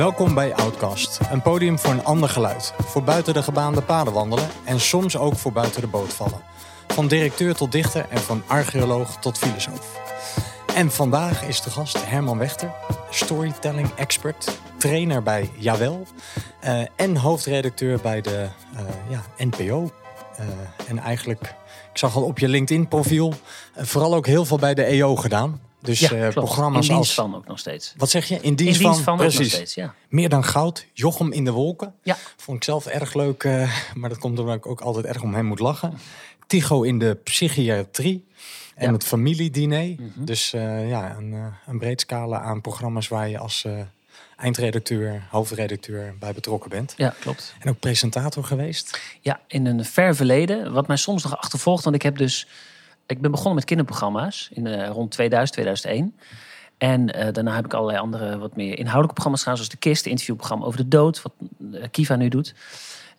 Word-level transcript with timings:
Welkom 0.00 0.34
bij 0.34 0.54
Outcast, 0.54 1.18
een 1.30 1.42
podium 1.42 1.78
voor 1.78 1.92
een 1.92 2.04
ander 2.04 2.28
geluid. 2.28 2.74
Voor 2.78 3.02
buiten 3.02 3.34
de 3.34 3.42
gebaande 3.42 3.82
paden 3.82 4.12
wandelen 4.12 4.48
en 4.64 4.80
soms 4.80 5.16
ook 5.16 5.34
voor 5.36 5.52
buiten 5.52 5.80
de 5.80 5.86
boot 5.86 6.12
vallen. 6.12 6.40
Van 6.88 7.08
directeur 7.08 7.54
tot 7.54 7.72
dichter 7.72 8.06
en 8.08 8.18
van 8.18 8.42
archeoloog 8.46 9.16
tot 9.16 9.38
filosoof. 9.38 10.00
En 10.74 10.90
vandaag 10.90 11.42
is 11.42 11.60
de 11.60 11.70
gast 11.70 12.06
Herman 12.06 12.38
Wechter, 12.38 12.72
storytelling 13.10 13.90
expert, 13.96 14.58
trainer 14.78 15.22
bij 15.22 15.50
Jawel 15.56 16.06
eh, 16.60 16.82
en 16.96 17.16
hoofdredacteur 17.16 18.00
bij 18.00 18.20
de 18.20 18.48
eh, 18.76 18.82
ja, 19.08 19.22
NPO. 19.36 19.90
Eh, 20.36 20.46
en 20.88 20.98
eigenlijk, 20.98 21.54
ik 21.92 21.98
zag 21.98 22.16
al 22.16 22.22
op 22.22 22.38
je 22.38 22.48
LinkedIn-profiel, 22.48 23.34
vooral 23.76 24.14
ook 24.14 24.26
heel 24.26 24.44
veel 24.44 24.58
bij 24.58 24.74
de 24.74 24.84
EO 24.84 25.16
gedaan. 25.16 25.69
Dus 25.82 25.98
Ja, 26.00 26.08
klopt. 26.08 26.34
programma's 26.34 26.88
In 26.88 26.94
dienst 26.94 27.18
als. 27.18 27.26
van 27.28 27.34
ook 27.34 27.46
nog 27.46 27.58
steeds. 27.58 27.94
Wat 27.96 28.10
zeg 28.10 28.28
je? 28.28 28.34
In 28.34 28.42
In 28.42 28.54
dienst, 28.54 28.80
van, 28.80 28.90
ook 28.92 29.06
nog 29.06 29.16
Precies. 29.16 29.52
steeds, 29.52 29.74
ja. 29.74 29.94
Meer 30.08 30.28
dan 30.28 30.44
goud, 30.44 30.86
Jochem 30.92 31.32
in 31.32 31.44
de 31.44 31.50
wolken. 31.50 31.94
Ja. 32.02 32.16
Vond 32.36 32.56
ik 32.56 32.64
zelf 32.64 32.86
erg 32.86 33.14
leuk, 33.14 33.44
eh, 33.44 33.76
maar 33.94 34.08
dat 34.08 34.18
komt 34.18 34.38
omdat 34.38 34.56
ik 34.56 34.66
ook 34.66 34.80
altijd 34.80 35.04
erg 35.06 35.22
om 35.22 35.34
hem 35.34 35.44
moet 35.44 35.58
lachen. 35.60 35.98
Tycho 36.46 36.82
in 36.82 36.98
de 36.98 37.14
psychiatrie 37.24 38.24
en 38.74 38.86
Ja. 38.86 38.92
het 38.92 39.04
familiediner. 39.04 39.84
Mhm. 39.98 40.24
Dus 40.24 40.52
eh, 40.52 40.88
ja, 40.88 41.16
een, 41.16 41.52
een 41.66 41.78
breed 41.78 42.00
scala 42.00 42.40
aan 42.40 42.60
programma's 42.60 43.08
waar 43.08 43.28
je 43.28 43.38
als 43.38 43.66
eindredacteur, 44.36 45.22
hoofdredacteur 45.30 46.14
bij 46.18 46.32
betrokken 46.32 46.70
bent. 46.70 46.94
Ja, 46.96 47.14
klopt. 47.20 47.54
En 47.58 47.70
ook 47.70 47.78
presentator 47.80 48.44
geweest. 48.44 49.00
Ja, 49.20 49.40
in 49.46 49.66
een 49.66 49.84
ver 49.84 50.16
verleden, 50.16 50.72
wat 50.72 50.86
mij 50.86 50.96
soms 50.96 51.22
nog 51.22 51.36
achtervolgt, 51.36 51.84
want 51.84 51.96
ik 51.96 52.02
heb 52.02 52.16
dus, 52.16 52.46
ik 53.10 53.20
ben 53.20 53.30
begonnen 53.30 53.54
met 53.54 53.64
kinderprogramma's 53.64 54.50
in 54.52 54.66
eh, 54.66 54.88
rond 54.88 55.10
2000, 55.10 55.52
2001. 55.52 56.14
En 56.78 57.14
eh, 57.14 57.32
daarna 57.32 57.54
heb 57.54 57.64
ik 57.64 57.74
allerlei 57.74 57.98
andere 57.98 58.38
wat 58.38 58.56
meer 58.56 58.78
inhoudelijke 58.78 59.12
programma's 59.12 59.40
gedaan, 59.40 59.56
zoals 59.56 59.70
de 59.70 59.76
Kist, 59.76 60.04
de 60.04 60.10
interviewprogramma 60.10 60.64
over 60.64 60.78
de 60.78 60.88
dood, 60.88 61.22
wat 61.22 61.32
eh, 61.72 61.82
Kiva 61.90 62.16
nu 62.16 62.28
doet. 62.28 62.54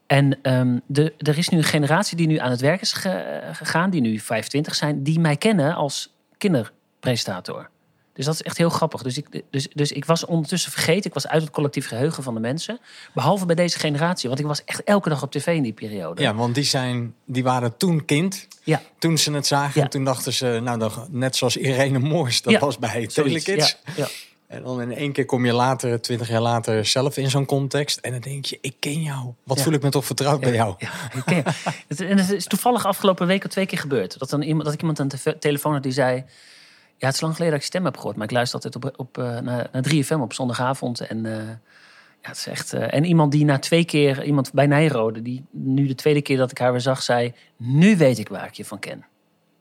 En 0.07 0.37
ehm, 0.41 0.79
de, 0.85 1.13
er 1.17 1.37
is 1.37 1.49
nu 1.49 1.57
een 1.57 1.63
generatie 1.63 2.17
die 2.17 2.27
nu 2.27 2.37
aan 2.37 2.51
het 2.51 2.61
werk 2.61 2.81
is 2.81 2.93
ge- 2.93 3.41
gegaan, 3.51 3.89
die 3.89 4.01
nu 4.01 4.19
25 4.19 4.75
zijn, 4.75 5.03
die 5.03 5.19
mij 5.19 5.35
kennen 5.35 5.75
als 5.75 6.13
kinderpresentator. 6.37 7.69
Dus 8.13 8.25
dat 8.25 8.33
is 8.33 8.41
echt 8.41 8.57
heel 8.57 8.69
grappig. 8.69 9.01
Dus 9.01 9.17
ik, 9.17 9.41
dus, 9.49 9.67
dus 9.73 9.91
ik 9.91 10.05
was 10.05 10.25
ondertussen 10.25 10.71
vergeten. 10.71 11.05
Ik 11.05 11.13
was 11.13 11.27
uit 11.27 11.41
het 11.41 11.51
collectief 11.51 11.87
geheugen 11.87 12.23
van 12.23 12.33
de 12.33 12.39
mensen. 12.39 12.79
Behalve 13.13 13.45
bij 13.45 13.55
deze 13.55 13.79
generatie. 13.79 14.27
Want 14.29 14.41
ik 14.41 14.47
was 14.47 14.63
echt 14.65 14.83
elke 14.83 15.09
dag 15.09 15.23
op 15.23 15.31
tv 15.31 15.47
in 15.47 15.63
die 15.63 15.73
periode. 15.73 16.21
Ja, 16.21 16.35
want 16.35 16.55
die, 16.55 16.63
zijn, 16.63 17.15
die 17.25 17.43
waren 17.43 17.77
toen 17.77 18.05
kind. 18.05 18.47
Ja. 18.63 18.81
Toen 18.99 19.17
ze 19.17 19.31
het 19.31 19.47
zagen, 19.47 19.81
Ja. 19.81 19.87
toen 19.87 20.03
dachten 20.03 20.33
ze, 20.33 20.59
nou, 20.63 20.79
dan, 20.79 20.91
net 21.09 21.35
zoals 21.35 21.57
Irene 21.57 21.99
Moors, 21.99 22.41
dat 22.41 22.53
Ja, 22.53 22.59
was 22.59 22.77
bij. 22.79 23.07
Telekids. 23.07 23.77
Ja, 23.85 23.93
ja. 23.95 24.07
En 24.47 24.63
dan 24.63 24.81
in 24.81 24.93
één 24.95 25.11
keer 25.11 25.25
kom 25.25 25.45
je 25.45 25.53
later, 25.53 26.01
twintig 26.01 26.27
jaar 26.29 26.41
later, 26.41 26.85
zelf 26.85 27.17
in 27.17 27.29
zo'n 27.29 27.45
context. 27.45 27.99
En 27.99 28.11
dan 28.11 28.19
denk 28.19 28.45
je, 28.45 28.57
ik 28.61 28.75
ken 28.79 29.01
jou. 29.01 29.33
Wat 29.43 29.57
Ja. 29.57 29.63
voel 29.63 29.73
ik 29.73 29.81
me 29.81 29.89
toch 29.89 30.05
vertrouwd 30.05 30.39
bij 30.39 30.53
jou? 30.53 30.75
Ja, 30.77 30.89
ik 31.15 31.21
ken 31.25 31.35
je. 31.35 31.43
Het- 31.87 31.99
en 32.01 32.17
het 32.17 32.31
is 32.31 32.45
toevallig 32.45 32.85
afgelopen 32.85 33.27
week 33.27 33.43
al 33.43 33.49
twee 33.49 33.65
keer 33.65 33.77
gebeurd. 33.79 34.19
Dat, 34.19 34.29
dan 34.29 34.41
iemand, 34.41 34.63
dat 34.65 34.73
ik 34.73 34.79
iemand 34.79 34.99
aan 34.99 35.07
de 35.07 35.19
te- 35.21 35.37
telefoon 35.39 35.73
had 35.73 35.83
die 35.83 35.91
zei... 35.91 36.23
Ja, 37.01 37.07
het 37.07 37.15
is 37.15 37.21
lang 37.21 37.33
geleden 37.35 37.53
dat 37.53 37.63
ik 37.63 37.69
stem 37.69 37.85
heb 37.85 37.95
gehoord. 37.97 38.15
Maar 38.15 38.25
ik 38.25 38.31
luister 38.31 38.55
altijd 38.63 38.75
op, 38.75 38.99
op, 38.99 39.17
eh, 39.17 39.23
naar, 39.39 39.69
naar 39.71 39.81
3FM 39.81 40.21
op 40.21 40.33
zondagavond. 40.33 40.99
En, 40.99 41.25
eh, 41.25 41.47
ja, 42.21 42.27
het 42.29 42.37
is 42.37 42.47
echt, 42.47 42.73
eh, 42.73 42.93
en 42.93 43.03
iemand 43.05 43.31
die 43.31 43.45
na 43.45 43.59
twee 43.59 43.85
keer... 43.85 44.23
Iemand 44.23 44.53
bij 44.53 44.67
Nijrode, 44.67 45.21
die 45.21 45.45
nu 45.51 45.87
de 45.87 45.95
tweede 45.95 46.21
keer 46.21 46.37
dat 46.37 46.51
ik 46.51 46.57
haar 46.57 46.71
weer 46.71 46.81
zag, 46.81 47.01
zei... 47.01 47.33
Nu 47.57 47.97
weet 47.97 48.17
ik 48.19 48.27
waar 48.29 48.45
ik 48.45 48.53
je 48.53 48.65
van 48.65 48.79
ken. 48.79 49.05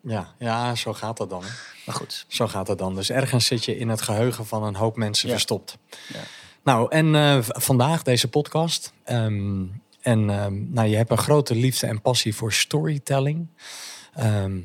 Ja, 0.02 0.34
ja, 0.38 0.74
zo 0.74 0.92
gaat 0.92 1.16
dat 1.16 1.30
dan. 1.30 1.42
hè. 1.42 1.48
Maar 1.86 1.94
goed. 1.94 2.24
Zo 2.28 2.46
gaat 2.48 2.66
dat 2.66 2.78
dan. 2.78 2.94
Dus 2.94 3.10
ergens 3.10 3.46
zit 3.46 3.64
je 3.64 3.76
in 3.78 3.88
het 3.88 4.02
geheugen 4.02 4.46
van 4.46 4.64
een 4.64 4.74
hoop 4.76 4.96
mensen 4.96 5.28
Ja. 5.28 5.34
verstopt. 5.34 5.78
Ja. 6.08 6.20
Nou, 6.64 6.90
en 6.90 7.44
vandaag 7.44 8.02
deze 8.02 8.28
podcast. 8.28 8.92
ehm, 9.04 9.64
en 10.00 10.30
ehm, 10.30 10.72
nou, 10.72 10.88
je 10.88 10.96
hebt 10.96 11.10
een 11.10 11.18
grote 11.18 11.54
liefde 11.54 11.86
en 11.86 12.00
passie 12.00 12.34
voor 12.34 12.52
storytelling. 12.52 13.46
Ehm, 14.14 14.58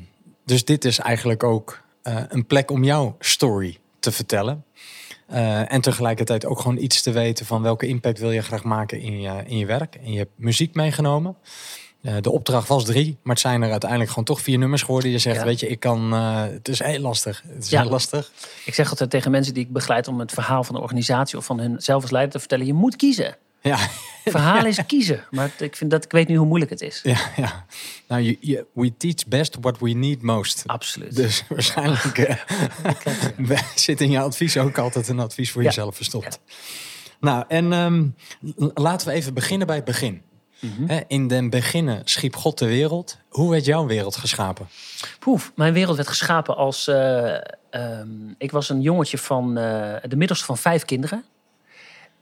dus 0.44 0.64
dit 0.64 0.84
is 0.84 0.98
eigenlijk 0.98 1.42
ook 1.42 1.84
eh, 2.06 2.22
een 2.28 2.46
plek 2.46 2.70
om 2.70 2.84
jouw 2.84 3.16
story 3.18 3.78
te 3.98 4.12
vertellen. 4.12 4.64
Eh, 5.26 5.72
en 5.72 5.80
tegelijkertijd 5.80 6.46
ook 6.46 6.60
gewoon 6.60 6.76
iets 6.76 7.02
te 7.02 7.10
weten 7.12 7.46
van 7.46 7.62
welke 7.62 7.86
impact 7.86 8.18
wil 8.18 8.30
je 8.30 8.42
graag 8.42 8.64
maken 8.64 9.00
in 9.00 9.20
je, 9.20 9.42
in 9.46 9.58
je 9.58 9.66
werk. 9.66 9.94
En 9.94 10.12
je 10.12 10.18
hebt 10.18 10.30
muziek 10.36 10.74
meegenomen. 10.74 11.36
Eh, 12.02 12.14
de 12.20 12.30
opdracht 12.30 12.68
was 12.68 12.84
drie, 12.84 13.16
maar 13.22 13.32
het 13.34 13.42
zijn 13.42 13.62
er 13.62 13.70
uiteindelijk 13.70 14.10
gewoon 14.10 14.24
toch 14.24 14.40
vier 14.40 14.58
nummers 14.58 14.82
geworden. 14.82 15.10
Je 15.10 15.18
zegt, 15.18 15.36
Ja. 15.36 15.44
weet 15.44 15.60
je, 15.60 15.68
ik 15.68 15.80
kan. 15.80 16.12
het 16.12 16.68
is 16.68 16.82
heel 16.82 17.00
lastig. 17.00 17.42
Het 17.48 17.64
is 17.64 17.70
Ja. 17.70 17.80
heel 17.80 17.90
lastig. 17.90 18.32
Ik 18.64 18.74
zeg 18.74 18.90
altijd 18.90 19.10
tegen 19.10 19.30
mensen 19.30 19.54
die 19.54 19.64
ik 19.64 19.72
begeleid 19.72 20.08
om 20.08 20.20
het 20.20 20.32
verhaal 20.32 20.64
van 20.64 20.74
de 20.74 20.80
organisatie 20.80 21.38
of 21.38 21.44
van 21.44 21.58
hun 21.58 21.74
zelf 21.80 22.02
als 22.02 22.10
leider 22.10 22.32
te 22.32 22.38
vertellen: 22.38 22.66
je 22.66 22.72
moet 22.74 22.96
kiezen. 22.96 23.36
Ja, 23.66 23.78
Verhaal 24.24 24.66
is 24.66 24.86
kiezen. 24.86 25.24
Maar 25.30 25.50
ik, 25.58 25.76
vind 25.76 25.90
dat, 25.90 26.04
ik 26.04 26.10
weet 26.12 26.28
nu 26.28 26.36
hoe 26.36 26.46
moeilijk 26.46 26.70
het 26.70 26.80
is. 26.80 27.00
ja, 27.02 27.18
ja. 27.36 27.64
Nou, 28.08 28.38
we 28.72 28.96
teach 28.96 29.26
best 29.28 29.56
what 29.60 29.78
we 29.78 29.90
need 29.90 30.22
most. 30.22 30.62
Absoluut. 30.66 31.16
Dus 31.16 31.44
waarschijnlijk 31.48 32.18
eh, 32.18 33.58
zit 33.74 34.00
in 34.00 34.10
je 34.10 34.20
advies 34.20 34.56
ook 34.56 34.78
altijd 34.78 35.08
een 35.08 35.20
advies 35.20 35.50
voor 35.50 35.62
Ja. 35.62 35.68
jezelf 35.68 35.96
verstopt. 35.96 36.40
Nou, 37.20 37.44
en 37.48 37.72
ehm, 37.72 38.06
laten 38.74 39.08
we 39.08 39.12
even 39.14 39.34
beginnen 39.34 39.66
bij 39.66 39.76
het 39.76 39.84
begin. 39.84 40.22
Mhm. 40.60 41.00
In 41.06 41.28
den 41.28 41.50
beginnen 41.50 42.00
schiep 42.04 42.36
God 42.36 42.58
de 42.58 42.66
wereld. 42.66 43.18
Hoe 43.28 43.50
werd 43.50 43.64
jouw 43.64 43.86
wereld 43.86 44.16
geschapen? 44.16 44.68
Poef, 45.18 45.52
mijn 45.54 45.72
wereld 45.72 45.96
werd 45.96 46.08
geschapen 46.08 46.56
als. 46.56 46.88
eh, 46.88 47.34
ehm, 47.70 48.08
ik 48.38 48.50
was 48.50 48.68
een 48.68 48.80
jongetje 48.80 49.18
van 49.18 49.58
eh, 49.58 49.94
de 50.08 50.16
middelste 50.16 50.44
van 50.44 50.58
vijf 50.58 50.84
kinderen. 50.84 51.24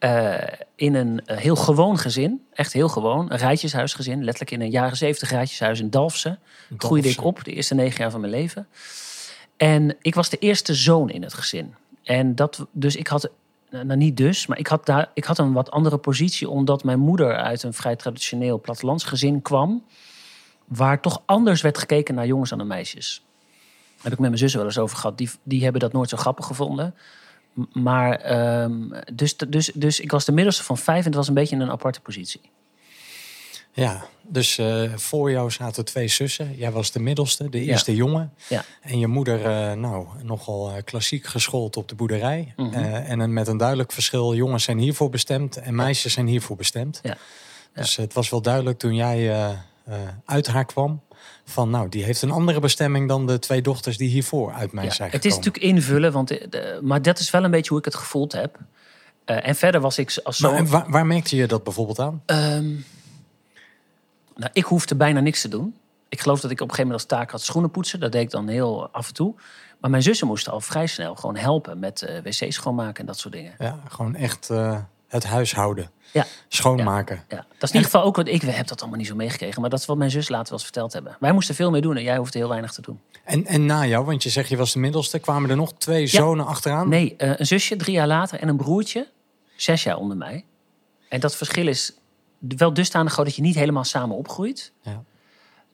Eh, 0.05 0.35
in 0.77 0.95
een 0.95 1.27
eh, 1.27 1.37
heel 1.37 1.57
gewoon 1.57 1.99
gezin. 1.99 2.47
Echt 2.53 2.73
heel 2.73 2.89
gewoon. 2.89 3.33
Een 3.33 3.39
rijtjeshuisgezin. 3.39 4.25
Letterlijk 4.25 4.51
in 4.51 4.61
een 4.61 4.71
jaren 4.71 4.97
zeventig 4.97 5.31
rijtjeshuis 5.31 5.81
in 5.81 5.91
Dalfsen. 5.91 6.39
Groeide 6.77 7.09
ik 7.09 7.25
op 7.25 7.45
de 7.45 7.53
eerste 7.53 7.75
negen 7.75 8.01
jaar 8.01 8.11
van 8.11 8.21
mijn 8.21 8.33
leven. 8.33 8.67
En 9.57 9.97
ik 10.01 10.15
was 10.15 10.29
de 10.29 10.37
eerste 10.37 10.75
zoon 10.75 11.11
in 11.11 11.23
het 11.23 11.35
gezin. 11.35 11.75
En 12.03 12.35
dat, 12.35 12.67
dus 12.73 12.97
ik 12.97 13.07
had, 13.07 13.31
nou 13.71 13.97
niet 13.97 14.17
dus, 14.17 14.47
maar 14.47 14.59
ik 14.59 14.67
had, 14.67 14.87
daar, 14.87 15.11
ik 15.15 15.25
had 15.25 15.39
een 15.39 15.53
wat 15.53 15.71
andere 15.71 15.99
positie, 15.99 16.49
omdat 16.49 16.85
mijn 16.85 16.99
moeder 16.99 17.37
uit 17.37 17.63
een 17.63 17.75
vrij 17.75 17.97
traditioneel 17.97 18.61
plattelandsgezin 18.61 19.43
kwam, 19.43 19.85
waar 20.65 21.01
toch 21.01 21.23
anders 21.27 21.63
werd 21.63 21.79
gekeken 21.79 22.15
naar 22.15 22.27
jongens 22.27 22.51
dan 22.51 22.59
naar 22.59 22.67
meisjes. 22.67 23.23
Daar 23.95 24.03
heb 24.03 24.13
ik 24.13 24.19
met 24.19 24.29
mijn 24.29 24.39
zussen 24.39 24.59
wel 24.59 24.69
eens 24.69 24.79
over 24.79 24.97
gehad. 24.97 25.19
Die, 25.19 25.31
die 25.43 25.63
hebben 25.63 25.81
dat 25.81 25.93
nooit 25.93 26.09
zo 26.09 26.17
grappig 26.17 26.47
gevonden. 26.47 26.95
Maar, 27.73 28.21
ehm, 28.21 29.03
dus, 29.15 29.37
dus, 29.37 29.71
dus 29.75 30.01
ik 30.01 30.11
was 30.11 30.25
de 30.25 30.33
middelste 30.33 30.63
van 30.63 30.79
vijf 30.79 30.99
en 30.99 31.05
het 31.05 31.15
was 31.15 31.29
een 31.29 31.35
beetje 31.35 31.57
een 31.57 31.71
aparte 31.71 32.01
positie. 32.01 32.41
Ja, 33.75 34.05
dus 34.23 34.59
eh, 34.59 34.93
voor 34.95 35.31
jou 35.31 35.51
zaten 35.51 35.85
twee 35.85 36.09
zussen. 36.09 36.57
Jij 36.57 36.71
was 36.71 36.91
de 36.91 37.01
middelste, 37.01 37.49
de 37.49 37.61
eerste 37.61 37.95
jongen. 37.95 38.33
Ja. 38.49 38.65
En 38.81 38.99
je 38.99 39.07
moeder, 39.07 39.45
eh, 39.45 39.73
nou, 39.73 40.07
nogal 40.23 40.71
eh, 40.71 40.83
klassiek 40.85 41.27
geschoold 41.27 41.77
op 41.77 41.89
de 41.89 41.95
boerderij. 41.95 42.53
Mhm. 42.57 42.75
En 42.85 43.21
een, 43.21 43.33
met 43.33 43.49
een 43.49 43.57
duidelijk 43.57 43.93
verschil. 43.93 44.35
Jongens 44.35 44.65
zijn 44.65 44.79
hiervoor 44.79 45.11
bestemd 45.11 45.57
en 45.57 45.75
meisjes 45.75 46.13
zijn 46.13 46.27
hiervoor 46.27 46.57
bestemd. 46.57 47.01
Ja. 47.03 47.17
Dus 47.75 47.97
het 47.97 48.13
was 48.13 48.31
wel 48.31 48.43
duidelijk 48.43 48.79
toen 48.79 48.95
jij 48.95 49.49
uit 50.25 50.47
haar 50.47 50.65
kwam. 50.65 51.03
Van 51.45 51.71
nou, 51.71 51.89
die 51.89 52.05
heeft 52.05 52.23
een 52.23 52.31
andere 52.31 52.61
bestemming 52.61 53.09
dan 53.09 53.27
de 53.27 53.39
twee 53.39 53.63
dochters 53.63 53.97
die 53.97 54.09
hiervoor 54.09 54.53
uit 54.53 54.73
mij 54.73 54.85
Ja, 54.85 54.91
zijn 54.91 55.11
het 55.11 55.25
is 55.25 55.33
gekomen. 55.33 55.53
natuurlijk 55.53 55.79
invullen, 55.83 56.13
want, 56.13 56.31
eh, 56.31 56.47
de- 56.51 56.79
maar 56.83 57.03
dat 57.03 57.19
is 57.19 57.31
wel 57.31 57.45
een 57.45 57.51
beetje 57.51 57.69
hoe 57.71 57.79
ik 57.79 57.85
het 57.85 57.95
gevoeld 57.95 58.33
heb. 58.33 58.59
Eh, 59.25 59.49
en 59.49 59.55
verder 59.55 59.81
was 59.81 59.99
ik 59.99 60.21
als 60.25 60.37
zo. 60.37 60.53
Maar, 60.53 60.67
waar, 60.67 60.91
waar 60.91 61.07
merkte 61.07 61.37
je 61.37 61.47
dat 61.47 61.65
bijvoorbeeld 61.65 61.99
aan? 61.99 62.23
Ehm, 62.27 62.69
nou, 64.37 64.51
ik 64.53 64.65
hoefde 64.65 64.95
bijna 64.95 65.21
niks 65.21 65.41
te 65.41 65.49
doen. 65.49 65.75
Ik 66.09 66.21
geloof 66.21 66.41
dat 66.41 66.51
ik 66.51 66.61
op 66.61 66.69
een 66.69 66.75
gegeven 66.75 66.91
moment 66.93 67.11
als 67.11 67.19
taak 67.21 67.31
had 67.31 67.43
schoenen 67.43 67.71
poetsen. 67.71 68.01
Dat 68.01 68.13
deed 68.13 68.23
ik 68.23 68.31
dan 68.31 68.49
heel 68.49 68.89
af 68.93 69.09
en 69.09 69.15
toe. 69.15 69.35
Maar 69.81 69.91
mijn 69.91 70.03
zussen 70.03 70.27
moesten 70.27 70.53
al 70.53 70.61
vrij 70.61 70.87
snel 70.87 71.15
gewoon 71.15 71.37
helpen 71.37 71.79
met 71.79 72.03
eh 72.03 72.19
wc's 72.23 72.55
schoonmaken 72.55 73.01
en 73.01 73.07
dat 73.07 73.19
soort 73.19 73.35
dingen. 73.35 73.55
Ja, 73.59 73.81
gewoon 73.89 74.15
echt 74.15 74.51
eh, 74.51 74.79
het 75.09 75.25
huishouden. 75.25 75.91
Ja. 76.15 76.27
Schoonmaken. 76.49 77.25
Ja, 77.29 77.37
dat 77.37 77.63
is 77.63 77.69
in 77.69 77.75
ieder 77.75 77.91
geval 77.91 78.03
ook 78.03 78.17
wat 78.17 78.29
ik 78.29 78.43
heb 78.43 78.67
dat 78.67 78.81
allemaal 78.81 78.99
niet 78.99 79.07
zo 79.07 79.15
meegekregen. 79.15 79.61
Maar 79.61 79.71
dat 79.71 79.79
is 79.79 79.87
wat 79.87 79.97
mijn 79.97 80.11
zus 80.11 80.29
later 80.29 80.45
wel 80.45 80.53
eens 80.53 80.63
verteld 80.63 80.93
hebben. 80.93 81.17
Wij 81.21 81.33
moesten 81.33 81.55
veel 81.55 81.71
meer 81.71 81.83
doen 81.83 81.97
en 81.97 82.03
jij 82.03 82.17
hoefde 82.17 82.39
heel 82.39 82.49
weinig 82.49 82.73
te 82.73 82.83
doen. 82.83 83.01
En, 83.25 83.47
en 83.47 83.67
na 83.67 83.87
jou, 83.87 84.05
want 84.05 84.23
je 84.23 84.31
zegt 84.31 84.49
je 84.49 84.57
was 84.57 84.73
de 84.73 84.79
middelste, 84.79 85.19
kwamen 85.19 85.51
er 85.51 85.57
nog 85.57 85.73
twee 85.73 86.07
zonen 86.07 86.47
achteraan? 86.47 86.89
Nee, 86.89 87.17
eh, 87.17 87.33
een 87.37 87.47
zusje 87.47 87.77
drie 87.77 87.95
jaar 87.95 88.07
later 88.07 88.41
en 88.41 88.49
een 88.49 88.57
broertje 88.57 89.09
zes 89.57 89.83
jaar 89.83 89.97
onder 89.97 90.17
mij. 90.17 90.45
En 91.09 91.21
dat 91.21 91.37
verschil 91.37 91.67
is 91.67 91.93
wel 92.39 92.75
dusdanig 92.75 93.13
groot 93.13 93.27
dat 93.27 93.37
je 93.37 93.43
niet 93.43 93.55
helemaal 93.55 93.85
samen 93.85 94.17
opgroeit. 94.17 94.73
Ja. 94.83 95.03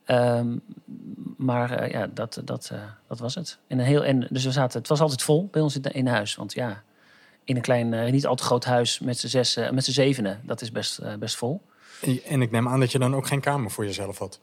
Ehm, 0.05 0.57
maar 1.37 1.71
eh, 1.71 1.93
ja, 1.93 2.07
dat, 2.07 2.41
dat, 2.45 2.71
eh, 2.73 2.79
dat 3.09 3.19
was 3.19 3.35
het. 3.35 3.59
En 3.67 3.79
een 3.79 3.85
heel, 3.85 4.05
en 4.05 4.27
dus 4.31 4.45
we 4.45 4.53
zaten, 4.53 4.79
het 4.79 4.89
was 4.89 5.01
altijd 5.01 5.23
vol 5.23 5.49
bij 5.51 5.63
ons 5.63 5.77
in, 5.77 5.83
in 5.83 6.07
huis. 6.07 6.35
Want 6.35 6.53
ja, 6.53 6.83
in 7.51 7.57
een 7.57 7.63
klein, 7.63 7.95
eh, 7.95 8.13
niet 8.13 8.27
al 8.27 8.35
te 8.35 8.43
groot 8.43 8.65
huis 8.65 8.99
met 8.99 9.19
z'n 9.19 9.27
zes, 9.27 9.57
eh, 9.57 9.71
met 9.71 9.85
z'n 9.85 9.91
zevenen, 9.91 10.41
dat 10.45 10.61
is 10.61 10.73
best, 10.73 10.99
eh, 10.99 11.15
best 11.15 11.37
vol. 11.37 11.63
En- 12.01 12.23
En 12.25 12.43
ik 12.43 12.51
neem 12.51 12.69
aan 12.69 12.81
dat 12.81 12.93
je 12.93 12.99
dan 12.99 13.15
ook 13.15 13.27
geen 13.27 13.41
kamer 13.41 13.71
voor 13.71 13.85
jezelf 13.85 14.19
had. 14.19 14.41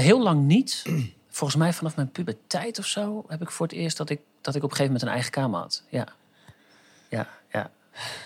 Heel 0.00 0.22
lang 0.22 0.46
niet. 0.46 0.82
Volgens 1.28 1.58
mij 1.58 1.72
vanaf 1.72 1.96
mijn 1.96 2.10
puberteit 2.10 2.78
of 2.78 2.86
zo 2.86 3.24
heb 3.28 3.42
ik 3.42 3.50
voor 3.50 3.66
het 3.66 3.74
eerst 3.74 3.96
dat 3.96 4.10
ik, 4.10 4.20
dat 4.40 4.54
ik 4.54 4.62
op 4.62 4.70
een 4.70 4.76
gegeven 4.76 4.92
moment 4.92 5.02
een 5.02 5.08
eigen 5.14 5.30
kamer 5.30 5.60
had. 5.60 5.82
Ja, 5.88 6.06
ja, 7.08 7.28
ja. 7.52 7.70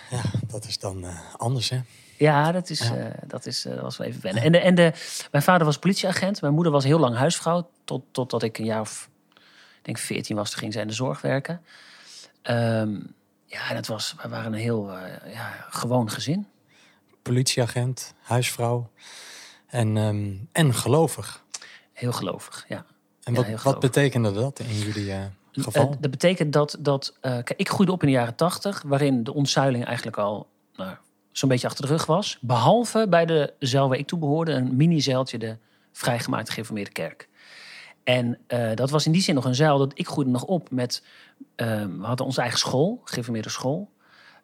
Ja, 0.09 0.21
dat 0.47 0.65
is 0.65 0.79
dan 0.79 1.05
anders, 1.37 1.69
hè? 1.69 1.79
Ja, 2.17 2.51
dat, 2.51 2.69
is, 2.69 2.79
Ja. 2.79 3.11
dat, 3.27 3.45
is, 3.45 3.61
dat 3.61 3.79
was 3.79 3.97
wel 3.97 4.07
even 4.07 4.21
wennen. 4.21 4.43
En, 4.43 4.51
de, 4.51 4.57
en 4.59 4.75
de, 4.75 4.91
mijn 5.31 5.43
vader 5.43 5.65
was 5.65 5.77
politieagent. 5.77 6.41
Mijn 6.41 6.53
moeder 6.53 6.71
was 6.71 6.83
heel 6.83 6.99
lang 6.99 7.15
huisvrouw. 7.15 7.69
Tot, 7.83 8.03
totdat 8.11 8.43
ik 8.43 8.57
een 8.57 8.65
jaar 8.65 8.81
of, 8.81 9.09
ik 9.77 9.85
denk 9.85 9.97
14 9.97 10.35
was, 10.35 10.49
toen 10.49 10.59
ging 10.59 10.73
zij 10.73 10.81
in 10.81 10.87
de 10.87 10.93
zorg 10.93 11.21
werken. 11.21 11.61
Ehm, 12.41 12.99
ja, 13.47 13.69
en 13.69 13.75
het 13.75 13.87
was, 13.87 14.15
wij 14.21 14.29
waren 14.29 14.53
een 14.53 14.59
heel 14.59 14.91
eh, 14.91 15.33
ja, 15.33 15.65
gewoon 15.69 16.09
gezin. 16.09 16.47
Politieagent, 17.21 18.13
huisvrouw 18.21 18.89
en, 19.67 19.97
ehm, 19.97 20.33
en 20.51 20.73
gelovig. 20.73 21.43
Heel 21.93 22.11
gelovig, 22.11 22.65
ja. 22.67 22.85
En 23.23 23.33
wat, 23.33 23.63
wat 23.63 23.79
betekende 23.79 24.31
dat 24.31 24.59
in 24.59 24.77
jullie 24.77 25.11
eh, 25.11 25.25
geval? 25.51 25.91
Eh, 25.91 25.97
dat 25.99 26.11
betekent 26.11 26.53
dat, 26.53 26.77
dat 26.79 27.17
kijk, 27.21 27.53
ik 27.55 27.69
groeide 27.69 27.91
op 27.91 28.01
in 28.01 28.07
de 28.07 28.13
jaren 28.13 28.35
tachtig, 28.35 28.83
waarin 28.85 29.23
de 29.23 29.33
ontzuiling 29.33 29.85
eigenlijk 29.85 30.17
al 30.17 30.47
nou, 30.75 30.95
zo'n 31.31 31.49
beetje 31.49 31.67
achter 31.67 31.85
de 31.85 31.91
rug 31.91 32.05
was. 32.05 32.37
Behalve 32.41 33.07
bij 33.09 33.25
de 33.25 33.53
zuil 33.59 33.89
waar 33.89 33.97
ik 33.97 34.07
toe 34.07 34.19
behoorde, 34.19 34.51
een 34.51 34.75
mini-zeiltje, 34.75 35.37
de 35.37 35.57
vrijgemaakte 35.91 36.51
gereformeerde 36.51 36.91
kerk. 36.91 37.29
En 38.07 38.37
eh, 38.47 38.69
dat 38.75 38.89
was 38.89 39.05
in 39.05 39.11
die 39.11 39.21
zin 39.21 39.35
nog 39.35 39.45
een 39.45 39.55
zuil 39.55 39.77
dat 39.77 39.91
ik 39.93 40.07
groeide 40.07 40.31
nog 40.31 40.43
op 40.43 40.71
met. 40.71 41.03
eh, 41.55 41.67
we 41.67 42.05
hadden 42.05 42.25
onze 42.25 42.41
eigen 42.41 42.59
school, 42.59 43.01
gereformeerde 43.03 43.49
school. 43.49 43.89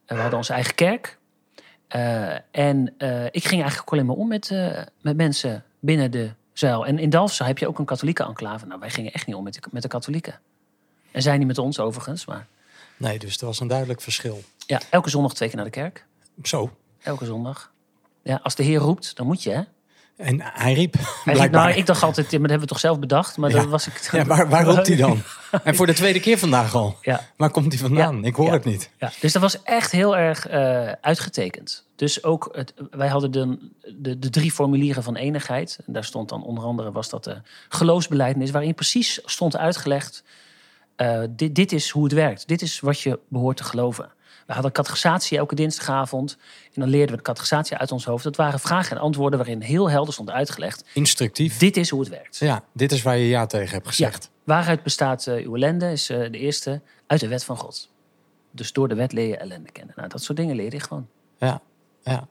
Eh, 0.06 0.16
we 0.16 0.22
hadden 0.22 0.38
onze 0.40 0.54
eigen 0.54 0.76
kerk. 0.76 1.18
En 2.52 2.94
ik 3.32 3.46
ging 3.46 3.62
eigenlijk 3.62 3.92
alleen 3.92 4.06
maar 4.06 4.16
om 4.16 4.28
met, 4.28 4.50
met 5.02 5.16
mensen 5.18 5.64
binnen 5.80 6.12
de 6.12 6.32
zuil. 6.54 6.86
En 6.86 7.00
in 7.00 7.10
Dalfsen 7.10 7.46
heb 7.46 7.58
je 7.58 7.68
ook 7.68 7.80
een 7.80 7.86
katholieke 7.86 8.24
enclave. 8.24 8.66
Nou, 8.66 8.80
wij 8.80 8.90
gingen 8.90 9.12
echt 9.12 9.26
niet 9.28 9.36
om 9.36 9.44
met 9.44 9.54
de, 9.54 9.62
met 9.72 9.82
de 9.82 9.88
katholieken. 9.88 10.40
En 11.12 11.22
zij 11.22 11.38
niet 11.38 11.48
met 11.48 11.58
ons 11.58 11.80
overigens, 11.80 12.26
maar 12.26 12.48
Nee, 12.98 13.20
dus 13.20 13.38
er 13.38 13.46
was 13.46 13.60
een 13.60 13.68
duidelijk 13.68 14.02
verschil. 14.02 14.42
ja, 14.66 14.82
elke 14.90 15.10
zondag 15.10 15.34
twee 15.34 15.48
keer 15.50 15.58
naar 15.58 15.66
de 15.66 15.72
kerk. 15.72 16.06
Zo. 16.44 16.72
Elke 17.04 17.26
zondag. 17.26 17.72
Ja, 18.24 18.40
als 18.44 18.56
de 18.56 18.64
Heer 18.64 18.80
roept, 18.80 19.16
dan 19.16 19.26
moet 19.26 19.44
je, 19.44 19.52
hè? 19.52 19.62
En 20.18 20.40
hij 20.42 20.74
riep, 20.74 20.94
Hij 20.94 21.04
riep, 21.04 21.34
blijkbaar. 21.34 21.64
nou, 21.66 21.78
ik 21.78 21.86
dacht 21.86 22.04
altijd, 22.04 22.32
maar 22.32 22.40
dat 22.40 22.50
hebben 22.50 22.68
we 22.68 22.74
toch 22.74 22.80
zelf 22.80 23.00
bedacht? 23.00 23.38
Maar 23.38 23.50
Ja. 23.50 23.56
dat 23.56 23.66
was 23.66 23.88
ik. 23.88 24.10
Ja, 24.12 24.26
waar, 24.26 24.50
waar 24.50 24.64
roept 24.66 24.88
hij 24.88 24.96
dan? 24.96 25.22
En 25.64 25.76
voor 25.76 25.86
de 25.86 25.94
tweede 25.94 26.20
keer 26.20 26.38
vandaag 26.38 26.76
al. 26.76 26.98
Ja, 27.02 27.22
Waar 27.38 27.50
komt 27.50 27.72
hij 27.74 27.82
vandaan? 27.82 28.22
Ja, 28.22 28.28
Ik 28.28 28.36
hoor 28.36 28.52
het 28.52 28.64
niet. 28.66 28.90
ja, 28.98 29.12
dus 29.20 29.34
dat 29.34 29.42
was 29.42 29.64
echt 29.64 29.92
heel 29.92 30.18
erg 30.18 30.48
eh, 30.48 30.92
uitgetekend. 31.02 31.86
Dus 31.96 32.24
ook, 32.24 32.50
het, 32.56 32.74
wij 32.92 33.08
hadden 33.08 33.32
de, 33.32 33.58
de, 33.98 34.20
de 34.20 34.30
drie 34.30 34.52
formulieren 34.52 35.04
van 35.04 35.16
enigheid. 35.16 35.80
En 35.88 35.94
daar 35.94 36.04
stond 36.04 36.30
dan 36.30 36.44
onder 36.44 36.64
andere, 36.64 36.92
was 36.92 37.10
dat 37.10 37.24
de 37.24 37.42
geloofsbelijdenis... 37.70 38.52
waarin 38.52 38.74
precies 38.74 39.20
stond 39.26 39.58
uitgelegd, 39.58 40.24
eh, 40.96 41.22
dit, 41.30 41.56
dit 41.56 41.72
is 41.72 41.90
hoe 41.90 42.04
het 42.04 42.14
werkt. 42.14 42.48
Dit 42.48 42.62
is 42.62 42.80
wat 42.80 43.00
je 43.00 43.20
behoort 43.28 43.58
te 43.58 43.64
geloven. 43.64 44.12
We 44.48 44.54
hadden 44.54 44.72
catechisatie 44.72 45.38
elke 45.38 45.56
dinsdagavond. 45.56 46.38
En 46.74 46.82
dan 46.82 46.90
leerden 46.90 47.10
we 47.10 47.18
de 47.18 47.24
catechisatie 47.24 47.78
uit 47.78 47.92
ons 47.92 48.06
hoofd. 48.06 48.24
Dat 48.24 48.36
waren 48.36 48.60
vragen 48.60 48.96
en 48.96 49.02
antwoorden 49.02 49.40
waarin 49.40 49.62
heel 49.62 49.90
helder 49.90 50.14
stond 50.14 50.30
uitgelegd... 50.30 50.86
Instructief. 50.94 51.58
dit 51.58 51.78
is 51.78 51.90
hoe 51.90 52.00
het 52.00 52.10
werkt. 52.10 52.38
Ja, 52.38 52.64
dit 52.74 52.92
is 52.92 53.02
waar 53.02 53.18
je 53.18 53.28
ja 53.28 53.46
tegen 53.46 53.74
hebt 53.74 53.88
gezegd. 53.88 54.30
Waaruit 54.44 54.84
bestaat 54.84 55.28
eh, 55.28 55.46
uw 55.46 55.56
ellende, 55.56 55.92
is 55.92 56.10
eh, 56.10 56.18
de 56.18 56.38
eerste, 56.38 56.82
uit 57.08 57.20
de 57.20 57.28
wet 57.28 57.44
van 57.44 57.58
God. 57.58 57.90
Dus 58.52 58.74
door 58.74 58.88
de 58.88 58.96
wet 58.96 59.12
leer 59.12 59.28
je 59.28 59.38
ellende 59.38 59.72
kennen. 59.72 59.94
Nou, 59.98 60.10
dat 60.10 60.24
soort 60.24 60.38
dingen 60.38 60.56
leer 60.56 60.74
je 60.74 60.80
gewoon. 60.80 61.08
Ja, 61.38 61.62
ja. 62.04 62.28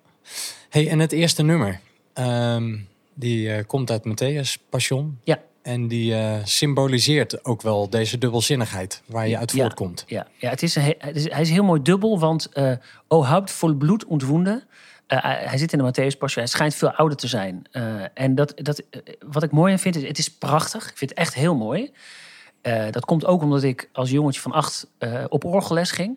Hey, 0.68 0.88
en 0.88 0.98
het 0.98 1.12
eerste 1.12 1.42
nummer, 1.42 1.80
ehm, 2.12 2.78
die 3.14 3.52
eh, 3.52 3.64
komt 3.66 3.90
uit 3.90 4.02
Matthäus 4.06 4.68
Passion. 4.68 5.18
Ja. 5.24 5.38
En 5.62 5.88
die 5.88 6.14
eh, 6.14 6.34
symboliseert 6.44 7.44
ook 7.44 7.62
wel 7.62 7.90
deze 7.90 8.18
dubbelzinnigheid 8.18 9.02
waar 9.06 9.28
je 9.28 9.38
uit 9.38 9.52
Ja. 9.52 9.60
voortkomt. 9.60 10.04
Ja, 10.06 10.26
ja 10.36 10.50
het 10.50 10.62
is 10.62 10.74
een 10.76 10.82
he- 10.82 10.94
het 10.98 11.16
is, 11.16 11.30
hij 11.30 11.40
is 11.40 11.50
heel 11.50 11.64
mooi 11.64 11.82
dubbel, 11.82 12.18
want 12.18 12.48
eh 12.52 12.72
O 13.08 13.22
houdt 13.24 13.50
vol 13.50 13.74
bloed 13.74 14.04
ontwoende. 14.04 14.64
Eh, 15.06 15.18
hij 15.22 15.58
zit 15.58 15.72
in 15.72 15.78
de 15.78 15.84
Matthäus 15.84 16.18
Passion. 16.18 16.42
Hij 16.44 16.52
schijnt 16.52 16.74
veel 16.74 16.90
ouder 16.92 17.16
te 17.16 17.26
zijn. 17.28 17.62
Eh, 17.70 17.82
en 18.14 18.34
dat, 18.34 18.52
dat, 18.56 18.82
wat 19.26 19.42
ik 19.42 19.50
mooi 19.50 19.72
aan 19.72 19.78
vind, 19.78 19.96
is 19.96 20.02
het 20.08 20.18
is 20.18 20.30
prachtig. 20.30 20.90
Ik 20.90 20.96
vind 20.96 21.10
het 21.10 21.18
echt 21.18 21.34
heel 21.34 21.54
mooi. 21.54 21.90
Eh, 22.60 22.84
dat 22.90 23.04
komt 23.04 23.26
ook 23.26 23.42
omdat 23.42 23.62
ik 23.62 23.88
als 23.92 24.10
jongetje 24.10 24.40
van 24.40 24.52
acht 24.52 24.86
eh, 24.98 25.24
op 25.28 25.44
orgelles 25.44 25.90
ging. 25.90 26.16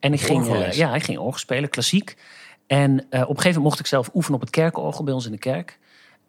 En 0.00 0.12
ik 0.12 0.20
ging, 0.20 0.74
ja, 0.74 0.94
ik 0.94 1.02
ging 1.02 1.18
orgel 1.18 1.38
spelen, 1.38 1.68
klassiek. 1.70 2.16
En 2.66 2.90
eh, 2.90 3.00
op 3.00 3.10
een 3.10 3.20
gegeven 3.26 3.46
moment 3.46 3.62
mocht 3.64 3.78
ik 3.78 3.86
zelf 3.86 4.10
oefenen 4.14 4.34
op 4.36 4.40
het 4.46 4.54
kerkorgel 4.54 5.04
bij 5.04 5.14
ons 5.14 5.26
in 5.26 5.32
de 5.32 5.38
kerk. 5.38 5.78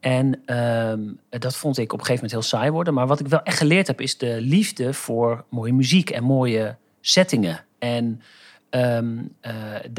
En 0.03 0.41
ehm, 0.45 1.01
dat 1.29 1.55
vond 1.55 1.77
ik 1.77 1.93
op 1.93 1.99
een 1.99 2.05
gegeven 2.05 2.25
moment 2.25 2.31
heel 2.31 2.59
saai 2.59 2.71
worden. 2.71 2.93
Maar 2.93 3.07
wat 3.07 3.19
ik 3.19 3.27
wel 3.27 3.43
echt 3.43 3.57
geleerd 3.57 3.87
heb, 3.87 4.01
is 4.01 4.17
de 4.17 4.37
liefde 4.41 4.93
voor 4.93 5.43
mooie 5.49 5.73
muziek 5.73 6.09
en 6.09 6.23
mooie 6.23 6.75
settingen. 7.01 7.65
En 7.79 8.21
ehm, 8.69 9.17
eh, 9.39 9.53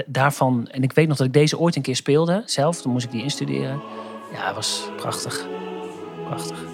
daarvan, 0.07 0.69
en 0.71 0.83
ik 0.83 0.93
weet 0.93 1.09
nog 1.09 1.17
dat 1.17 1.27
ik 1.27 1.33
deze 1.33 1.59
ooit 1.59 1.77
een 1.77 1.83
keer 1.83 1.97
speelde 1.97 2.43
zelf. 2.45 2.81
Toen 2.81 2.93
moest 2.93 3.05
ik 3.05 3.11
die 3.11 3.23
instuderen. 3.23 3.81
Ja, 4.33 4.47
het 4.47 4.55
was 4.55 4.89
prachtig. 4.97 5.47
Prachtig. 6.25 6.74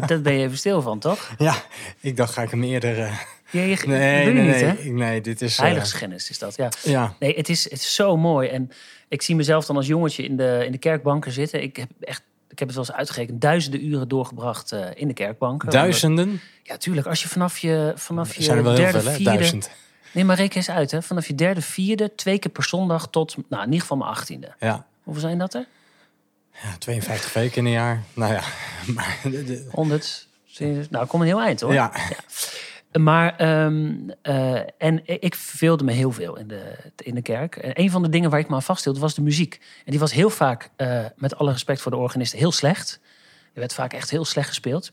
Ja, 0.00 0.06
dat 0.06 0.22
ben 0.22 0.32
je 0.32 0.44
even 0.44 0.58
stil 0.58 0.82
van, 0.82 0.98
toch? 0.98 1.30
ja. 1.38 1.54
ik 2.00 2.16
dacht 2.16 2.32
ga 2.32 2.42
ik 2.42 2.50
hem 2.50 2.62
eerder... 2.62 2.98
eh, 2.98 3.18
Ja, 3.50 3.60
je, 3.62 3.76
nee, 3.86 4.32
nee, 4.32 4.44
niet, 4.44 4.78
nee, 4.84 4.92
nee, 4.92 5.20
dit 5.20 5.42
is... 5.42 5.56
eh, 5.56 5.62
Heiligschennis 5.64 6.30
is 6.30 6.38
dat, 6.38 6.56
ja. 6.56 6.68
ja, 6.82 7.14
Nee, 7.18 7.34
het 7.36 7.48
is, 7.48 7.64
het 7.64 7.72
is 7.80 7.94
zo 7.94 8.16
mooi. 8.16 8.48
En 8.48 8.70
ik 9.08 9.22
zie 9.22 9.34
mezelf 9.36 9.66
dan 9.66 9.76
als 9.76 9.86
jongetje 9.86 10.22
in 10.24 10.36
de, 10.36 10.62
in 10.66 10.72
de 10.72 10.78
kerkbanken 10.78 11.32
zitten. 11.32 11.62
Ik 11.62 11.76
heb 11.76 11.88
echt 12.00 12.22
ik 12.48 12.58
heb 12.60 12.68
het 12.68 12.76
wel 12.78 12.86
eens 12.88 12.96
uitgerekend, 12.96 13.40
duizenden 13.40 13.84
uren 13.86 14.08
doorgebracht 14.08 14.72
eh, 14.72 14.86
in 14.94 15.08
de 15.08 15.14
kerkbanken. 15.14 15.70
Duizenden? 15.70 16.24
Omdat- 16.24 16.40
ja, 16.62 16.76
tuurlijk. 16.76 17.06
Als 17.06 17.22
je 17.22 17.28
vanaf 17.28 17.58
je, 17.58 17.92
vanaf 17.96 18.34
je 18.34 18.42
zijn 18.42 18.56
er 18.58 18.62
wel 18.62 18.72
heel 18.74 18.82
derde, 18.82 19.00
veel, 19.00 19.10
hè? 19.10 19.16
vierde... 19.16 19.30
Duizend. 19.36 19.70
Nee, 20.12 20.24
maar 20.24 20.36
reken 20.36 20.56
eens 20.56 20.70
uit, 20.70 20.90
hè. 20.90 21.02
Vanaf 21.02 21.26
je 21.26 21.34
derde, 21.34 21.60
vierde, 21.60 22.14
twee 22.14 22.38
keer 22.38 22.50
per 22.50 22.64
zondag 22.64 23.08
tot, 23.10 23.36
nou, 23.48 23.60
in 23.62 23.66
ieder 23.68 23.80
geval 23.80 23.96
mijn 23.96 24.10
achttiende. 24.10 24.54
Ja. 24.60 24.86
Hoeveel 25.02 25.22
zijn 25.22 25.38
dat 25.38 25.54
er? 25.54 25.66
Ja, 26.62 26.76
52 26.78 27.32
weken 27.32 27.56
in 27.58 27.64
een 27.64 27.72
jaar. 27.72 28.02
Nou 28.14 28.32
ja, 28.32 28.42
maar... 28.94 29.18
de- 29.22 29.44
de- 29.44 29.68
100? 29.70 30.28
Nou, 30.90 31.06
kom 31.06 31.20
een 31.20 31.26
heel 31.26 31.40
eind, 31.40 31.60
hoor. 31.60 31.72
ja. 31.72 31.92
Maar, 33.00 33.36
ehm, 33.36 33.94
eh, 34.22 34.60
en 34.78 35.00
ik 35.04 35.34
verveelde 35.34 35.84
me 35.84 35.92
heel 35.92 36.12
veel 36.12 36.36
in 36.38 36.48
de, 36.48 36.76
in 36.96 37.14
de 37.14 37.22
kerk. 37.22 37.56
En 37.56 37.80
een 37.80 37.90
van 37.90 38.02
de 38.02 38.08
dingen 38.08 38.30
waar 38.30 38.38
ik 38.40 38.48
me 38.48 38.54
aan 38.54 38.62
vasthield 38.62 38.98
was 38.98 39.14
de 39.14 39.22
muziek. 39.22 39.60
En 39.84 39.90
die 39.90 40.00
was 40.00 40.12
heel 40.12 40.30
vaak, 40.30 40.70
eh, 40.76 41.04
met 41.16 41.36
alle 41.36 41.52
respect 41.52 41.80
voor 41.80 41.90
de 41.90 41.96
organisten, 41.96 42.38
heel 42.38 42.52
slecht. 42.52 43.00
Er 43.52 43.60
werd 43.60 43.74
vaak 43.74 43.92
echt 43.92 44.10
heel 44.10 44.24
slecht 44.24 44.48
gespeeld. 44.48 44.92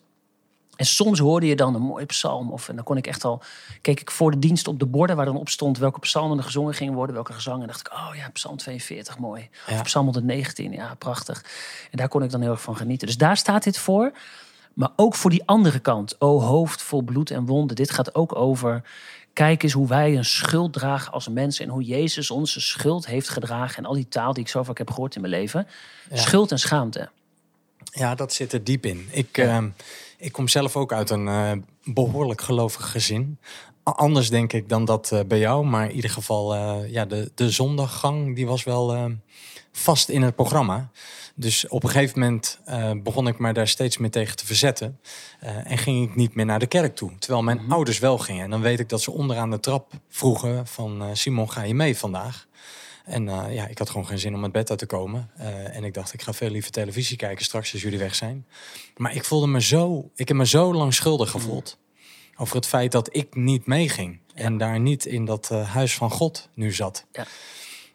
En 0.81 0.87
soms 0.87 1.19
hoorde 1.19 1.45
je 1.45 1.55
dan 1.55 1.75
een 1.75 1.81
mooie 1.81 2.05
psalm. 2.05 2.51
Of, 2.51 2.69
en 2.69 2.75
dan 2.75 2.83
kon 2.83 2.97
ik 2.97 3.07
echt 3.07 3.23
al, 3.23 3.41
keek 3.81 3.99
ik 3.99 4.11
voor 4.11 4.31
de 4.31 4.39
dienst 4.39 4.67
op 4.67 4.79
de 4.79 4.85
borden 4.85 5.15
waar 5.15 5.25
dan 5.25 5.37
op 5.37 5.49
stond 5.49 5.77
welke 5.77 5.99
psalmen 5.99 6.37
er 6.37 6.43
gezongen 6.43 6.73
gingen 6.73 6.93
worden, 6.93 7.15
welke 7.15 7.33
gezangen. 7.33 7.61
En 7.61 7.67
dacht 7.67 7.79
ik, 7.79 7.93
oh 7.93 8.09
ja, 8.15 8.29
psalm 8.29 8.57
42, 8.57 9.17
mooi. 9.17 9.49
Ja. 9.67 9.73
Of 9.73 9.83
psalm 9.83 10.05
119, 10.05 10.71
ja, 10.71 10.95
prachtig. 10.95 11.45
En 11.91 11.97
daar 11.97 12.07
kon 12.07 12.23
ik 12.23 12.29
dan 12.29 12.41
heel 12.41 12.51
erg 12.51 12.61
van 12.61 12.75
genieten. 12.75 13.07
Dus 13.07 13.17
daar 13.17 13.37
staat 13.37 13.63
dit 13.63 13.77
voor. 13.77 14.11
Maar 14.73 14.89
ook 14.95 15.15
voor 15.15 15.29
die 15.29 15.43
andere 15.45 15.79
kant. 15.79 16.15
O 16.19 16.39
hoofd 16.39 16.81
vol 16.81 17.01
bloed 17.01 17.31
en 17.31 17.45
wonden. 17.45 17.75
Dit 17.75 17.91
gaat 17.91 18.15
ook 18.15 18.35
over. 18.35 18.83
Kijk 19.33 19.63
eens 19.63 19.73
hoe 19.73 19.87
wij 19.87 20.17
een 20.17 20.25
schuld 20.25 20.73
dragen 20.73 21.11
als 21.13 21.27
mensen. 21.27 21.65
En 21.65 21.71
hoe 21.71 21.83
Jezus 21.83 22.31
onze 22.31 22.61
schuld 22.61 23.05
heeft 23.05 23.29
gedragen. 23.29 23.77
En 23.77 23.85
al 23.85 23.93
die 23.93 24.07
taal 24.07 24.33
die 24.33 24.43
ik 24.43 24.49
zo 24.49 24.63
vaak 24.63 24.77
heb 24.77 24.91
gehoord 24.91 25.15
in 25.15 25.21
mijn 25.21 25.33
leven. 25.33 25.67
Schuld 26.13 26.51
en 26.51 26.59
schaamte. 26.59 27.09
Ja, 27.83 28.15
dat 28.15 28.33
zit 28.33 28.53
er 28.53 28.63
diep 28.63 28.85
in. 28.85 29.07
Ik, 29.11 29.37
ehm, 29.37 29.69
ik 30.21 30.31
kom 30.31 30.47
zelf 30.47 30.75
ook 30.75 30.93
uit 30.93 31.09
een 31.09 31.27
eh, 31.27 31.51
behoorlijk 31.83 32.41
gelovig 32.41 32.91
gezin. 32.91 33.39
Anders 33.83 34.29
denk 34.29 34.53
ik 34.53 34.69
dan 34.69 34.85
dat 34.85 35.11
eh, 35.11 35.19
bij 35.27 35.39
jou. 35.39 35.65
Maar 35.65 35.89
in 35.89 35.95
ieder 35.95 36.09
geval, 36.09 36.53
eh, 36.53 36.91
ja, 36.91 37.05
de, 37.05 37.31
de 37.35 37.49
zondaggang 37.49 38.35
die 38.35 38.47
was 38.47 38.63
wel 38.63 39.11
vast 39.71 40.09
in 40.09 40.21
het 40.21 40.35
programma. 40.35 40.91
Dus 41.35 41.67
op 41.67 41.83
een 41.83 41.89
gegeven 41.89 42.19
moment 42.19 42.59
begon 43.03 43.27
ik 43.27 43.39
me 43.39 43.53
daar 43.53 43.67
steeds 43.67 43.97
meer 43.97 44.11
tegen 44.11 44.35
te 44.35 44.45
verzetten. 44.45 44.99
En 45.39 45.77
ging 45.77 46.09
ik 46.09 46.15
niet 46.15 46.35
meer 46.35 46.45
naar 46.45 46.59
de 46.59 46.67
kerk 46.67 46.95
toe. 46.95 47.11
Terwijl 47.19 47.43
mijn 47.43 47.71
ouders 47.71 47.99
wel 47.99 48.17
gingen. 48.17 48.43
En 48.43 48.49
dan 48.49 48.61
weet 48.61 48.79
ik 48.79 48.89
dat 48.89 49.01
ze 49.01 49.11
onderaan 49.11 49.49
de 49.49 49.59
trap 49.59 49.91
vroegen 50.09 50.67
van... 50.67 51.03
Simon, 51.13 51.51
ga 51.51 51.63
je 51.63 51.73
mee 51.73 51.97
vandaag? 51.97 52.47
En 53.05 53.27
eh, 53.27 53.53
ja, 53.53 53.67
ik 53.67 53.77
had 53.77 53.89
gewoon 53.89 54.07
geen 54.07 54.19
zin 54.19 54.35
om 54.35 54.43
uit 54.43 54.51
bed 54.51 54.69
uit 54.69 54.79
te 54.79 54.85
komen. 54.85 55.31
Eh, 55.37 55.75
en 55.75 55.83
ik 55.83 55.93
dacht, 55.93 56.13
ik 56.13 56.21
ga 56.21 56.33
veel 56.33 56.49
liever 56.49 56.71
televisie 56.71 57.17
kijken 57.17 57.45
straks 57.45 57.73
als 57.73 57.81
jullie 57.81 57.99
weg 57.99 58.15
zijn. 58.15 58.47
Maar 58.97 59.15
ik 59.15 59.23
voelde 59.23 59.47
me 59.47 59.61
zo, 59.61 60.11
ik 60.15 60.27
heb 60.27 60.37
me 60.37 60.45
zo 60.45 60.73
lang 60.73 60.93
schuldig 60.93 61.29
gevoeld. 61.29 61.77
Over 62.37 62.55
het 62.55 62.67
feit 62.67 62.91
dat 62.91 63.15
ik 63.15 63.35
niet 63.35 63.65
meeging. 63.65 64.19
En 64.33 64.57
daar 64.57 64.79
niet 64.79 65.05
in 65.05 65.25
dat 65.25 65.49
eh, 65.51 65.69
huis 65.69 65.95
van 65.95 66.11
God 66.11 66.49
nu 66.53 66.73
zat. 66.73 67.05
Ja. 67.11 67.25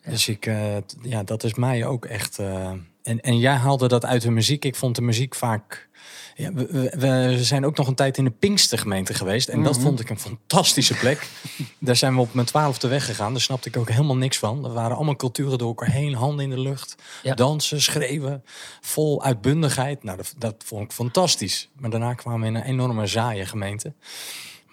Dus 0.07 0.29
ik, 0.29 0.47
eh, 0.47 0.77
ja, 1.03 1.23
dat 1.23 1.45
is 1.45 1.55
mij 1.55 1.87
ook 1.87 2.05
echt. 2.05 2.39
eh, 2.39 2.71
en, 3.03 3.21
en 3.21 3.39
jij 3.39 3.55
haalde 3.55 3.89
dat 3.89 4.05
uit 4.05 4.23
de 4.23 4.31
muziek. 4.31 4.65
Ik 4.65 4.77
vond 4.77 4.97
de 4.97 5.03
muziek 5.03 5.35
vaak. 5.35 5.89
Ja, 6.35 6.53
we, 6.53 7.37
zijn 7.45 7.67
ook 7.67 7.77
nog 7.77 7.87
een 7.87 7.95
tijd 7.95 8.19
in 8.19 8.25
de 8.25 8.31
Pinkstergemeente 8.31 9.15
geweest. 9.15 9.49
En 9.49 9.63
dat 9.63 9.79
vond 9.79 10.01
ik 10.01 10.11
een 10.11 10.19
fantastische 10.19 10.95
plek. 10.95 11.29
Daar 11.79 11.97
zijn 11.97 12.15
we 12.15 12.21
op 12.21 12.35
mijn 12.35 12.47
twaalfde 12.47 12.89
weggegaan. 12.89 13.33
Daar 13.33 13.41
snapte 13.41 13.69
ik 13.69 13.77
ook 13.77 13.89
helemaal 13.89 14.17
niks 14.17 14.39
van. 14.39 14.65
Er 14.65 14.73
waren 14.73 14.97
allemaal 14.97 15.17
culturen 15.17 15.59
door 15.59 15.69
elkaar 15.69 15.91
heen. 15.91 16.15
Handen 16.15 16.45
in 16.45 16.51
de 16.51 16.61
lucht. 16.61 16.95
Ja. 17.23 17.35
Dansen, 17.35 17.83
schreeuwen. 17.83 18.45
Vol 18.81 19.23
uitbundigheid. 19.23 20.03
Nou, 20.03 20.17
dat, 20.17 20.35
dat 20.39 20.55
vond 20.65 20.85
ik 20.85 20.93
fantastisch. 20.93 21.69
Maar 21.77 21.91
daarna 21.91 22.15
kwamen 22.15 22.41
we 22.41 22.47
in 22.47 22.55
een 22.55 22.63
enorme 22.63 23.07
zaaie 23.07 23.47
gemeente. 23.47 23.93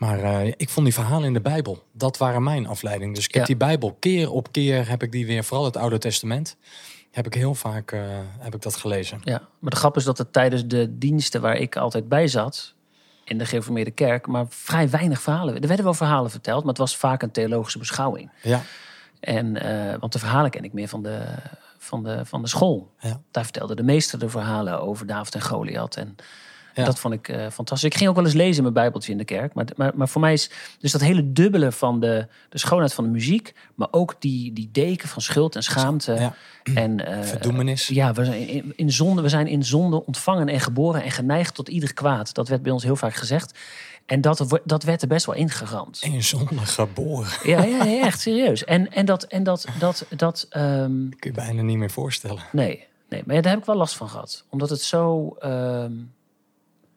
Maar 0.03 0.19
eh, 0.24 0.48
ik 0.57 0.69
vond 0.69 0.86
die 0.86 0.95
verhalen 0.95 1.25
in 1.25 1.33
de 1.33 1.41
Bijbel, 1.41 1.83
dat 1.91 2.17
waren 2.17 2.43
mijn 2.43 2.67
afleiding. 2.67 3.15
Dus 3.15 3.25
ik 3.25 3.31
heb 3.33 3.41
Ja. 3.41 3.48
die 3.48 3.57
Bijbel 3.57 3.93
keer 4.00 4.31
op 4.31 4.51
keer, 4.51 4.89
heb 4.89 5.03
ik 5.03 5.12
die 5.12 5.25
weer, 5.25 5.43
vooral 5.43 5.65
het 5.65 5.77
Oude 5.77 5.98
Testament, 5.98 6.57
heb 7.12 7.25
ik 7.25 7.33
heel 7.33 7.55
vaak 7.55 7.91
eh, 7.91 8.01
heb 8.39 8.55
ik 8.55 8.62
dat 8.62 8.75
gelezen. 8.75 9.19
Ja, 9.24 9.41
maar 9.60 9.69
de 9.72 9.75
grap 9.77 9.95
is 9.98 10.03
dat 10.03 10.17
het 10.17 10.33
tijdens 10.33 10.67
de 10.67 10.98
diensten 10.98 11.41
waar 11.41 11.55
ik 11.55 11.75
altijd 11.75 12.10
bij 12.10 12.27
zat, 12.27 12.74
in 13.24 13.38
de 13.38 13.45
gereformeerde 13.45 13.91
kerk, 13.91 14.27
maar 14.27 14.45
vrij 14.50 14.89
weinig 14.89 15.22
verhalen. 15.22 15.62
Er 15.62 15.67
werden 15.67 15.86
wel 15.86 15.93
verhalen 15.93 16.31
verteld, 16.31 16.60
maar 16.60 16.69
het 16.69 16.77
was 16.77 16.98
vaak 16.98 17.22
een 17.22 17.31
theologische 17.31 17.77
beschouwing. 17.79 18.31
Ja, 18.41 18.62
En, 19.19 19.57
eh, 19.62 20.00
want 20.00 20.13
de 20.13 20.19
verhalen 20.19 20.51
ken 20.51 20.63
ik 20.63 20.74
meer 20.74 20.88
van 20.88 21.03
de, 21.03 21.25
van 21.77 22.03
de, 22.03 22.25
van 22.25 22.41
de 22.41 22.48
school. 22.48 22.91
Ja. 23.00 23.22
Daar 23.31 23.43
vertelde 23.43 23.75
de 23.75 23.83
meester 23.83 24.19
de 24.19 24.29
verhalen 24.29 24.81
over 24.81 25.05
David 25.05 25.36
en 25.36 25.41
Goliath. 25.41 25.95
En 25.98 26.15
Ja. 26.74 26.86
dat 26.86 27.00
vond 27.00 27.13
ik 27.13 27.27
eh, 27.27 27.50
fantastisch. 27.51 27.89
Ik 27.89 27.96
ging 27.98 28.10
ook 28.10 28.15
wel 28.15 28.25
eens 28.25 28.34
lezen 28.34 28.56
in 28.56 28.62
mijn 28.62 28.74
bijbeltje 28.74 29.12
in 29.12 29.18
de 29.18 29.25
kerk. 29.25 29.53
Maar, 29.53 29.65
maar, 29.75 29.92
maar 29.96 30.10
voor 30.10 30.22
mij 30.22 30.34
is 30.34 30.50
dus 30.80 30.92
dat 30.92 31.01
hele 31.01 31.34
dubbele 31.34 31.72
van 31.72 32.00
de, 32.00 32.27
de 32.50 32.58
schoonheid 32.58 32.94
van 32.94 33.03
de 33.03 33.10
muziek. 33.10 33.53
Maar 33.75 33.88
ook 33.92 34.15
die, 34.20 34.53
die 34.53 34.70
deken 34.72 35.10
van 35.10 35.22
schuld 35.22 35.56
en 35.56 35.63
schaamte. 35.63 36.13
ja. 36.13 36.36
En, 36.74 37.06
eh, 37.06 37.22
verdoemenis. 37.22 37.88
ja, 37.88 38.13
we 38.13 38.25
zijn 38.25 38.48
in, 38.48 38.74
in 38.75 38.92
zonde, 38.92 39.22
we 39.22 39.30
zijn 39.30 39.48
in 39.48 39.65
zonde 39.65 40.06
ontvangen 40.06 40.48
en 40.48 40.60
geboren 40.60 41.03
en 41.03 41.12
geneigd 41.12 41.56
tot 41.56 41.68
ieder 41.70 41.94
kwaad. 41.94 42.34
Dat 42.34 42.48
werd 42.48 42.62
bij 42.62 42.72
ons 42.72 42.84
heel 42.84 42.96
vaak 42.96 43.15
gezegd. 43.15 43.60
En 44.06 44.22
dat, 44.22 44.60
dat 44.65 44.84
werd 44.84 45.01
er 45.01 45.08
best 45.08 45.25
wel 45.25 45.36
ingeramd. 45.36 46.01
In 46.01 46.24
zonde 46.24 46.58
geboren. 46.58 47.32
Ja, 47.44 47.63
ja, 47.63 47.84
ja, 47.84 48.06
echt 48.06 48.20
serieus. 48.20 48.63
En, 48.63 48.92
en 48.92 49.06
dat, 49.06 49.24
en 49.24 49.44
dat, 49.44 49.65
dat, 49.80 50.06
dat 50.10 50.46
ehm, 50.50 51.10
Kun 51.10 51.18
je 51.20 51.32
bijna 51.32 51.62
niet 51.62 51.77
meer 51.77 51.92
voorstellen. 51.92 52.44
nee, 52.51 52.88
nee, 53.10 53.24
maar 53.25 53.36
ja, 53.36 53.42
daar 53.42 53.51
heb 53.51 53.60
ik 53.60 53.65
wel 53.65 53.75
last 53.75 53.96
van 53.96 54.10
gehad. 54.10 54.46
Omdat 54.50 54.70
het 54.70 54.82
zo, 54.82 55.36
ehm, 55.39 55.92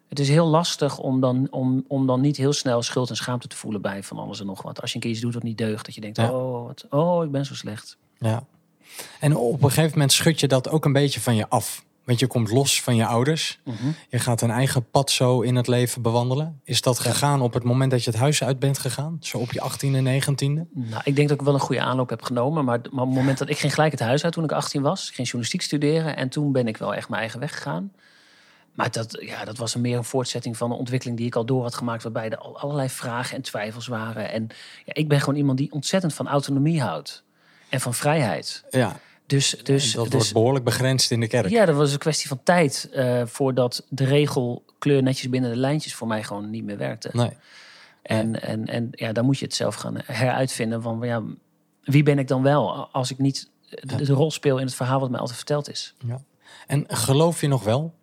het 0.08 0.18
is 0.18 0.28
heel 0.28 0.46
lastig 0.46 0.98
om 0.98 1.20
dan, 1.20 1.46
om, 1.50 1.84
om 1.88 2.06
dan 2.06 2.20
niet 2.20 2.36
heel 2.36 2.52
snel 2.52 2.82
schuld 2.82 3.10
en 3.10 3.16
schaamte 3.16 3.48
te 3.48 3.56
voelen 3.56 3.82
bij 3.82 4.02
van 4.02 4.18
alles 4.18 4.40
en 4.40 4.46
nog 4.46 4.62
wat. 4.62 4.80
Als 4.80 4.90
je 4.90 4.96
een 4.96 5.02
keer 5.02 5.10
iets 5.10 5.20
doet 5.20 5.34
wat 5.34 5.42
niet 5.42 5.58
deugt, 5.58 5.84
dat 5.84 5.94
je 5.94 6.00
denkt, 6.00 6.16
Ja. 6.16 6.32
oh, 6.32 6.66
wat, 6.66 6.86
oh, 6.90 7.24
ik 7.24 7.30
ben 7.30 7.44
zo 7.44 7.54
slecht. 7.54 7.96
Ja. 8.18 8.44
En 9.20 9.36
op 9.36 9.62
een 9.62 9.68
gegeven 9.68 9.90
moment 9.92 10.12
schud 10.12 10.40
je 10.40 10.48
dat 10.48 10.68
ook 10.68 10.84
een 10.84 10.92
beetje 10.92 11.20
van 11.20 11.36
je 11.36 11.48
af. 11.48 11.84
Want 12.04 12.18
je 12.20 12.26
komt 12.26 12.50
los 12.50 12.82
van 12.82 12.96
je 12.96 13.06
ouders. 13.06 13.58
Mhm. 13.64 13.86
Je 14.08 14.18
gaat 14.18 14.40
een 14.42 14.50
eigen 14.50 14.90
pad 14.90 15.10
zo 15.10 15.40
in 15.40 15.56
het 15.56 15.66
leven 15.66 16.02
bewandelen. 16.02 16.60
Is 16.64 16.80
dat 16.80 16.98
gegaan 16.98 17.40
op 17.40 17.54
het 17.54 17.62
moment 17.62 17.90
dat 17.90 18.04
je 18.04 18.10
het 18.10 18.18
huis 18.18 18.44
uit 18.44 18.58
bent 18.58 18.78
gegaan? 18.78 19.16
Zo 19.20 19.38
op 19.38 19.52
je 19.52 19.60
18e, 19.60 20.02
19e? 20.02 20.68
Nou, 20.72 21.02
ik 21.04 21.16
denk 21.16 21.28
dat 21.28 21.38
ik 21.38 21.44
wel 21.44 21.54
een 21.54 21.60
goede 21.60 21.80
aanloop 21.80 22.08
heb 22.10 22.22
genomen. 22.22 22.64
Maar, 22.64 22.78
maar 22.90 23.02
op 23.02 23.08
het 23.08 23.18
moment 23.18 23.38
dat 23.38 23.48
ik 23.48 23.58
ging 23.58 23.74
gelijk 23.74 23.92
het 23.92 24.00
huis 24.00 24.24
uit 24.24 24.32
toen 24.32 24.44
ik 24.44 24.52
18 24.52 24.82
was. 24.82 25.08
Ik 25.08 25.14
ging 25.14 25.26
journalistiek 25.26 25.62
studeren. 25.62 26.16
En 26.16 26.28
toen 26.28 26.52
ben 26.52 26.68
ik 26.68 26.76
wel 26.76 26.94
echt 26.94 27.08
mijn 27.08 27.20
eigen 27.20 27.40
weg 27.40 27.54
gegaan. 27.54 27.92
Maar 28.76 28.90
dat, 28.90 29.16
ja, 29.20 29.44
dat 29.44 29.56
was 29.56 29.76
meer 29.76 29.96
een 29.96 30.04
voortzetting 30.04 30.56
van 30.56 30.70
een 30.70 30.76
ontwikkeling 30.76 31.18
die 31.18 31.26
ik 31.26 31.34
al 31.34 31.44
door 31.46 31.62
had 31.62 31.74
gemaakt. 31.74 32.02
Waarbij 32.02 32.30
er 32.30 32.38
al 32.38 32.58
allerlei 32.58 32.88
vragen 32.88 33.36
en 33.36 33.42
twijfels 33.42 33.86
waren. 33.86 34.30
En 34.30 34.48
ja, 34.84 34.94
ik 34.94 35.08
ben 35.08 35.20
gewoon 35.20 35.34
iemand 35.36 35.58
die 35.58 35.72
ontzettend 35.72 36.14
van 36.14 36.28
autonomie 36.28 36.82
houdt. 36.82 37.24
En 37.68 37.80
van 37.80 37.94
vrijheid. 37.94 38.64
Ja, 38.70 39.00
Dus, 39.26 39.50
dus, 39.62 39.92
dat 39.92 40.04
dus 40.04 40.12
wordt 40.14 40.32
behoorlijk 40.32 40.64
begrensd 40.64 41.10
in 41.10 41.20
de 41.20 41.26
kerk. 41.26 41.48
ja, 41.48 41.64
dat 41.64 41.76
was 41.76 41.92
een 41.92 41.98
kwestie 41.98 42.28
van 42.28 42.40
tijd. 42.42 42.88
eh, 42.92 43.22
voordat 43.26 43.84
de 43.88 44.04
regel 44.04 44.64
kleur 44.78 45.02
netjes 45.02 45.28
binnen 45.28 45.50
de 45.50 45.56
lijntjes 45.56 45.94
voor 45.94 46.06
mij 46.06 46.22
gewoon 46.22 46.50
niet 46.50 46.64
meer 46.64 46.76
werkte. 46.78 47.10
Nee. 47.12 47.30
En, 48.02 48.42
en, 48.42 48.66
en 48.66 48.88
ja, 48.90 49.12
dan 49.12 49.24
moet 49.24 49.38
je 49.38 49.44
het 49.44 49.54
zelf 49.54 49.74
gaan 49.74 49.96
heruitvinden 50.04 50.82
van 50.82 51.00
ja, 51.02 51.22
wie 51.82 52.02
ben 52.02 52.18
ik 52.18 52.28
dan 52.28 52.42
wel 52.42 52.88
als 52.92 53.10
ik 53.10 53.18
niet 53.18 53.50
de, 53.68 54.04
de 54.04 54.12
rol 54.12 54.30
speel 54.30 54.58
in 54.58 54.66
het 54.66 54.74
verhaal 54.74 55.00
wat 55.00 55.10
mij 55.10 55.20
altijd 55.20 55.36
verteld 55.38 55.70
is. 55.70 55.94
Ja. 56.06 56.20
En 56.66 56.84
geloof 56.88 57.40
je 57.40 57.48
nog 57.48 57.64
wel? 57.64 57.94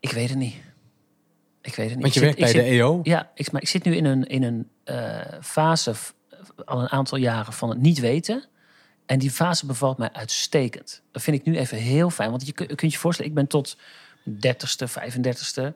Ik 0.00 0.10
weet 0.12 0.28
het 0.28 0.38
niet. 0.38 0.54
Ik 1.62 1.74
weet 1.74 1.86
het 1.90 1.94
niet. 1.94 2.02
Want 2.02 2.14
je 2.14 2.20
Ik 2.20 2.26
werkt 2.26 2.38
zit- 2.50 2.52
bij 2.52 2.62
de 2.64 2.68
zit- 2.70 2.78
EO. 2.80 3.00
Ja, 3.02 3.30
ik, 3.34 3.52
maar 3.52 3.62
ik 3.62 3.68
zit 3.68 3.84
nu 3.84 3.96
in 3.96 4.04
een, 4.04 4.26
in 4.26 4.42
een 4.42 4.68
eh, 4.84 5.20
fase 5.42 5.94
al 6.64 6.80
een 6.80 6.88
aantal 6.90 7.18
jaren 7.18 7.52
van 7.52 7.68
het 7.68 7.78
niet 7.78 7.98
weten. 7.98 8.44
En 9.06 9.18
die 9.18 9.30
fase 9.30 9.66
bevalt 9.66 9.98
mij 9.98 10.12
uitstekend. 10.12 11.02
Dat 11.12 11.22
vind 11.22 11.36
ik 11.36 11.44
nu 11.44 11.58
even 11.58 11.76
heel 11.78 12.10
fijn. 12.10 12.30
Want 12.30 12.46
je 12.46 12.52
kun- 12.52 12.74
kunt 12.74 12.92
je 12.92 12.98
voorstellen, 12.98 13.30
ik 13.30 13.36
ben 13.36 13.46
tot 13.46 13.76
30ste, 14.28 14.86
35ste... 14.88 15.74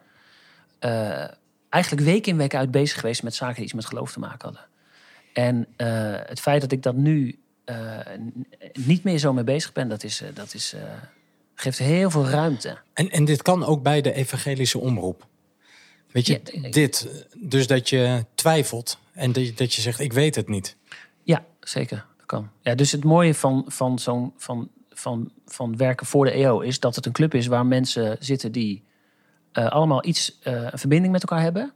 eh, 0.78 1.24
eigenlijk 1.68 2.04
week 2.04 2.26
in 2.26 2.36
week 2.36 2.54
uit 2.54 2.70
bezig 2.70 3.00
geweest 3.00 3.22
met 3.22 3.34
zaken 3.34 3.54
die 3.54 3.64
iets 3.64 3.72
met 3.72 3.84
geloof 3.86 4.12
te 4.12 4.18
maken 4.18 4.44
hadden. 4.48 4.66
En 5.32 5.66
eh, 5.76 6.20
het 6.28 6.40
feit 6.40 6.60
dat 6.60 6.72
ik 6.72 6.82
dat 6.82 6.94
nu 6.94 7.38
niet 8.72 9.04
meer 9.04 9.18
zo 9.18 9.32
mee 9.32 9.44
bezig 9.44 9.72
ben, 9.72 9.88
dat, 9.88 10.04
is, 10.04 10.22
dat 10.34 10.54
is, 10.54 10.74
geeft 11.54 11.78
heel 11.78 12.10
veel 12.10 12.28
ruimte. 12.28 12.78
En, 12.92 13.10
en 13.10 13.24
dit 13.24 13.42
kan 13.42 13.64
ook 13.64 13.82
bij 13.82 14.00
de 14.00 14.12
evangelische 14.12 14.78
omroep. 14.78 15.26
Weet 16.14 16.26
je, 16.26 16.40
Ja, 16.44 16.70
dit, 16.70 17.24
dus 17.38 17.66
dat 17.66 17.88
je 17.88 18.24
twijfelt 18.34 18.98
en 19.12 19.32
dat 19.32 19.46
je, 19.46 19.52
dat 19.52 19.74
je 19.74 19.82
zegt, 19.82 20.00
ik 20.00 20.12
weet 20.12 20.34
het 20.34 20.48
niet. 20.48 20.76
Ja, 21.22 21.44
zeker. 21.60 22.06
Dat 22.16 22.26
kan. 22.26 22.50
Ja, 22.60 22.74
dus 22.74 22.92
het 22.92 23.04
mooie 23.04 23.34
van, 23.34 23.64
van, 23.66 23.98
zo'n, 23.98 24.32
van, 24.36 24.70
van, 24.90 25.32
van 25.46 25.76
werken 25.76 26.06
voor 26.06 26.24
de 26.24 26.30
EO 26.30 26.60
is 26.60 26.80
dat 26.80 26.96
het 26.96 27.06
een 27.06 27.12
club 27.12 27.34
is 27.34 27.46
waar 27.46 27.66
mensen 27.66 28.16
zitten 28.20 28.52
die 28.52 28.84
eh, 29.52 29.66
allemaal 29.66 30.06
iets, 30.06 30.38
eh, 30.42 30.52
een 30.52 30.78
verbinding 30.78 31.12
met 31.12 31.22
elkaar 31.22 31.42
hebben. 31.42 31.72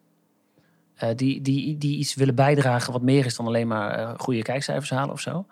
Eh, 0.95 1.09
die, 1.17 1.41
die, 1.43 1.79
die 1.79 1.99
iets 1.99 2.15
willen 2.15 2.35
bijdragen 2.35 2.93
wat 2.93 3.03
meer 3.03 3.25
is 3.25 3.37
dan 3.37 3.47
alleen 3.47 3.69
maar 3.69 4.19
goede 4.19 4.43
kijkcijfers 4.43 4.91
halen 4.91 5.13
of 5.13 5.21
zo. 5.21 5.47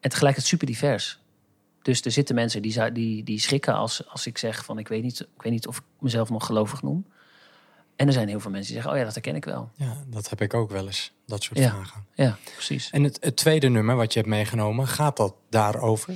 En 0.00 0.10
tegelijkertijd 0.10 0.46
super 0.46 0.66
divers. 0.66 1.21
Dus 1.82 2.00
er 2.02 2.10
zitten 2.10 2.34
mensen 2.34 2.62
die, 2.62 2.92
die, 2.92 3.24
die 3.24 3.40
schrikken 3.40 3.74
als, 3.74 4.08
als 4.08 4.26
ik 4.26 4.38
zeg 4.38 4.64
van 4.64 4.78
ik 4.78 4.88
weet, 4.88 5.02
niet, 5.02 5.20
ik 5.20 5.42
weet 5.42 5.52
niet 5.52 5.66
of 5.66 5.76
ik 5.76 5.82
mezelf 5.98 6.30
nog 6.30 6.46
gelovig 6.46 6.82
noem. 6.82 7.06
En 7.96 8.06
er 8.06 8.12
zijn 8.12 8.28
heel 8.28 8.40
veel 8.40 8.50
mensen 8.50 8.72
die 8.72 8.82
zeggen, 8.82 8.92
oh 8.92 8.98
ja, 8.98 9.12
dat 9.12 9.14
herken 9.14 9.36
ik 9.36 9.44
wel. 9.44 9.70
Ja, 9.76 9.96
dat 10.06 10.30
heb 10.30 10.40
ik 10.40 10.54
ook 10.54 10.70
wel 10.70 10.86
eens. 10.86 11.12
Dat 11.26 11.42
soort 11.42 11.58
Ja. 11.58 11.70
vragen. 11.70 12.04
Ja, 12.14 12.36
precies. 12.54 12.90
En 12.90 13.02
het, 13.02 13.18
het 13.20 13.36
tweede 13.36 13.68
nummer 13.68 13.96
wat 13.96 14.12
je 14.12 14.18
hebt 14.18 14.30
meegenomen, 14.30 14.88
gaat 14.88 15.16
dat 15.16 15.34
daarover? 15.50 16.12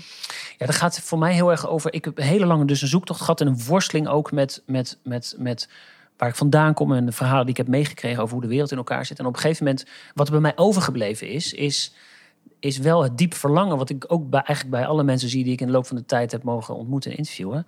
Ja, 0.59 0.67
dat 0.67 0.75
gaat 0.75 1.01
voor 1.01 1.19
mij 1.19 1.35
heel 1.35 1.51
erg 1.51 1.69
over. 1.69 1.93
Ik 1.93 2.05
heb 2.05 2.17
hele 2.17 2.47
lange 2.47 2.65
dus 2.65 2.83
een 2.83 2.89
zoektocht 2.89 3.21
gehad 3.21 3.41
en 3.41 3.47
een 3.47 3.65
worsteling 3.65 4.09
ook 4.09 4.33
met, 4.33 4.63
met, 4.67 4.99
met, 5.03 5.35
met 5.39 5.69
waar 6.17 6.29
ik 6.29 6.35
vandaan 6.35 6.75
kom 6.75 6.93
en 6.93 7.07
de 7.07 7.13
verhalen 7.13 7.43
die 7.43 7.51
ik 7.51 7.57
heb 7.57 7.69
meegekregen 7.69 8.23
over 8.23 8.33
hoe 8.33 8.43
de 8.43 8.49
wereld 8.49 8.71
in 8.71 8.77
elkaar 8.77 9.07
zit. 9.07 9.19
En 9.19 9.27
op 9.27 9.35
een 9.35 9.41
gegeven 9.41 9.65
moment, 9.65 9.87
wat 10.15 10.27
er 10.27 10.33
bij 10.33 10.43
mij 10.43 10.57
overgebleven 10.57 11.29
is, 11.29 11.53
is, 11.53 11.93
is 12.67 12.79
wel 12.79 13.03
het 13.03 13.19
diep 13.19 13.35
verlangen, 13.35 13.77
wat 13.77 13.91
ik 13.91 14.05
ook 14.09 14.31
bij, 14.31 14.41
eigenlijk 14.41 14.77
bij 14.77 14.87
alle 14.87 15.03
mensen 15.03 15.29
zie 15.29 15.45
die 15.45 15.53
ik 15.53 15.61
in 15.61 15.67
de 15.67 15.73
loop 15.73 15.87
van 15.87 15.97
de 15.97 16.05
tijd 16.05 16.33
heb 16.33 16.43
mogen 16.43 16.77
ontmoeten 16.77 17.11
en 17.11 17.17
interviewen. 17.17 17.67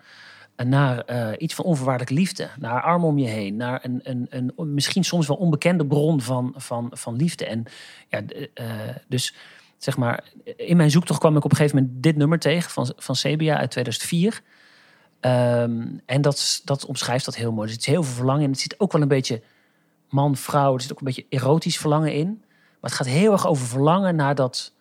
en 0.56 0.68
Naar 0.68 0.98
eh, 1.00 1.28
iets 1.38 1.54
van 1.54 1.64
onvoorwaardelijke 1.64 2.20
liefde, 2.20 2.48
naar 2.58 2.82
armen 2.82 3.08
om 3.08 3.18
je 3.18 3.28
heen, 3.28 3.56
naar 3.56 3.80
een, 3.84 4.00
een, 4.02 4.26
een 4.30 4.74
misschien 4.74 5.04
soms 5.04 5.26
wel 5.26 5.36
onbekende 5.36 5.86
bron 5.86 6.20
van, 6.20 6.54
van, 6.56 6.90
van 6.90 7.16
liefde. 7.16 7.46
En 7.46 7.64
ja, 8.08 8.22
eh, 8.54 8.66
dus 9.08 9.34
zeg 9.78 9.96
maar, 9.96 10.24
in 10.56 10.76
mijn 10.76 10.90
zoektocht 10.90 11.20
kwam 11.20 11.36
ik 11.36 11.44
op 11.44 11.50
een 11.50 11.56
gegeven 11.56 11.78
moment 11.78 12.02
dit 12.02 12.16
nummer 12.16 12.38
tegen 12.38 12.70
van, 12.70 12.92
van 12.96 13.16
Sebia 13.16 13.56
uit 13.56 13.70
2004. 13.70 14.42
Ehm, 15.20 15.86
en 16.06 16.22
dat, 16.22 16.60
dat 16.64 16.86
omschrijft 16.86 17.24
dat 17.24 17.36
heel 17.36 17.52
mooi. 17.52 17.68
Er 17.68 17.74
zit 17.74 17.84
heel 17.84 18.02
veel 18.02 18.14
verlangen 18.14 18.42
in. 18.42 18.50
Het 18.50 18.60
zit 18.60 18.80
ook 18.80 18.92
wel 18.92 19.02
een 19.02 19.08
beetje 19.08 19.42
man, 20.08 20.36
vrouw. 20.36 20.74
Er 20.74 20.80
zit 20.80 20.92
ook 20.92 20.98
een 20.98 21.04
beetje 21.04 21.26
erotisch 21.28 21.78
verlangen 21.78 22.12
in. 22.12 22.42
Maar 22.80 22.90
het 22.90 22.92
gaat 22.92 23.06
heel 23.06 23.32
erg 23.32 23.46
over 23.46 23.66
verlangen 23.66 24.16
naar 24.16 24.34
dat... 24.34 24.72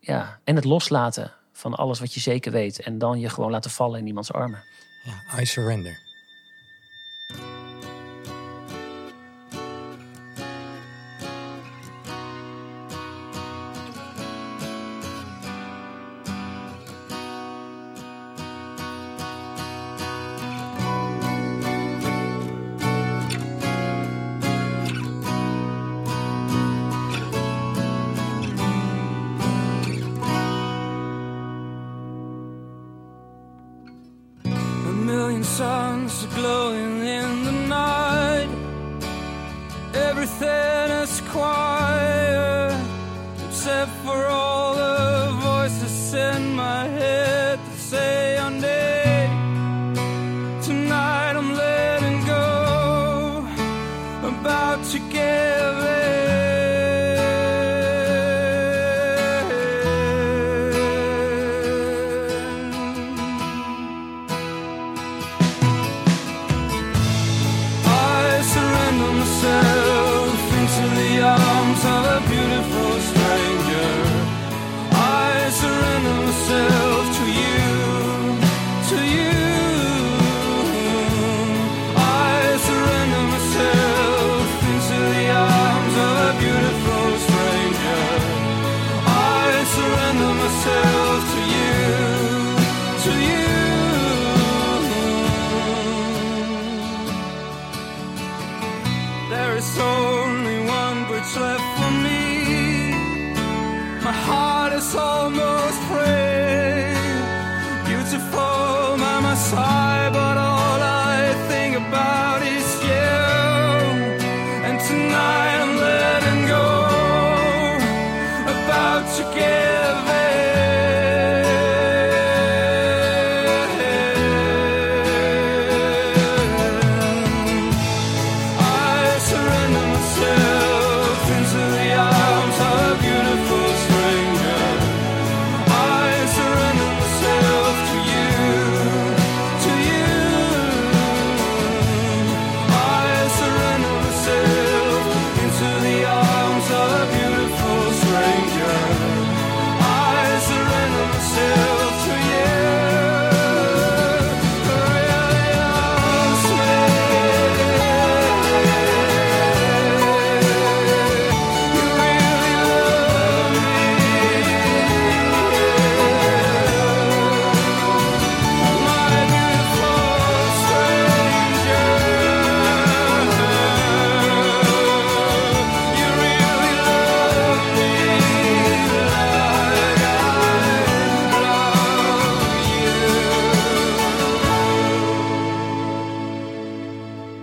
Ja, 0.00 0.40
en 0.44 0.56
het 0.56 0.64
loslaten 0.64 1.32
van 1.52 1.74
alles 1.74 2.00
wat 2.00 2.14
je 2.14 2.20
zeker 2.20 2.52
weet. 2.52 2.80
En 2.80 2.98
dan 2.98 3.20
je 3.20 3.28
gewoon 3.28 3.50
laten 3.50 3.70
vallen 3.70 4.00
in 4.00 4.06
iemands 4.06 4.32
armen. 4.32 4.62
Ja, 5.04 5.40
I 5.40 5.46
Surrender. 5.46 6.07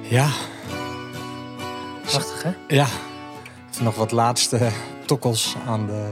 Ja, 0.10 0.30
Prachtig, 2.02 2.44
hè? 2.44 2.76
ja. 2.76 2.88
Nog 3.82 3.96
wat 3.96 4.12
laatste 4.12 4.70
tokkels 5.06 5.56
aan, 5.68 5.86
de, 5.86 6.08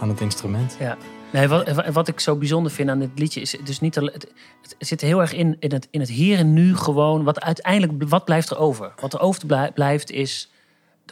aan 0.00 0.08
het 0.08 0.20
instrument. 0.20 0.76
Ja. 0.80 0.96
Nee, 1.32 1.48
wat, 1.48 1.86
wat 1.92 2.08
ik 2.08 2.20
zo 2.20 2.36
bijzonder 2.36 2.72
vind 2.72 2.90
aan 2.90 2.98
dit 2.98 3.10
liedje 3.14 3.40
is 3.40 3.56
dus 3.64 3.80
niet 3.80 3.98
alleen- 3.98 4.12
het, 4.14 4.32
het 4.78 4.88
zit 4.88 5.00
heel 5.00 5.20
erg 5.20 5.32
in, 5.32 5.56
in, 5.60 5.72
het, 5.72 5.88
in 5.90 6.00
het 6.00 6.08
hier 6.08 6.38
en 6.38 6.52
nu 6.52 6.76
gewoon. 6.76 7.24
Wat 7.24 7.40
uiteindelijk, 7.40 8.08
wat 8.08 8.24
blijft 8.24 8.50
er 8.50 8.58
over? 8.58 8.92
Wat 9.00 9.12
er 9.12 9.20
over 9.20 9.46
blij- 9.46 9.72
blijft 9.72 10.10
is, 10.10 10.50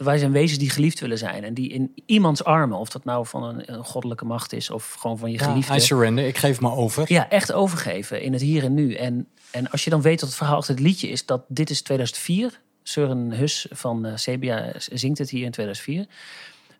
wij 0.03 0.17
zijn 0.17 0.31
wezens 0.31 0.59
die 0.59 0.69
geliefd 0.69 0.99
willen 0.99 1.17
zijn. 1.17 1.43
En 1.43 1.53
die 1.53 1.69
in 1.69 1.93
iemands 2.05 2.43
armen, 2.43 2.77
of 2.77 2.89
dat 2.89 3.03
nou 3.03 3.25
van 3.25 3.43
een, 3.43 3.73
een 3.73 3.83
goddelijke 3.83 4.25
macht 4.25 4.53
is 4.53 4.69
of 4.69 4.93
gewoon 4.93 5.17
van 5.17 5.31
je 5.31 5.37
Ja, 5.37 5.43
geliefde. 5.43 5.75
I 5.75 5.79
Surrender, 5.79 6.27
ik 6.27 6.37
geef 6.37 6.61
me 6.61 6.71
over. 6.71 7.05
Ja, 7.07 7.29
echt 7.29 7.51
overgeven 7.51 8.21
in 8.21 8.33
het 8.33 8.41
hier 8.41 8.63
en 8.63 8.73
nu. 8.73 8.93
En, 8.93 9.27
en 9.51 9.69
als 9.69 9.83
je 9.83 9.89
dan 9.89 10.01
weet 10.01 10.19
dat 10.19 10.29
het 10.29 10.37
verhaal 10.37 10.57
achter 10.57 10.73
het 10.73 10.83
liedje 10.83 11.09
is, 11.09 11.25
dat 11.25 11.43
dit 11.47 11.69
is 11.69 11.81
2004. 11.81 12.59
Søren 12.83 13.31
Hus 13.31 13.67
van 13.69 14.05
eh 14.05 14.15
Sebia 14.15 14.73
zingt 14.77 15.17
het 15.17 15.29
hier 15.29 15.45
in 15.45 15.51
2004. 15.51 16.05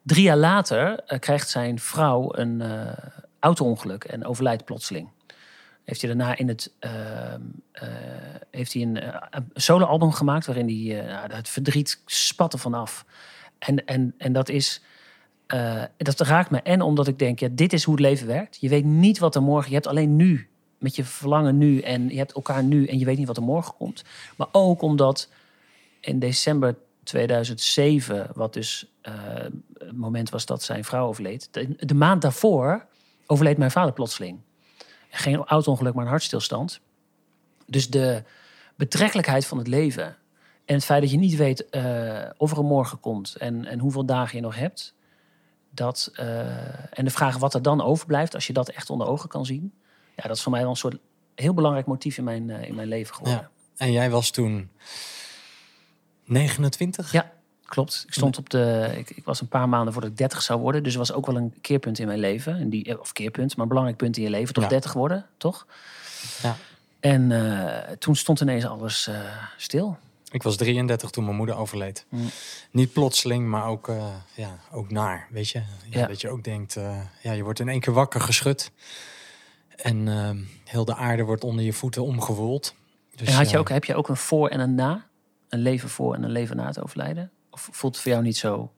Drie 0.03 0.23
jaar 0.23 0.38
later 0.38 0.99
eh, 0.99 1.19
krijgt 1.19 1.49
zijn 1.49 1.80
vrouw 1.80 2.36
een 2.36 2.62
eh 2.62 2.91
auto-ongeluk 3.39 4.03
en 4.03 4.25
overlijdt 4.25 4.65
plotseling. 4.65 5.10
Heeft 5.88 6.02
hij 6.02 6.15
daarna 6.15 6.38
in 6.38 6.47
het 6.47 6.73
eh, 7.71 7.82
heeft 8.52 8.73
hij 8.73 8.82
een, 8.82 9.00
eh, 9.00 9.28
een 9.30 9.50
solo-album 9.54 10.12
gemaakt 10.12 10.45
waarin 10.45 10.67
hij 10.67 11.00
eh, 11.00 11.13
nou, 11.13 11.34
het 11.34 11.50
verdriet 11.50 12.02
spat 12.06 12.54
er 12.54 12.60
vanaf. 12.60 13.06
En, 13.60 13.86
en, 13.86 14.13
en 14.17 14.34
dat 14.34 14.50
is 14.50 14.82
dat 15.97 16.19
raakt 16.19 16.50
me. 16.50 16.62
En 16.62 16.82
omdat 16.82 17.08
ik 17.08 17.19
denk, 17.19 17.39
ja, 17.39 17.47
dit 17.52 17.73
is 17.73 17.84
hoe 17.84 17.93
het 17.93 18.04
leven 18.04 18.28
werkt. 18.28 18.58
Je 18.60 18.69
weet 18.69 18.84
niet 18.84 19.19
wat 19.19 19.36
er 19.36 19.41
morgen... 19.41 19.69
Je 19.69 19.76
hebt 19.76 19.88
alleen 19.88 20.15
nu, 20.15 20.50
met 20.78 20.95
je 20.95 21.04
verlangen 21.04 21.58
nu. 21.58 21.80
En 21.80 22.10
je 22.10 22.17
hebt 22.17 22.34
elkaar 22.34 22.63
nu 22.63 22.86
en 22.86 23.00
je 23.00 23.06
weet 23.06 23.17
niet 23.17 23.28
wat 23.28 23.38
er 23.38 23.43
morgen 23.43 23.73
komt. 23.78 24.04
Maar 24.36 24.47
ook 24.52 24.82
omdat 24.82 25.30
in 26.00 26.19
december 26.19 26.76
2007... 27.04 28.30
wat 28.34 28.54
dus 28.54 28.91
het 29.78 29.97
moment 29.97 30.30
was 30.30 30.45
dat 30.45 30.63
zijn 30.63 30.84
vrouw 30.84 31.08
overleed... 31.08 31.47
De, 31.52 31.76
de 31.86 31.95
maand 31.95 32.21
daarvoor 32.21 32.86
overleed 33.26 33.58
mijn 33.58 33.71
vader 33.71 33.93
plotseling. 33.93 34.39
Geen 35.17 35.45
auto-ongeluk, 35.45 35.93
maar 35.93 36.03
een 36.03 36.10
hartstilstand. 36.10 36.80
Dus 37.65 37.89
de 37.89 38.23
betrekkelijkheid 38.75 39.45
van 39.45 39.58
het 39.58 39.67
leven... 39.67 40.06
en 40.65 40.75
het 40.75 40.86
feit 40.86 41.01
dat 41.01 41.12
je 41.12 41.17
niet 41.17 41.36
weet 41.36 41.69
eh, 41.69 42.30
of 42.38 42.51
er 42.51 42.58
een 42.58 42.65
morgen 42.65 42.99
komt... 42.99 43.36
En, 43.36 43.65
en 43.65 43.80
hoeveel 43.80 44.06
dagen 44.06 44.36
je 44.36 44.43
nog 44.43 44.56
hebt... 44.56 44.95
Dat, 45.69 46.12
eh, 46.13 46.99
en 46.99 47.06
de 47.06 47.10
vraag 47.10 47.38
wat 47.38 47.53
er 47.53 47.62
dan 47.62 47.82
overblijft, 47.82 48.34
als 48.34 48.47
je 48.47 48.53
dat 48.53 48.69
echt 48.69 48.89
onder 48.89 49.08
ogen 49.08 49.30
kan 49.30 49.45
zien. 49.45 49.73
Ja, 50.15 50.23
dat 50.27 50.36
is 50.36 50.41
voor 50.41 50.51
mij 50.51 50.62
wel 50.62 50.69
een 50.69 50.75
soort 50.75 50.97
heel 51.36 51.53
belangrijk 51.53 51.86
motief 51.86 52.17
in 52.17 52.23
mijn, 52.23 52.49
eh, 52.49 52.67
in 52.67 52.75
mijn 52.75 52.88
leven 52.88 53.15
geworden. 53.15 53.41
Ja. 53.41 53.86
En 53.86 53.91
jij 53.91 54.10
was 54.10 54.30
toen 54.30 54.71
29? 56.23 57.12
Ja, 57.12 57.32
klopt. 57.67 58.03
Ik 58.08 58.13
stond 58.13 58.38
op 58.38 58.49
de. 58.49 58.93
Ik, 58.97 59.10
ik, 59.10 59.25
was 59.25 59.41
een 59.41 59.47
paar 59.47 59.69
maanden 59.69 59.93
voordat 59.93 60.12
ik 60.12 60.17
30 60.17 60.41
zou 60.41 60.60
worden. 60.60 60.84
Dus 60.84 60.95
was 60.95 61.13
ook 61.13 61.25
wel 61.25 61.38
een 61.38 61.53
keerpunt 61.62 61.99
in 61.99 62.08
mijn 62.08 62.19
leven. 62.19 62.58
En 62.58 62.69
die, 62.69 62.86
eh, 62.86 62.99
of 62.99 63.13
keerpunt, 63.13 63.51
maar 63.51 63.62
een 63.62 63.67
belangrijk 63.67 63.97
punt 63.97 64.17
in 64.17 64.23
je 64.23 64.30
leven. 64.30 64.53
Toch 64.53 64.63
Ja. 64.63 64.69
30 64.69 64.93
worden, 64.93 65.25
toch? 65.38 65.65
Ja. 66.41 66.56
En 66.99 67.32
eh, 67.32 67.91
toen 67.97 68.15
stond 68.15 68.41
ineens 68.41 68.65
alles 68.65 69.08
eh, 69.08 69.19
stil. 69.58 69.97
Ik 70.32 70.43
was 70.43 70.56
33 70.56 71.10
toen 71.10 71.23
mijn 71.23 71.36
moeder 71.36 71.56
overleed. 71.56 72.06
Mm. 72.10 72.30
Niet 72.71 72.93
plotseling, 72.93 73.47
maar 73.47 73.65
ook, 73.65 73.91
ja, 74.34 74.60
ook 74.71 74.91
naar, 74.91 75.27
weet 75.30 75.49
je. 75.49 75.60
Ja, 75.89 75.99
Ja. 75.99 76.08
Dat 76.08 76.21
je 76.21 76.30
ook 76.30 76.43
denkt, 76.43 76.73
ja, 77.21 77.32
je 77.32 77.43
wordt 77.43 77.60
in 77.60 77.69
één 77.69 77.80
keer 77.80 77.93
wakker 77.93 78.21
geschud. 78.21 78.71
En 79.77 80.08
eh, 80.08 80.30
heel 80.63 80.86
de 80.86 80.95
aarde 80.95 81.23
wordt 81.23 81.43
onder 81.43 81.65
je 81.65 81.73
voeten 81.73 82.03
omgewoeld. 82.03 82.75
Dus, 83.15 83.27
en 83.27 83.34
had 83.34 83.49
je 83.49 83.58
ook, 83.58 83.69
heb 83.69 83.84
je 83.84 83.95
ook 83.95 84.10
een 84.10 84.17
voor 84.17 84.49
en 84.49 84.60
een 84.60 84.75
na? 84.75 85.06
Een 85.49 85.60
leven 85.60 85.89
voor 85.89 86.15
en 86.15 86.23
een 86.23 86.32
leven 86.32 86.56
na 86.56 86.65
het 86.65 86.82
overlijden? 86.82 87.32
Of 87.58 87.70
voelt 87.72 87.93
het 87.93 88.04
voor 88.04 88.12
jou 88.12 88.24
niet 88.24 88.38
zo? 88.38 88.72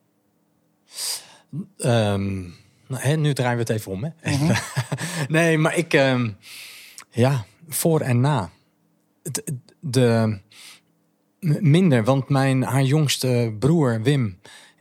ehm, 1.77 2.41
nou, 2.87 3.01
hè, 3.01 3.15
nu 3.15 3.33
draaien 3.33 3.53
we 3.55 3.59
het 3.61 3.69
even 3.69 3.91
om, 3.91 4.03
hè? 4.03 4.31
nee, 5.37 5.57
maar 5.57 5.77
ik, 5.77 5.93
ehm, 5.93 6.29
ja, 7.09 7.45
voor 7.67 8.01
en 8.01 8.19
na. 8.19 8.49
De, 9.79 10.39
m- 11.39 11.69
minder, 11.69 12.03
want 12.03 12.29
mijn, 12.29 12.63
haar 12.63 12.83
jongste 12.83 13.55
broer 13.59 14.01
Wim 14.01 14.39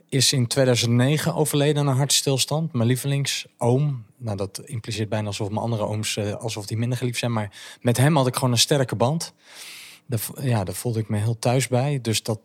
is 0.09 0.33
in 0.33 0.47
2009 0.47 1.33
overleden 1.35 1.81
aan 1.81 1.87
een 1.87 1.97
hartstilstand. 1.97 2.73
Mijn 2.73 2.87
lievelingsoom. 2.87 4.05
Nou, 4.17 4.37
dat 4.37 4.61
impliceert 4.65 5.09
bijna 5.09 5.27
alsof 5.27 5.47
mijn 5.49 5.61
andere 5.61 5.83
ooms 5.85 6.17
eh, 6.17 6.33
alsof 6.33 6.65
die 6.65 6.77
minder 6.77 6.97
geliefd 6.97 7.19
zijn. 7.19 7.31
Maar 7.33 7.77
met 7.81 7.97
hem 7.97 8.15
had 8.15 8.27
ik 8.27 8.35
gewoon 8.35 8.51
een 8.51 8.57
sterke 8.57 8.95
band. 8.95 9.33
Daar, 10.05 10.19
ja, 10.41 10.63
daar 10.63 10.75
voelde 10.75 10.99
ik 10.99 11.09
me 11.09 11.17
heel 11.17 11.39
thuis 11.39 11.67
bij. 11.67 12.01
Dus 12.01 12.23
dat, 12.23 12.39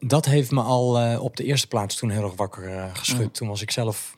dat 0.00 0.24
heeft 0.24 0.50
me 0.50 0.62
al 0.62 0.98
eh, 0.98 1.22
op 1.22 1.36
de 1.36 1.44
eerste 1.44 1.66
plaats 1.66 1.96
toen 1.96 2.10
heel 2.10 2.24
erg 2.24 2.34
wakker 2.36 2.76
eh, 2.76 2.94
geschud. 2.94 3.18
Mm. 3.18 3.32
Toen 3.32 3.48
was 3.48 3.62
ik 3.62 3.70
zelf 3.70 4.16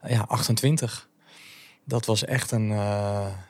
eh, 0.00 0.10
ja, 0.10 0.24
28. 0.28 1.08
Dat 1.84 2.06
was 2.06 2.24
echt 2.24 2.50
een, 2.50 2.68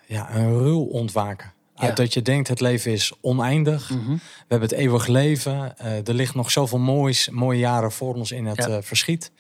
ja, 0.07 0.35
een 0.35 0.59
ruw 0.59 0.81
ontwaken. 0.81 1.53
Ja. 1.75 1.91
Dat 1.91 2.13
je 2.13 2.23
denkt 2.23 2.49
het 2.49 2.61
leven 2.61 2.93
is 2.93 3.13
oneindig. 3.21 3.91
Mhm. 3.91 4.13
We 4.13 4.21
hebben 4.49 4.69
het 4.69 4.79
eeuwig 4.79 5.07
leven. 5.07 5.79
Er 5.79 6.15
ligt 6.15 6.35
nog 6.35 6.51
zoveel 6.51 6.79
moois, 6.79 7.29
mooie 7.29 7.59
jaren 7.59 7.93
voor 7.93 8.15
ons 8.15 8.33
in 8.33 8.47
het 8.47 8.65
Ja. 8.65 8.83
verschiet. 8.83 9.33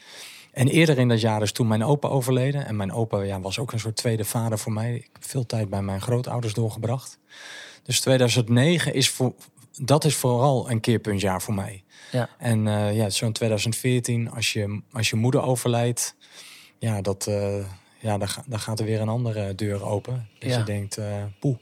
En 0.52 0.68
eerder 0.68 0.98
in 0.98 1.08
dat 1.08 1.20
jaar 1.20 1.42
is 1.42 1.52
toen 1.52 1.66
mijn 1.66 1.84
opa 1.84 2.08
overleden. 2.08 2.66
En 2.66 2.76
mijn 2.76 2.92
opa 2.92 3.22
ja, 3.22 3.40
was 3.40 3.58
ook 3.58 3.72
een 3.72 3.80
soort 3.80 3.96
tweede 3.96 4.24
vader 4.24 4.58
voor 4.58 4.72
mij. 4.72 4.94
Ik 4.94 5.08
heb 5.12 5.24
veel 5.24 5.46
tijd 5.46 5.68
bij 5.68 5.82
mijn 5.82 6.00
grootouders 6.00 6.54
doorgebracht. 6.54 7.18
Dus 7.82 8.00
2009 8.00 8.94
is 8.94 9.10
voor, 9.10 9.32
dat 9.80 10.04
is 10.04 10.16
vooral 10.16 10.70
een 10.70 10.80
keerpuntjaar 10.80 11.42
voor 11.42 11.54
mij. 11.54 11.84
Ja. 12.12 12.28
En 12.38 12.66
eh, 12.66 12.96
ja, 12.96 13.10
zo'n 13.10 13.32
2014, 13.32 14.30
als 14.30 14.52
je, 14.52 14.80
als 14.92 15.10
je 15.10 15.16
moeder 15.16 15.42
overlijdt, 15.42 16.14
ja, 16.78 17.00
dat, 17.00 17.26
eh, 17.26 17.64
ja 17.98 18.18
dan, 18.18 18.28
dan 18.46 18.60
gaat 18.60 18.78
er 18.78 18.84
weer 18.84 19.00
een 19.00 19.08
andere 19.08 19.54
deur 19.54 19.84
open. 19.84 20.28
Ja. 20.38 20.58
je 20.58 20.64
denkt, 20.64 20.96
eh 20.96 21.22
poeh. 21.40 21.56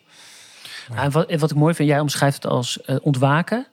En 0.95 1.11
wat, 1.11 1.35
wat 1.35 1.51
ik 1.51 1.57
mooi 1.57 1.75
vind, 1.75 1.89
jij 1.89 2.01
omschrijft 2.01 2.43
het 2.43 2.53
als 2.53 2.81
ontwaken. 3.03 3.67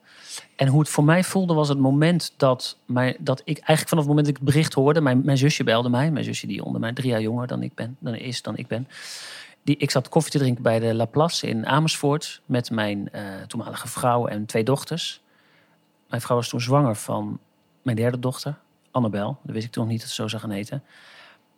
En 0.56 0.68
hoe 0.68 0.80
het 0.80 0.88
voor 0.88 1.04
mij 1.04 1.24
voelde 1.24 1.54
was 1.54 1.68
het 1.68 1.78
moment 1.78 2.32
dat, 2.36 2.78
mij, 2.86 3.16
dat 3.20 3.40
ik 3.44 3.56
eigenlijk 3.56 3.88
vanaf 3.88 4.04
het 4.04 4.14
moment 4.14 4.26
dat 4.26 4.36
ik 4.36 4.42
het 4.42 4.52
bericht 4.52 4.74
hoorde, 4.74 5.00
mijn, 5.00 5.22
mijn 5.24 5.38
zusje 5.38 5.64
belde 5.64 5.88
mij, 5.88 6.10
mijn 6.10 6.24
zusje 6.24 6.46
die 6.46 6.64
onder 6.64 6.80
mij 6.80 6.92
drie 6.92 7.10
jaar 7.10 7.20
jonger 7.20 7.46
dan 7.46 7.62
ik 7.62 7.74
ben, 7.74 7.96
dan 7.98 8.14
is 8.14 8.42
dan 8.42 8.56
ik 8.56 8.66
ben. 8.66 8.88
Die, 9.64 9.76
ik 9.76 9.90
zat 9.90 10.08
koffie 10.08 10.32
te 10.32 10.38
drinken 10.38 10.62
bij 10.62 10.78
de 10.78 10.94
La 10.94 11.04
Place 11.04 11.46
in 11.46 11.66
Amersfoort 11.66 12.40
met 12.46 12.70
mijn 12.70 13.10
eh, 13.12 13.22
toenmalige 13.46 13.88
vrouw 13.88 14.26
en 14.26 14.46
twee 14.46 14.64
dochters. 14.64 15.20
Mijn 16.08 16.22
vrouw 16.22 16.36
was 16.36 16.48
toen 16.48 16.60
zwanger 16.60 16.96
van 16.96 17.38
mijn 17.82 17.96
derde 17.96 18.18
dochter, 18.18 18.58
Annabel. 18.90 19.38
Dat 19.42 19.54
wist 19.54 19.66
ik 19.66 19.72
toen 19.72 19.82
nog 19.82 19.92
niet 19.92 20.00
dat 20.00 20.08
ze 20.10 20.14
zo 20.14 20.28
zou 20.28 20.42
gaan 20.42 20.50
heten. 20.50 20.82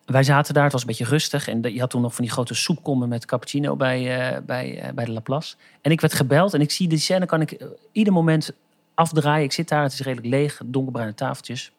Wij 0.05 0.23
zaten 0.23 0.55
daar, 0.55 0.63
het 0.63 0.73
was 0.73 0.81
een 0.81 0.87
beetje 0.87 1.05
rustig. 1.05 1.49
En 1.49 1.61
de- 1.61 1.73
je 1.75 1.81
had 1.81 1.91
toen 1.91 2.01
nog 2.03 2.15
van 2.15 2.25
die 2.25 2.33
grote 2.33 2.55
soepkommen 2.55 3.09
met 3.09 3.25
cappuccino 3.25 3.77
bij, 3.77 4.21
eh, 4.31 4.43
bij, 4.43 4.81
eh, 4.81 4.93
bij 4.93 5.05
de 5.05 5.13
Laplace. 5.13 5.57
En 5.81 5.91
ik 5.91 6.01
werd 6.01 6.15
gebeld 6.15 6.55
en 6.55 6.61
ik 6.61 6.71
zie 6.71 6.89
die 6.89 6.99
scène, 6.99 7.27
kan 7.27 7.41
ik 7.41 7.67
ieder 7.93 8.13
moment 8.13 8.53
afdraaien. 8.95 9.45
Ik 9.45 9.53
zit 9.53 9.69
daar, 9.69 9.83
het 9.83 9.93
is 9.93 10.01
redelijk 10.01 10.27
leeg, 10.29 10.61
donkerbruine 10.65 11.15
tafeltjes. 11.15 11.73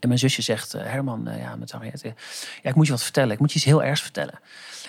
En 0.00 0.08
mijn 0.08 0.20
zusje 0.20 0.42
zegt, 0.42 0.74
eh, 0.74 0.82
Herman, 0.82 1.28
eh, 1.28 1.40
ja, 1.40 1.56
met 1.56 1.72
Henriette, 1.72 2.14
ja, 2.62 2.70
ik 2.70 2.74
moet 2.74 2.86
je 2.86 2.92
wat 2.92 3.02
vertellen. 3.02 3.32
Ik 3.32 3.38
moet 3.38 3.50
je 3.52 3.56
iets 3.56 3.64
heel 3.64 3.82
ergs 3.82 4.02
vertellen. 4.02 4.40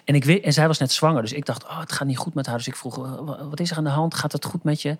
En, 0.05 0.15
ik 0.15 0.23
weet, 0.23 0.43
en 0.43 0.53
zij 0.53 0.67
was 0.67 0.77
net 0.77 0.91
zwanger, 0.91 1.21
dus 1.21 1.33
ik 1.33 1.45
dacht, 1.45 1.63
oh, 1.63 1.79
het 1.79 1.91
gaat 1.91 2.07
niet 2.07 2.17
goed 2.17 2.33
met 2.33 2.45
haar. 2.45 2.57
Dus 2.57 2.67
ik 2.67 2.75
vroeg, 2.75 2.95
wa- 2.95 3.47
wat 3.47 3.59
is 3.59 3.71
er 3.71 3.77
aan 3.77 3.83
de 3.83 3.89
hand? 3.89 4.13
Gaat 4.15 4.31
het 4.31 4.45
goed 4.45 4.63
met 4.63 4.81
je? 4.81 4.97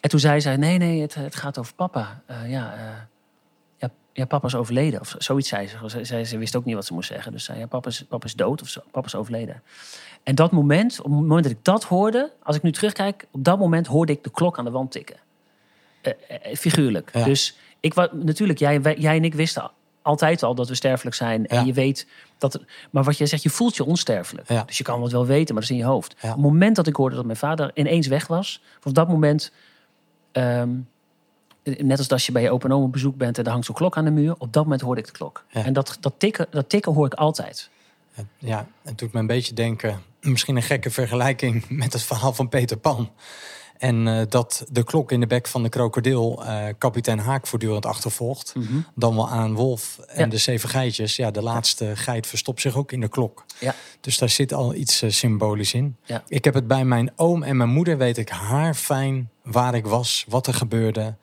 En 0.00 0.10
toen 0.10 0.20
zei 0.20 0.40
zij, 0.40 0.56
nee, 0.56 0.78
nee, 0.78 1.00
het, 1.00 1.14
het 1.14 1.36
gaat 1.36 1.58
over 1.58 1.74
papa. 1.74 2.22
Eh, 2.26 2.50
ja, 2.50 2.74
ja, 3.78 3.90
ja, 4.12 4.24
papa 4.24 4.46
is 4.46 4.54
overleden. 4.54 5.00
Of 5.00 5.14
zoiets 5.18 5.48
zei 5.48 5.68
ze. 5.68 5.76
Ze, 5.88 6.04
ze. 6.04 6.24
ze 6.24 6.38
wist 6.38 6.56
ook 6.56 6.64
niet 6.64 6.74
wat 6.74 6.86
ze 6.86 6.94
moest 6.94 7.08
zeggen. 7.08 7.32
Dus 7.32 7.44
ze 7.44 7.50
zei, 7.50 7.64
ja, 7.64 7.68
papa 7.68 7.88
is, 7.88 8.04
papa 8.08 8.26
is 8.26 8.34
dood 8.34 8.62
of 8.62 8.68
zo, 8.68 8.80
papa 8.90 9.06
is 9.06 9.14
overleden. 9.14 9.62
En 10.22 10.34
dat 10.34 10.50
moment, 10.52 10.98
op 10.98 11.04
het 11.04 11.14
moment 11.14 11.42
dat 11.42 11.52
ik 11.52 11.64
dat 11.64 11.84
hoorde, 11.84 12.32
als 12.42 12.56
ik 12.56 12.62
nu 12.62 12.72
terugkijk, 12.72 13.26
op 13.30 13.44
dat 13.44 13.58
moment 13.58 13.86
hoorde 13.86 14.12
ik 14.12 14.24
de 14.24 14.30
klok 14.30 14.58
aan 14.58 14.64
de 14.64 14.70
wand 14.70 14.90
tikken. 14.92 15.16
Figuurlijk. 16.54 17.10
Ja. 17.12 17.24
Dus 17.24 17.56
ik 17.82 17.94
was 17.94 18.08
natuurlijk, 18.12 18.58
jij, 18.58 18.82
wij- 18.82 18.96
jij 18.98 19.16
en 19.16 19.24
ik 19.24 19.34
wisten 19.34 19.70
altijd 20.02 20.42
al 20.42 20.54
dat 20.54 20.68
we 20.68 20.74
sterfelijk 20.74 21.16
zijn. 21.16 21.46
En 21.46 21.56
Ja. 21.58 21.64
je 21.64 21.72
weet 21.72 22.06
dat. 22.38 22.60
Maar 22.90 23.02
wat 23.04 23.18
jij 23.18 23.26
zegt, 23.26 23.42
je 23.42 23.50
voelt 23.50 23.76
je 23.76 23.84
onsterfelijk. 23.84 24.48
Ja. 24.48 24.62
Dus 24.66 24.78
je 24.78 24.84
kan 24.84 25.02
het 25.02 25.12
wel 25.12 25.26
weten, 25.26 25.54
maar 25.54 25.62
dat 25.62 25.70
is 25.72 25.76
in 25.78 25.82
je 25.82 25.90
hoofd. 25.90 26.14
Ja. 26.20 26.28
Op 26.28 26.34
het 26.34 26.44
moment 26.44 26.76
dat 26.76 26.86
ik 26.86 26.96
hoorde 26.96 27.16
dat 27.16 27.24
mijn 27.24 27.36
vader 27.36 27.70
ineens 27.74 28.06
weg 28.06 28.26
was, 28.26 28.62
op 28.82 28.94
dat 28.94 29.08
moment. 29.08 29.52
ehm, 30.32 30.70
net 31.64 31.98
als 31.98 32.08
als 32.10 32.26
je 32.26 32.32
bij 32.32 32.42
je 32.42 32.50
open 32.50 32.70
en 32.70 32.76
oma 32.76 32.84
op 32.84 32.92
bezoek 32.92 33.16
bent 33.16 33.38
en 33.38 33.44
er 33.44 33.50
hangt 33.50 33.66
zo'n 33.66 33.74
klok 33.74 33.96
aan 33.96 34.04
de 34.04 34.10
muur. 34.10 34.34
Op 34.38 34.52
dat 34.52 34.62
moment 34.62 34.80
hoorde 34.82 35.00
ik 35.00 35.06
de 35.06 35.12
klok. 35.12 35.44
En 35.52 35.72
dat, 35.72 35.96
dat, 36.00 36.12
tikken, 36.18 36.46
dat 36.50 36.68
tikken 36.68 36.92
hoor 36.92 37.06
ik 37.06 37.14
altijd. 37.14 37.70
Ja, 38.38 38.66
het 38.82 38.98
doet 38.98 39.12
me 39.12 39.20
een 39.20 39.26
beetje 39.26 39.54
denken, 39.54 40.02
misschien 40.20 40.56
een 40.56 40.62
gekke 40.62 40.90
vergelijking 40.90 41.64
met 41.68 41.92
het 41.92 42.02
verhaal 42.02 42.32
van 42.32 42.48
Peter 42.48 42.76
Pan. 42.76 43.10
En 43.82 44.06
eh, 44.08 44.22
dat 44.28 44.64
de 44.70 44.82
klok 44.84 45.12
in 45.12 45.20
de 45.20 45.26
bek 45.26 45.46
van 45.48 45.62
de 45.62 45.68
krokodil 45.68 46.44
eh, 46.44 46.66
kapitein 46.78 47.18
Haak 47.18 47.46
voortdurend 47.46 47.86
achtervolgt. 47.86 48.52
Dan 48.94 49.14
wel 49.14 49.28
aan 49.28 49.54
Wolf 49.54 49.98
en 50.06 50.24
Ja. 50.24 50.26
de 50.26 50.36
zeven 50.38 50.68
geitjes. 50.68 51.16
Ja, 51.16 51.30
de 51.30 51.42
laatste 51.42 51.96
geit 51.96 52.26
verstopt 52.26 52.60
zich 52.60 52.76
ook 52.76 52.92
in 52.92 53.00
de 53.00 53.08
klok. 53.08 53.44
Ja. 53.60 53.74
Dus 54.00 54.18
daar 54.18 54.28
zit 54.28 54.52
al 54.52 54.74
iets 54.74 55.02
eh, 55.02 55.10
symbolisch 55.10 55.74
in. 55.74 55.96
Ja. 56.04 56.22
Ik 56.28 56.44
heb 56.44 56.54
het 56.54 56.66
bij 56.66 56.84
mijn 56.84 57.12
oom 57.16 57.42
en 57.42 57.56
mijn 57.56 57.68
moeder, 57.70 57.98
weet 57.98 58.18
ik 58.18 58.28
haar 58.28 58.74
fijn 58.74 59.30
waar 59.42 59.74
ik 59.74 59.86
was, 59.86 60.24
wat 60.28 60.46
er 60.46 60.54
gebeurde. 60.54 61.14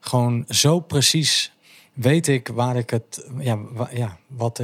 Gewoon 0.00 0.44
zo 0.48 0.80
precies 0.80 1.52
weet 1.92 2.28
ik 2.28 2.48
waar 2.48 2.76
ik 2.76 2.90
het, 2.90 3.26
ja, 3.38 3.58
wa- 3.72 3.88
ja 3.92 4.16
wat, 4.26 4.62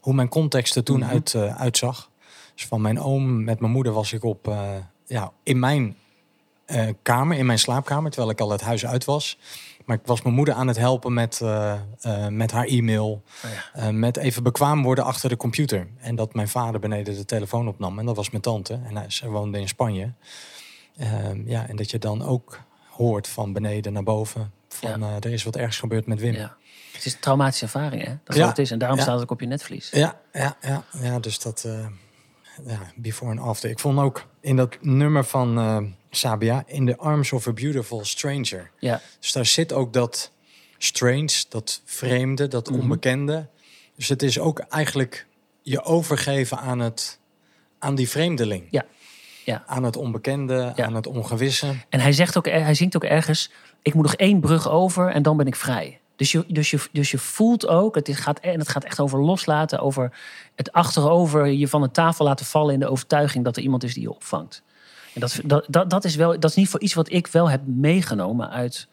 hoe 0.00 0.14
mijn 0.14 0.28
context 0.28 0.76
er 0.76 0.84
toen 0.84 0.98
Mhm. 1.00 1.10
uit, 1.10 1.34
uitzag. 1.34 2.10
Dus 2.54 2.66
van 2.66 2.80
mijn 2.80 3.00
oom 3.00 3.44
met 3.44 3.60
mijn 3.60 3.72
moeder 3.72 3.92
was 3.92 4.12
ik 4.12 4.24
op, 4.24 4.54
ja, 5.06 5.32
in 5.42 5.58
mijn 5.58 5.96
eh, 6.70 6.88
kamer, 7.02 7.36
in 7.36 7.46
mijn 7.46 7.58
slaapkamer, 7.58 8.10
terwijl 8.10 8.32
ik 8.32 8.40
al 8.40 8.50
het 8.50 8.60
huis 8.60 8.86
uit 8.86 9.04
was. 9.04 9.38
Maar 9.84 9.96
ik 9.96 10.06
was 10.06 10.22
mijn 10.22 10.34
moeder 10.34 10.54
aan 10.54 10.68
het 10.68 10.76
helpen 10.76 11.12
met, 11.12 11.40
eh, 11.40 11.72
eh, 12.00 12.26
met 12.26 12.50
haar 12.50 12.64
e-mail. 12.64 13.22
Oh 13.44 13.50
ja. 13.74 13.90
met 13.90 14.16
even 14.16 14.42
bekwaam 14.42 14.82
worden 14.82 15.04
achter 15.04 15.28
de 15.28 15.36
computer. 15.36 15.88
En 15.98 16.14
dat 16.16 16.34
mijn 16.34 16.48
vader 16.48 16.80
beneden 16.80 17.14
de 17.14 17.24
telefoon 17.24 17.68
opnam. 17.68 17.98
En 17.98 18.06
dat 18.06 18.16
was 18.16 18.30
mijn 18.30 18.42
tante. 18.42 18.80
En 18.86 18.96
hij, 18.96 19.10
ze 19.10 19.28
woonde 19.28 19.60
in 19.60 19.68
Spanje. 19.68 20.12
Ehm, 20.96 21.48
ja, 21.48 21.68
en 21.68 21.76
dat 21.76 21.90
je 21.90 21.98
dan 21.98 22.24
ook 22.24 22.60
hoort 22.90 23.28
van 23.28 23.52
beneden 23.52 23.92
naar 23.92 24.02
boven. 24.02 24.52
Van 24.68 25.02
er 25.02 25.32
is 25.32 25.44
wat 25.44 25.56
ergs 25.56 25.78
gebeurd 25.78 26.06
met 26.06 26.20
Wim. 26.20 26.34
Ja. 26.34 26.56
Het 26.92 27.04
is 27.06 27.14
een 27.14 27.20
traumatische 27.20 27.64
ervaring, 27.64 28.04
hè? 28.04 28.16
Dat 28.24 28.34
is 28.34 28.40
wat 28.40 28.48
het 28.48 28.58
is. 28.58 28.70
En 28.70 28.78
daarom 28.78 28.98
staat 28.98 29.14
het 29.14 29.22
ook 29.22 29.30
op 29.30 29.40
je 29.40 29.46
netvlies. 29.46 29.90
Ja, 29.90 30.20
ja, 30.32 30.56
ja, 30.60 30.84
ja 31.02 31.18
dus 31.18 31.38
dat. 31.38 31.68
ja, 32.66 32.78
before 32.96 33.30
en 33.30 33.38
after. 33.38 33.70
Ik 33.70 33.78
vond 33.78 33.98
ook 33.98 34.26
in 34.40 34.56
dat 34.56 34.76
nummer 34.80 35.24
van 35.24 35.58
Sabia. 36.10 36.62
In 36.66 36.86
the 36.86 36.96
arms 36.98 37.32
of 37.32 37.46
a 37.48 37.52
beautiful 37.52 38.04
stranger. 38.04 38.70
Ja, 38.78 39.00
Dus 39.20 39.32
daar 39.32 39.46
zit 39.46 39.72
ook 39.72 39.92
dat 39.92 40.30
strange, 40.78 41.44
dat 41.48 41.80
vreemde, 41.84 42.48
dat 42.48 42.70
Mhm. 42.70 42.80
onbekende. 42.80 43.46
Dus 43.96 44.08
het 44.08 44.22
is 44.22 44.38
ook 44.38 44.58
eigenlijk 44.58 45.26
je 45.62 45.82
overgeven 45.82 46.58
aan, 46.58 46.78
het, 46.78 47.18
aan 47.78 47.94
die 47.94 48.08
vreemdeling. 48.08 48.66
Ja. 48.70 48.84
Ja. 49.44 49.62
Aan 49.66 49.82
het 49.84 49.96
onbekende, 49.96 50.72
Ja. 50.76 50.84
aan 50.84 50.94
het 50.94 51.06
ongewisse. 51.06 51.74
En 51.88 52.00
hij, 52.00 52.12
zegt 52.12 52.36
ook, 52.36 52.46
hij 52.46 52.74
zingt 52.74 52.96
ook 52.96 53.04
ergens: 53.04 53.50
Ik 53.82 53.94
moet 53.94 54.02
nog 54.02 54.14
één 54.14 54.40
brug 54.40 54.68
over 54.68 55.08
en 55.10 55.22
dan 55.22 55.36
ben 55.36 55.46
ik 55.46 55.56
vrij. 55.56 55.98
Dus 56.16 56.32
je, 56.32 56.44
dus 56.48 56.70
je, 56.70 56.78
dus 56.92 57.10
je 57.10 57.18
voelt 57.18 57.66
ook, 57.66 57.94
het, 57.94 58.08
gaat, 58.16 58.38
en 58.40 58.58
het 58.58 58.68
gaat 58.68 58.84
echt 58.84 59.00
over 59.00 59.20
loslaten, 59.20 59.78
over 59.80 60.12
het 60.54 60.72
achterover 60.72 61.46
je 61.46 61.68
van 61.68 61.82
een 61.82 61.90
tafel 61.90 62.24
laten 62.24 62.46
vallen 62.46 62.74
in 62.74 62.80
de 62.80 62.88
overtuiging 62.88 63.44
dat 63.44 63.56
er 63.56 63.62
iemand 63.62 63.84
is 63.84 63.94
die 63.94 64.02
je 64.02 64.10
opvangt. 64.10 64.62
En 65.14 65.20
dat, 65.20 65.40
dat, 65.44 65.66
dat, 65.68 65.90
dat 65.90 66.04
is 66.04 66.14
wel, 66.14 66.40
dat 66.40 66.50
is 66.50 66.56
niet 66.56 66.68
voor 66.68 66.80
iets 66.80 66.94
wat 66.94 67.12
ik 67.12 67.26
wel 67.26 67.50
heb 67.50 67.60
meegenomen 67.66 68.50
uit, 68.50 68.88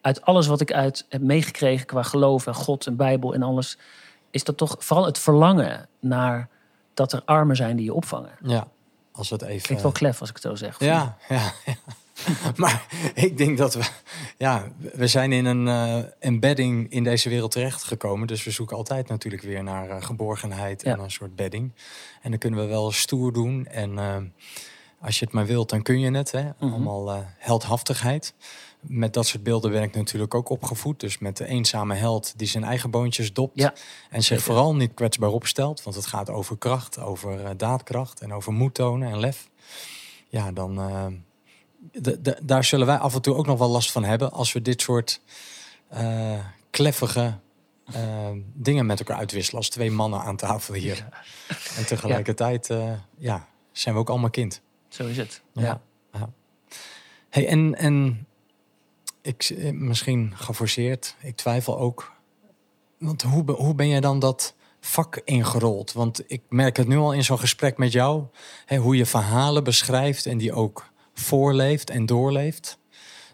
uit 0.00 0.22
alles 0.22 0.46
wat 0.46 0.60
ik 0.60 0.72
uit 0.72 1.06
heb 1.08 1.20
meegekregen 1.20 1.86
qua 1.86 2.02
geloof 2.02 2.46
en 2.46 2.54
God 2.54 2.86
en 2.86 2.96
Bijbel 2.96 3.34
en 3.34 3.42
alles. 3.42 3.78
Is 4.30 4.44
dat 4.44 4.56
toch 4.56 4.76
vooral 4.78 5.06
het 5.06 5.18
verlangen 5.18 5.88
naar 6.00 6.48
dat 6.94 7.12
er 7.12 7.22
armen 7.24 7.56
zijn 7.56 7.76
die 7.76 7.84
je 7.84 7.94
opvangen. 7.94 8.32
Ja, 8.42 8.68
als 9.12 9.30
het 9.30 9.42
even... 9.42 9.62
Klinkt 9.62 9.82
wel 9.82 9.92
klef 9.92 10.20
als 10.20 10.28
ik 10.28 10.34
het 10.34 10.44
zo 10.44 10.54
zeg. 10.54 10.78
Ja, 10.78 11.16
ja, 11.28 11.52
ja. 11.64 11.74
Maar 12.56 12.86
ik 13.14 13.36
denk 13.36 13.58
dat 13.58 13.74
we, 13.74 13.88
ja, 14.36 14.68
we 14.92 15.06
zijn 15.06 15.32
in 15.32 15.44
een 15.44 15.68
eh, 15.68 16.10
embedding 16.18 16.90
in 16.90 17.04
deze 17.04 17.28
wereld 17.28 17.50
terechtgekomen. 17.50 18.26
Dus 18.26 18.44
we 18.44 18.50
zoeken 18.50 18.76
altijd 18.76 19.08
natuurlijk 19.08 19.42
weer 19.42 19.62
naar 19.62 19.90
eh, 19.90 20.02
geborgenheid 20.02 20.82
en 20.82 20.98
een 20.98 21.10
soort 21.10 21.36
bedding. 21.36 21.72
En 22.22 22.30
dan 22.30 22.38
kunnen 22.38 22.60
we 22.60 22.66
wel 22.66 22.90
stoer 22.90 23.32
doen. 23.32 23.66
En 23.66 23.98
eh, 23.98 24.16
als 25.00 25.18
je 25.18 25.24
het 25.24 25.34
maar 25.34 25.46
wilt, 25.46 25.70
dan 25.70 25.82
kun 25.82 26.00
je 26.00 26.10
het. 26.10 26.30
Hè? 26.30 26.42
Mhm. 26.42 26.72
Allemaal 26.72 27.10
eh, 27.12 27.18
heldhaftigheid. 27.38 28.34
Met 28.80 29.14
dat 29.14 29.26
soort 29.26 29.42
beelden 29.42 29.70
ben 29.70 29.82
ik 29.82 29.94
natuurlijk 29.94 30.34
ook 30.34 30.48
opgevoed. 30.48 31.00
Dus 31.00 31.18
met 31.18 31.36
de 31.36 31.46
eenzame 31.46 31.94
held 31.94 32.32
die 32.38 32.46
zijn 32.48 32.64
eigen 32.64 32.90
boontjes 32.90 33.32
dopt. 33.32 33.52
Ja, 33.54 33.74
en 34.10 34.22
zich 34.22 34.42
vooral 34.42 34.74
niet 34.74 34.94
kwetsbaar 34.94 35.30
opstelt. 35.30 35.82
Want 35.82 35.96
het 35.96 36.06
gaat 36.06 36.30
over 36.30 36.58
kracht, 36.58 36.98
over 36.98 37.44
eh, 37.44 37.50
daadkracht 37.56 38.20
en 38.20 38.32
over 38.34 38.52
moed 38.52 38.74
tonen 38.74 39.10
en 39.10 39.18
lef. 39.18 39.48
Ja, 40.28 40.52
dan... 40.52 40.78
eh, 40.80 41.06
de- 42.02 42.20
de- 42.20 42.38
daar 42.42 42.64
zullen 42.64 42.86
wij 42.86 42.96
af 42.98 43.14
en 43.14 43.22
toe 43.22 43.34
ook 43.34 43.46
nog 43.46 43.58
wel 43.58 43.68
last 43.68 43.92
van 43.92 44.04
hebben 44.04 44.32
als 44.32 44.52
we 44.52 44.62
dit 44.62 44.80
soort 44.82 45.20
kleffige 46.70 47.38
dingen 48.54 48.86
met 48.86 48.98
elkaar 48.98 49.16
uitwisselen 49.16 49.58
als 49.60 49.68
twee 49.68 49.90
mannen 49.90 50.20
aan 50.20 50.36
tafel 50.36 50.74
hier. 50.74 51.08
En 51.76 51.86
tegelijkertijd 51.86 52.68
ja, 53.18 53.48
zijn 53.72 53.94
we 53.94 54.00
ook 54.00 54.08
allemaal 54.10 54.30
kind. 54.30 54.60
Zo 54.88 55.06
is 55.06 55.16
het. 55.16 55.40
Ja. 55.52 55.80
ja. 56.12 56.30
Hey, 57.28 57.48
en, 57.48 57.74
en 57.74 58.26
ik, 59.22 59.42
eh, 59.42 59.72
misschien 59.72 60.32
geforceerd, 60.36 61.16
ik 61.20 61.36
twijfel 61.36 61.78
ook. 61.78 62.12
Want 62.98 63.22
hoe, 63.22 63.52
hoe 63.52 63.74
ben 63.74 63.88
jij 63.88 64.00
dan 64.00 64.18
dat 64.18 64.54
vak 64.80 65.20
ingerold? 65.24 65.92
Want 65.92 66.22
ik 66.26 66.42
merk 66.48 66.76
het 66.76 66.88
nu 66.88 66.96
al 66.96 67.12
in 67.12 67.24
zo'n 67.24 67.38
gesprek 67.38 67.78
met 67.78 67.92
jou. 67.92 68.24
Hè, 68.64 68.76
hoe 68.76 68.96
je 68.96 69.06
verhalen 69.06 69.64
beschrijft 69.64 70.26
en 70.26 70.38
die 70.38 70.52
ook 70.52 70.90
voorleeft 71.14 71.90
en 71.90 72.06
doorleeft. 72.06 72.78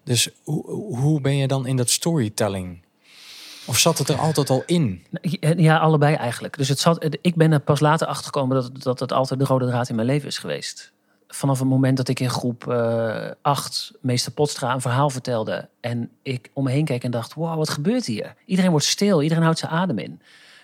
Dus 0.03 0.31
hoe, 0.43 0.71
hoe 0.73 1.21
ben 1.21 1.37
je 1.37 1.47
dan 1.47 1.67
in 1.67 1.77
dat 1.77 1.91
storytelling? 1.91 2.83
Of 3.67 3.79
zat 3.79 3.99
het 3.99 4.09
er 4.09 4.19
altijd 4.19 4.51
al 4.51 4.63
in? 4.67 5.07
Ja, 5.57 5.79
allebei 5.79 6.15
eigenlijk. 6.15 6.57
Dus 6.57 6.69
het 6.69 6.79
zat, 6.79 7.07
ik 7.21 7.35
ben 7.35 7.53
er 7.53 7.61
pas 7.61 7.81
later 7.81 8.07
achter 8.07 8.25
gekomen 8.25 8.57
dat, 8.57 8.83
dat 8.83 9.01
het 9.01 9.13
altijd 9.13 9.41
de 9.41 9.47
rode 9.47 9.67
draad 9.67 9.89
in 9.89 9.95
mijn 9.95 10.07
leven 10.07 10.29
is 10.29 10.39
geweest. 10.39 10.93
Vanaf 11.35 11.59
het 11.59 11.69
moment 11.69 11.97
dat 11.97 12.09
ik 12.09 12.21
in 12.21 12.31
groep 12.31 12.69
eh 12.69 13.31
8 13.43 13.93
meester 14.01 14.33
Potstra 14.33 14.75
een 14.75 14.81
verhaal 14.81 15.11
vertelde. 15.11 15.69
En 15.81 16.11
ik 16.23 16.51
om 16.53 16.65
me 16.65 16.71
heen 16.71 16.85
keek 16.85 17.05
en 17.05 17.11
dacht, 17.11 17.35
wow, 17.35 17.57
wat 17.57 17.69
gebeurt 17.69 18.07
hier? 18.07 18.35
Iedereen 18.47 18.71
wordt 18.71 18.87
stil, 18.87 19.23
iedereen 19.23 19.43
houdt 19.43 19.59
zijn 19.59 19.71
adem 19.71 19.99
in. 19.99 20.21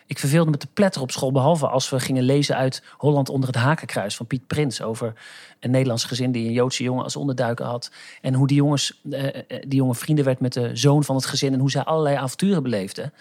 Ik 0.07 0.19
verveelde 0.19 0.51
me 0.51 0.57
te 0.57 0.67
pletter 0.67 1.03
op 1.03 1.11
school, 1.11 1.33
behalve 1.33 1.69
als 1.69 1.91
we 1.91 2.01
gingen 2.01 2.23
lezen 2.23 2.57
uit 2.57 2.83
Holland 2.97 3.29
onder 3.29 3.49
het 3.49 3.59
Hakenkruis 3.59 4.17
van 4.17 4.27
Piet 4.27 4.47
Prins. 4.47 4.83
Over 4.83 5.13
een 5.61 5.71
Nederlands 5.71 6.05
gezin 6.05 6.33
die 6.33 6.47
een 6.47 6.53
Joodse 6.53 6.83
jongen 6.83 7.05
als 7.05 7.17
onderduiker 7.17 7.67
had. 7.67 7.91
En 8.21 8.35
hoe 8.35 8.47
die, 8.47 8.57
jongens, 8.57 9.01
eh, 9.11 9.27
eh, 9.27 9.43
die 9.49 9.79
jongen 9.79 9.95
vrienden 9.95 10.25
werd 10.25 10.41
met 10.41 10.53
de 10.53 10.71
zoon 10.77 11.05
van 11.05 11.17
het 11.17 11.27
gezin. 11.27 11.53
En 11.53 11.61
hoe 11.61 11.71
zij 11.71 11.85
allerlei 11.85 12.17
avonturen 12.17 12.63
beleefden. 12.63 13.13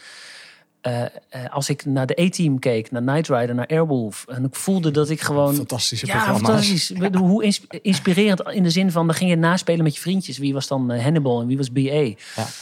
Eh, 0.82 1.02
eh, 1.02 1.10
als 1.52 1.70
ik 1.70 1.86
naar 1.86 2.06
de 2.06 2.22
A-team 2.22 2.60
keek, 2.60 2.92
naar 2.92 3.02
Night 3.02 3.28
Rider, 3.28 3.56
naar 3.56 3.68
Airwolf. 3.68 4.26
En 4.28 4.44
ik 4.44 4.56
voelde 4.56 4.92
dat 4.92 5.10
ik 5.10 5.22
gewoon... 5.22 5.56
Fantastische 5.56 6.06
Ja, 6.06 6.14
programma's. 6.14 6.42
fantastisch. 6.42 6.94
Hoe 7.22 7.44
ins- 7.44 7.62
inspirerend 7.82 8.42
in 8.50 8.64
de 8.64 8.70
zin 8.70 8.92
van, 8.92 9.06
dan 9.08 9.16
ging 9.16 9.30
je 9.30 9.36
naspelen 9.36 9.84
met 9.84 9.96
je 9.96 10.02
vriendjes. 10.02 10.38
Wie 10.38 10.54
was 10.54 10.68
dan 10.68 10.92
eh, 10.92 11.04
Hannibal 11.04 11.42
en 11.42 11.48
wie 11.48 11.58
was 11.58 11.72
BA? 11.72 12.14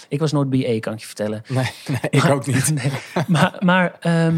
Ik 0.07 0.19
was 0.19 0.31
nooit 0.31 0.49
BA, 0.49 0.79
kan 0.79 0.93
ik 0.93 0.99
je 0.99 1.05
vertellen. 1.05 1.41
Nee, 1.47 1.69
nee 1.87 1.99
ik 2.09 2.23
Maar- 2.23 2.31
ook 2.31 2.45
niet. 2.45 2.73
Nee, 2.83 2.91
maar, 3.27 3.55
maar 3.59 3.95
ehm, 3.99 4.35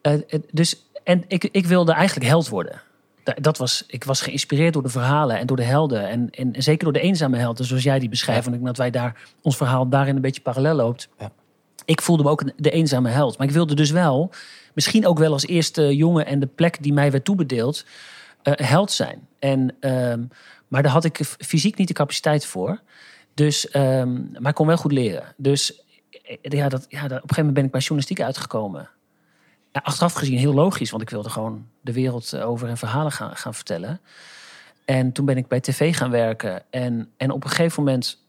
eh, 0.00 0.12
eh, 0.12 0.20
dus, 0.50 0.82
en 1.04 1.24
ik, 1.28 1.44
ik 1.44 1.66
wilde 1.66 1.92
eigenlijk 1.92 2.26
held 2.28 2.48
worden. 2.48 2.80
Da- 3.22 3.34
Dat 3.40 3.58
was, 3.58 3.84
ik 3.86 4.04
was 4.04 4.20
geïnspireerd 4.20 4.72
door 4.72 4.82
de 4.82 4.88
verhalen 4.88 5.38
en 5.38 5.46
door 5.46 5.56
de 5.56 5.62
helden. 5.64 6.08
En, 6.08 6.30
en 6.30 6.62
zeker 6.62 6.84
door 6.84 6.92
de 6.92 7.00
eenzame 7.00 7.36
helden, 7.36 7.64
zoals 7.64 7.82
jij 7.82 7.98
die 7.98 8.08
beschrijft. 8.08 8.40
Ja. 8.44 8.46
En 8.46 8.52
ik 8.52 8.62
denk 8.64 8.76
dat 8.76 8.76
wij 8.76 8.90
daar, 9.00 9.16
ons 9.42 9.56
verhaal 9.56 9.88
daarin 9.88 10.16
een 10.16 10.22
beetje 10.22 10.40
parallel 10.40 10.74
loopt. 10.74 11.08
Ja. 11.18 11.30
Ik 11.86 12.02
voelde 12.02 12.22
me 12.22 12.28
ook 12.28 12.42
de 12.56 12.70
eenzame 12.70 13.08
held. 13.08 13.38
Maar 13.38 13.46
ik 13.46 13.52
wilde 13.52 13.74
dus 13.74 13.90
wel, 13.90 14.30
misschien 14.74 15.06
ook 15.06 15.18
wel 15.18 15.32
als 15.32 15.46
eerste 15.46 15.96
jongen 15.96 16.26
en 16.26 16.40
de 16.40 16.46
plek 16.46 16.82
die 16.82 16.92
mij 16.92 17.10
werd 17.10 17.24
toebedeeld, 17.24 17.84
eh, 18.42 18.52
held 18.56 18.92
zijn. 18.92 19.28
En, 19.38 19.76
ehm, 19.80 20.24
maar 20.68 20.82
daar 20.82 20.92
had 20.92 21.04
ik 21.04 21.20
fysiek 21.38 21.76
niet 21.76 21.88
de 21.88 21.94
capaciteit 21.94 22.46
voor. 22.46 22.80
Dus, 23.34 23.68
ehm, 23.68 24.14
maar 24.32 24.50
ik 24.50 24.54
kon 24.54 24.66
wel 24.66 24.76
goed 24.76 24.92
leren. 24.92 25.34
Dus 25.36 25.84
eh, 26.24 26.36
ja, 26.42 26.68
dat, 26.68 26.86
ja, 26.88 27.04
op 27.04 27.10
een 27.10 27.10
gegeven 27.10 27.36
moment 27.36 27.54
ben 27.54 27.64
ik 27.64 27.70
bij 27.70 27.80
journalistiek 27.80 28.20
uitgekomen. 28.20 28.88
Achteraf 29.72 30.12
gezien 30.12 30.38
heel 30.38 30.54
logisch, 30.54 30.90
want 30.90 31.02
ik 31.02 31.10
wilde 31.10 31.30
gewoon 31.30 31.66
de 31.80 31.92
wereld 31.92 32.32
eh, 32.32 32.48
over 32.48 32.68
en 32.68 32.76
verhalen 32.76 33.12
gaan, 33.12 33.36
gaan 33.36 33.54
vertellen. 33.54 34.00
En 34.84 35.12
toen 35.12 35.24
ben 35.24 35.36
ik 35.36 35.48
bij 35.48 35.60
tv 35.60 35.96
gaan 35.96 36.10
werken. 36.10 36.62
En, 36.70 37.10
en 37.16 37.30
op 37.30 37.44
een 37.44 37.50
gegeven 37.50 37.84
moment 37.84 38.25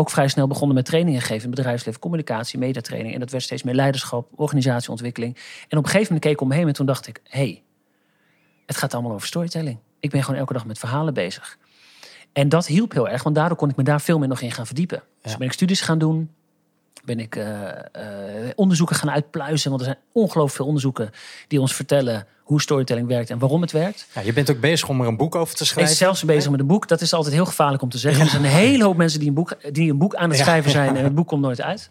ook 0.00 0.10
vrij 0.10 0.28
snel 0.28 0.46
begonnen 0.46 0.76
met 0.76 0.84
trainingen 0.84 1.20
geven 1.20 1.44
in 1.44 1.50
bedrijfsleven, 1.50 2.00
communicatie, 2.00 2.58
mediatraining. 2.58 3.14
En 3.14 3.20
dat 3.20 3.30
werd 3.30 3.42
steeds 3.42 3.62
meer 3.62 3.74
leiderschap, 3.74 4.28
organisatieontwikkeling. 4.36 5.36
En 5.68 5.78
op 5.78 5.84
een 5.84 5.90
gegeven 5.90 6.02
moment 6.02 6.20
keek 6.20 6.32
ik 6.32 6.40
om 6.40 6.48
me 6.48 6.54
heen 6.54 6.66
en 6.66 6.72
toen 6.72 6.86
dacht 6.86 7.06
ik, 7.06 7.20
hé, 7.24 7.38
hey, 7.38 7.62
het 8.66 8.76
gaat 8.76 8.94
allemaal 8.94 9.12
over 9.12 9.26
storytelling. 9.26 9.78
Ik 10.00 10.10
ben 10.10 10.22
gewoon 10.22 10.40
elke 10.40 10.52
dag 10.52 10.66
met 10.66 10.78
verhalen 10.78 11.14
bezig. 11.14 11.58
En 12.32 12.48
dat 12.48 12.66
hielp 12.66 12.92
heel 12.92 13.08
erg, 13.08 13.22
want 13.22 13.34
daardoor 13.34 13.56
kon 13.56 13.70
ik 13.70 13.76
me 13.76 13.82
daar 13.82 14.00
veel 14.00 14.18
meer 14.18 14.28
nog 14.28 14.40
in 14.40 14.52
gaan 14.52 14.66
verdiepen. 14.66 15.02
Dus 15.22 15.36
ben 15.36 15.46
ik 15.46 15.52
studies 15.52 15.80
gaan 15.80 15.98
doen, 15.98 16.30
ben 17.04 17.20
ik 17.20 17.36
eh, 17.36 17.68
eh, 17.68 18.50
onderzoeken 18.54 18.96
gaan 18.96 19.10
uitpluizen. 19.10 19.70
Want 19.70 19.82
er 19.82 19.88
zijn 19.88 19.98
ongelooflijk 20.12 20.56
veel 20.56 20.66
onderzoeken 20.66 21.10
die 21.48 21.60
ons 21.60 21.74
vertellen 21.74 22.26
hoe 22.42 22.60
storytelling 22.60 23.08
werkt 23.08 23.30
en 23.30 23.38
waarom 23.38 23.60
het 23.60 23.72
werkt. 23.72 24.06
Ja, 24.14 24.20
je 24.20 24.32
bent 24.32 24.50
ook 24.50 24.60
bezig 24.60 24.88
om 24.88 25.00
er 25.00 25.06
een 25.06 25.16
boek 25.16 25.34
over 25.34 25.54
te 25.54 25.62
Ik 25.62 25.68
schrijven. 25.68 25.92
ben 25.92 26.02
zelfs 26.02 26.24
bezig 26.24 26.50
met 26.50 26.60
een 26.60 26.66
boek. 26.66 26.88
Dat 26.88 27.00
is 27.00 27.12
altijd 27.12 27.34
heel 27.34 27.46
gevaarlijk 27.46 27.82
om 27.82 27.88
te 27.88 27.98
zeggen. 27.98 28.24
Er 28.24 28.30
zijn 28.30 28.44
een 28.44 28.50
hele 28.50 28.84
hoop 28.84 28.96
mensen 28.96 29.18
die 29.18 29.28
een 29.28 29.34
boek, 29.34 29.56
die 29.72 29.90
een 29.90 29.98
boek 29.98 30.14
aan 30.14 30.28
het 30.28 30.38
Ja. 30.38 30.44
schrijven 30.44 30.70
zijn. 30.70 30.96
En 30.96 31.04
het 31.04 31.14
boek 31.14 31.26
komt 31.26 31.42
nooit 31.42 31.60
uit. 31.60 31.90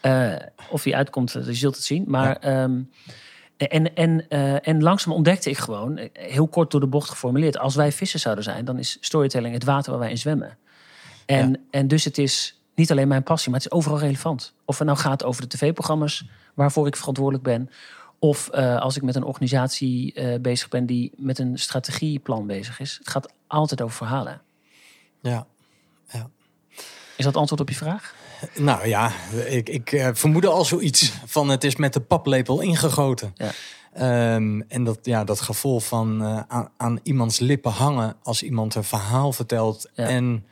Eh, 0.00 0.32
of 0.70 0.82
die 0.82 0.96
uitkomt, 0.96 1.32
je 1.32 1.54
zult 1.54 1.74
het 1.74 1.84
zien. 1.84 2.04
Maar, 2.06 2.36
ehm, 2.36 2.80
en, 3.56 3.94
en, 3.94 4.28
en 4.62 4.82
langzaam 4.82 5.12
ontdekte 5.12 5.50
ik 5.50 5.58
gewoon, 5.58 6.08
heel 6.12 6.48
kort 6.48 6.70
door 6.70 6.80
de 6.80 6.86
bocht 6.86 7.08
geformuleerd... 7.10 7.58
als 7.58 7.74
wij 7.74 7.92
vissen 7.92 8.20
zouden 8.20 8.44
zijn, 8.44 8.64
dan 8.64 8.78
is 8.78 8.96
storytelling 9.00 9.54
het 9.54 9.64
water 9.64 9.90
waar 9.90 10.00
wij 10.00 10.10
in 10.10 10.18
zwemmen. 10.18 10.56
En, 11.26 11.60
en 11.70 11.88
dus 11.88 12.04
het 12.04 12.18
is 12.18 12.57
niet 12.78 12.90
alleen 12.90 13.08
mijn 13.08 13.22
passie, 13.22 13.50
maar 13.50 13.60
het 13.60 13.72
is 13.72 13.76
overal 13.76 13.98
relevant. 13.98 14.52
Of 14.64 14.78
het 14.78 14.86
nou 14.86 14.98
gaat 14.98 15.24
over 15.24 15.42
de 15.42 15.56
tv-programma's 15.56 16.24
waarvoor 16.54 16.86
ik 16.86 16.96
verantwoordelijk 16.96 17.44
ben... 17.44 17.70
Of 18.20 18.48
eh, 18.48 18.80
als 18.80 18.96
ik 18.96 19.02
met 19.02 19.14
een 19.14 19.24
organisatie 19.24 20.12
eh, 20.12 20.40
bezig 20.40 20.68
ben 20.68 20.86
die 20.86 21.12
met 21.16 21.38
een 21.38 21.58
strategieplan 21.58 22.46
bezig 22.46 22.80
is. 22.80 22.96
Het 22.98 23.08
gaat 23.08 23.32
altijd 23.46 23.82
over 23.82 23.96
verhalen. 23.96 24.40
Ja. 25.20 25.46
Is 27.16 27.24
dat 27.24 27.36
antwoord 27.36 27.60
op 27.60 27.68
je 27.68 27.74
vraag? 27.74 28.14
Nou 28.54 28.86
ja, 28.86 29.12
ik, 29.46 29.68
ik 29.68 29.92
eh, 29.92 30.08
vermoedde 30.12 30.48
al 30.48 30.64
zoiets 30.64 31.12
van 31.26 31.48
het 31.48 31.64
is 31.64 31.76
met 31.76 31.92
de 31.92 32.00
paplepel 32.00 32.60
ingegoten. 32.60 33.34
Ja. 33.36 33.50
Ehm, 33.92 34.60
en 34.60 34.84
dat, 34.84 34.98
ja, 35.02 35.24
dat 35.24 35.40
gevoel 35.40 35.80
van 35.80 36.24
aan, 36.48 36.70
aan 36.76 37.00
iemands 37.02 37.38
lippen 37.38 37.72
hangen 37.72 38.16
als 38.22 38.42
iemand 38.42 38.74
een 38.74 38.84
verhaal 38.84 39.32
vertelt. 39.32 39.90
Ja. 39.94 40.08
En 40.08 40.46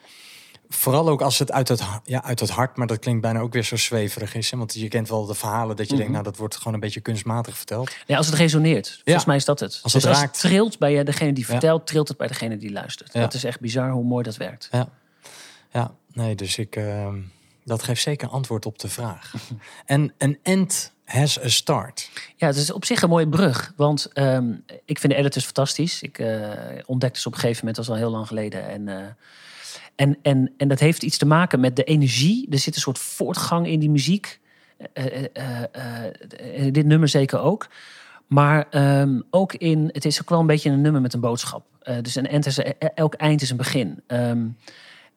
vooral 0.68 1.08
ook 1.08 1.20
als 1.22 1.38
het 1.38 1.52
uit 1.52 1.68
het, 1.68 1.82
ja, 2.04 2.24
uit 2.24 2.40
het 2.40 2.50
hart, 2.50 2.76
maar 2.76 2.86
dat 2.86 2.98
klinkt 2.98 3.20
bijna 3.20 3.40
ook 3.40 3.52
weer 3.52 3.62
zo 3.64 3.76
zweverig 3.76 4.34
is. 4.34 4.50
Hè? 4.50 4.58
Want 4.58 4.74
je 4.74 4.88
kent 4.88 5.08
wel 5.08 5.26
de 5.26 5.34
verhalen 5.34 5.76
dat 5.76 5.86
je 5.86 5.90
Mhm. 5.92 5.96
denkt, 5.96 6.12
nou 6.12 6.24
dat 6.24 6.36
wordt 6.36 6.56
gewoon 6.56 6.74
een 6.74 6.80
beetje 6.80 7.00
kunstmatig 7.00 7.56
verteld. 7.56 7.90
Ja, 8.06 8.16
als 8.16 8.26
het 8.26 8.34
resoneert. 8.34 9.00
Volgens 9.04 9.24
mij 9.26 9.36
is 9.36 9.44
dat 9.44 9.60
het. 9.60 9.80
Als 9.82 9.92
dus 9.92 10.02
het 10.02 10.10
als 10.12 10.20
raakt. 10.20 10.42
het 10.42 10.50
trilt 10.50 10.78
bij 10.78 11.04
degene 11.04 11.32
die 11.32 11.44
Ja. 11.44 11.50
vertelt, 11.50 11.86
trilt 11.86 12.08
het 12.08 12.16
bij 12.16 12.26
degene 12.26 12.56
die 12.56 12.72
luistert. 12.72 13.12
Ja. 13.12 13.20
Dat 13.20 13.34
is 13.34 13.44
echt 13.44 13.60
bizar 13.60 13.90
hoe 13.90 14.04
mooi 14.04 14.22
dat 14.24 14.36
werkt. 14.36 14.68
Ja, 14.72 14.88
ja 15.72 15.94
nee, 16.12 16.34
dus 16.34 16.58
ik, 16.58 16.76
ehm, 16.76 17.16
dat 17.64 17.82
geeft 17.82 18.02
zeker 18.02 18.28
antwoord 18.28 18.66
op 18.66 18.78
de 18.78 18.88
vraag. 18.88 19.32
en 19.86 20.12
een 20.18 20.38
end 20.42 20.92
has 21.04 21.40
a 21.44 21.48
start. 21.48 22.10
Ja, 22.36 22.46
het 22.46 22.56
is 22.56 22.72
op 22.72 22.84
zich 22.84 23.02
een 23.02 23.08
mooie 23.08 23.28
brug. 23.28 23.72
Want 23.76 24.08
ehm, 24.12 24.52
ik 24.84 24.98
vind 24.98 25.12
de 25.12 25.18
editors 25.18 25.44
fantastisch. 25.44 26.02
Ik 26.02 26.18
eh, 26.18 26.48
ontdekte 26.86 27.20
ze 27.20 27.26
op 27.28 27.34
een 27.34 27.40
gegeven 27.40 27.58
moment, 27.66 27.76
dat 27.76 27.86
was 27.86 27.94
al 27.96 28.02
heel 28.02 28.10
lang 28.10 28.26
geleden. 28.26 28.68
En, 28.68 28.88
eh, 28.88 29.06
en, 29.96 30.16
en, 30.22 30.52
en 30.56 30.68
dat 30.68 30.78
heeft 30.78 31.02
iets 31.02 31.18
te 31.18 31.26
maken 31.26 31.60
met 31.60 31.76
de 31.76 31.84
energie. 31.84 32.50
Er 32.50 32.58
zit 32.58 32.74
een 32.74 32.80
soort 32.80 32.98
voortgang 32.98 33.66
in 33.66 33.80
die 33.80 33.90
muziek. 33.90 34.40
Eh, 34.92 35.24
eh, 35.32 35.62
eh, 35.72 36.72
dit 36.72 36.86
nummer 36.86 37.08
zeker 37.08 37.40
ook. 37.40 37.68
Maar 38.26 38.66
ehm, 38.70 39.20
ook 39.30 39.54
in, 39.54 39.88
het 39.92 40.04
is 40.04 40.20
ook 40.22 40.28
wel 40.28 40.40
een 40.40 40.46
beetje 40.46 40.70
een 40.70 40.80
nummer 40.80 41.00
met 41.00 41.14
een 41.14 41.20
boodschap. 41.20 41.64
Dus 42.02 42.14
een 42.14 42.26
is, 42.26 42.58
elk 42.94 43.14
eind 43.14 43.42
is 43.42 43.50
een 43.50 43.56
begin. 43.56 44.02
Ehm, 44.06 44.46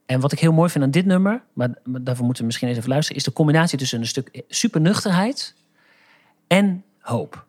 en 0.06 0.20
wat 0.20 0.32
ik 0.32 0.40
heel 0.40 0.54
mooi 0.54 0.70
vind 0.70 0.84
aan 0.84 0.92
dit 0.92 1.06
nummer, 1.06 1.44
maar, 1.54 1.70
daarvoor 1.84 2.26
moeten 2.26 2.42
we 2.42 2.46
misschien 2.46 2.68
eens 2.68 2.78
even 2.78 2.90
luisteren, 2.90 3.18
is 3.18 3.24
de 3.24 3.34
combinatie 3.34 3.78
tussen 3.78 4.00
een 4.00 4.08
stuk 4.08 4.44
supernuchterheid 4.48 5.56
en 6.48 6.84
hoop. 7.00 7.46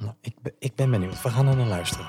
Nou, 0.00 0.12
ik, 0.20 0.34
ik 0.58 0.74
ben 0.74 0.90
benieuwd. 0.90 1.22
We 1.22 1.28
gaan 1.28 1.48
er 1.48 1.56
naar 1.56 1.66
luisteren. 1.66 2.06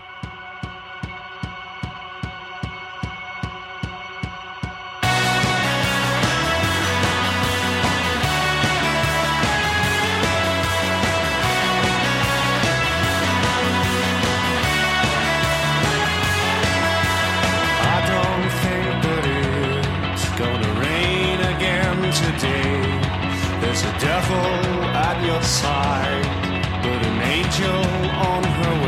Devil 24.20 24.86
at 25.08 25.18
your 25.26 25.42
side, 25.42 26.26
but 26.84 27.00
an 27.10 27.22
angel 27.22 27.84
on 28.32 28.44
her 28.44 28.79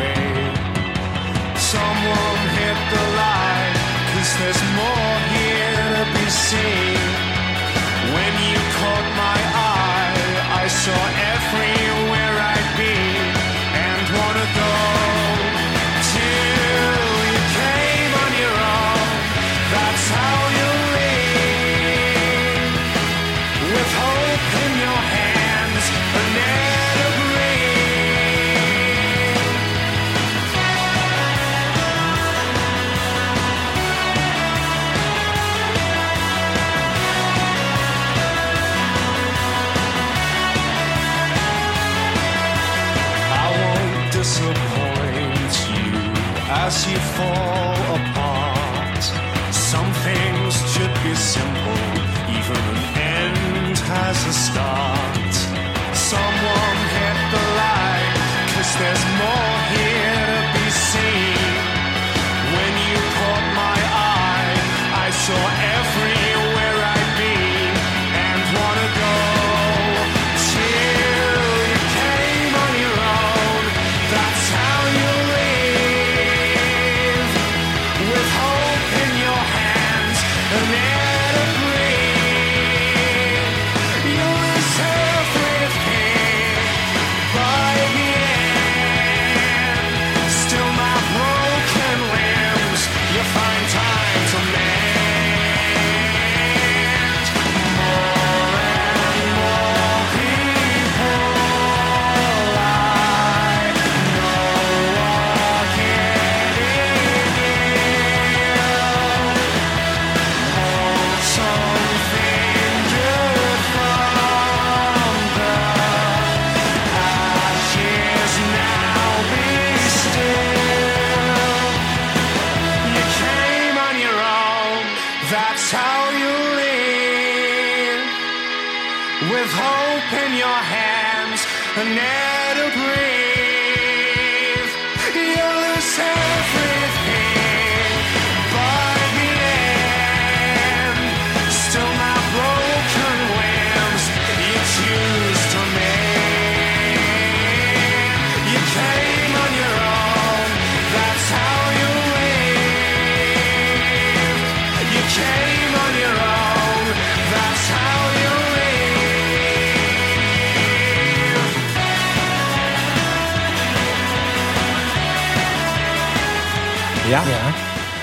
Ja? 167.12 167.24
Ja. 167.28 167.54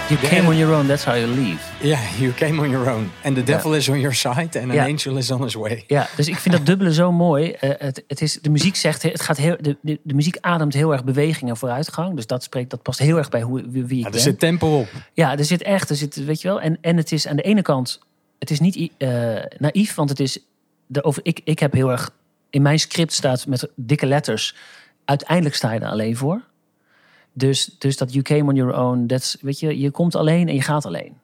You 0.09 0.21
came 0.21 0.49
on 0.49 0.57
your 0.57 0.75
own, 0.75 0.87
that's 0.87 1.05
how 1.05 1.17
you 1.17 1.27
leave. 1.27 1.59
Ja, 1.81 1.99
you 2.19 2.33
came 2.33 2.61
on 2.61 2.71
your 2.71 2.91
own. 2.91 3.11
And 3.25 3.35
the 3.35 3.43
devil 3.43 3.75
is 3.75 3.89
on 3.89 4.01
your 4.01 4.15
side 4.15 4.61
and 4.61 4.71
an 4.71 4.79
angel 4.79 5.17
is 5.17 5.31
on 5.31 5.43
his 5.43 5.55
way. 5.55 5.85
Ja, 5.87 6.09
dus 6.17 6.29
ik 6.29 6.37
vind 6.37 6.55
dat 6.55 6.67
dubbele 6.67 6.93
zo 6.95 7.13
mooi. 7.13 7.51
Eh, 7.51 7.71
het, 7.79 8.05
het 8.07 8.21
is, 8.23 8.39
de 8.43 8.51
muziek 8.51 8.77
zegt, 8.77 9.03
het 9.03 9.21
gaat 9.21 9.37
heel, 9.37 9.57
de, 9.61 9.77
de, 9.81 10.01
de 10.03 10.15
muziek 10.15 10.37
ademt 10.41 10.75
heel 10.75 10.93
erg 10.93 11.05
beweging 11.05 11.51
en 11.51 11.57
vooruitgang. 11.57 12.17
Dus 12.17 12.27
dat, 12.27 12.43
spreekt, 12.43 12.71
dat 12.71 12.83
past 12.83 12.99
heel 12.99 13.17
erg 13.17 13.29
bij 13.29 13.43
hoe, 13.43 13.65
wie, 13.69 13.85
wie 13.85 13.99
ik 13.99 14.01
Ja, 14.01 14.05
er 14.05 14.11
ben. 14.11 14.21
zit 14.21 14.39
tempo 14.39 14.79
op. 14.79 14.89
Ja, 15.13 15.37
er 15.39 15.45
zit 15.45 15.63
echt, 15.63 15.91
er 15.91 15.97
zit, 15.97 16.25
weet 16.25 16.41
je 16.41 16.49
wel. 16.49 16.61
En, 16.61 16.79
en 16.81 16.97
het 16.97 17.13
is 17.13 17.27
aan 17.27 17.37
de 17.37 17.43
ene 17.43 17.63
kant, 17.63 18.01
het 18.39 18.51
is 18.51 18.61
niet 18.61 18.91
eh, 18.99 19.09
naïef, 19.59 19.95
want 19.95 20.09
het 20.09 20.21
is, 20.21 20.39
de 20.87 21.05
over, 21.05 21.23
ik, 21.25 21.41
ik 21.45 21.59
heb 21.59 21.73
heel 21.73 21.91
erg, 21.91 22.11
in 22.51 22.63
mijn 22.63 22.79
script 22.79 23.13
staat 23.13 23.47
met 23.47 23.69
dikke 23.75 24.07
letters, 24.07 24.55
uiteindelijk 25.05 25.55
sta 25.55 25.73
je 25.73 25.81
er 25.81 25.89
alleen 25.89 26.17
voor. 26.17 26.41
Dus, 27.33 27.75
dus 27.79 27.97
dat 27.97 28.13
you 28.13 28.23
came 28.23 28.45
on 28.45 28.55
your 28.55 28.75
own, 28.79 29.07
that's, 29.07 29.37
weet 29.41 29.61
je, 29.61 29.79
je 29.79 29.91
komt 29.91 30.15
alleen 30.15 30.49
en 30.49 30.55
je 30.55 30.63
gaat 30.63 30.87
alleen. 30.87 31.17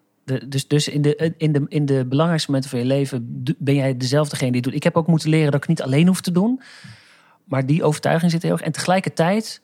Dus 0.48 0.68
dus 0.68 0.88
in, 0.88 1.02
de, 1.02 1.34
in, 1.36 1.52
de, 1.52 1.64
in 1.68 1.86
de 1.86 2.04
belangrijkste 2.04 2.50
momenten 2.50 2.70
van 2.70 2.80
je 2.80 2.94
leven 2.94 3.44
ben 3.58 3.74
jij 3.74 3.96
dezelfdegene 3.96 4.50
die 4.50 4.60
het 4.60 4.64
doet. 4.64 4.74
Ik 4.78 4.82
heb 4.82 4.96
ook 4.96 5.06
moeten 5.06 5.28
leren 5.28 5.52
dat 5.52 5.62
ik 5.62 5.68
niet 5.68 5.82
alleen 5.82 6.06
hoef 6.06 6.20
te 6.20 6.32
doen. 6.32 6.60
Maar 7.44 7.66
die 7.66 7.84
overtuiging 7.84 8.30
zit 8.30 8.42
heel 8.42 8.52
erg. 8.52 8.60
En 8.60 8.72
tegelijkertijd, 8.72 9.60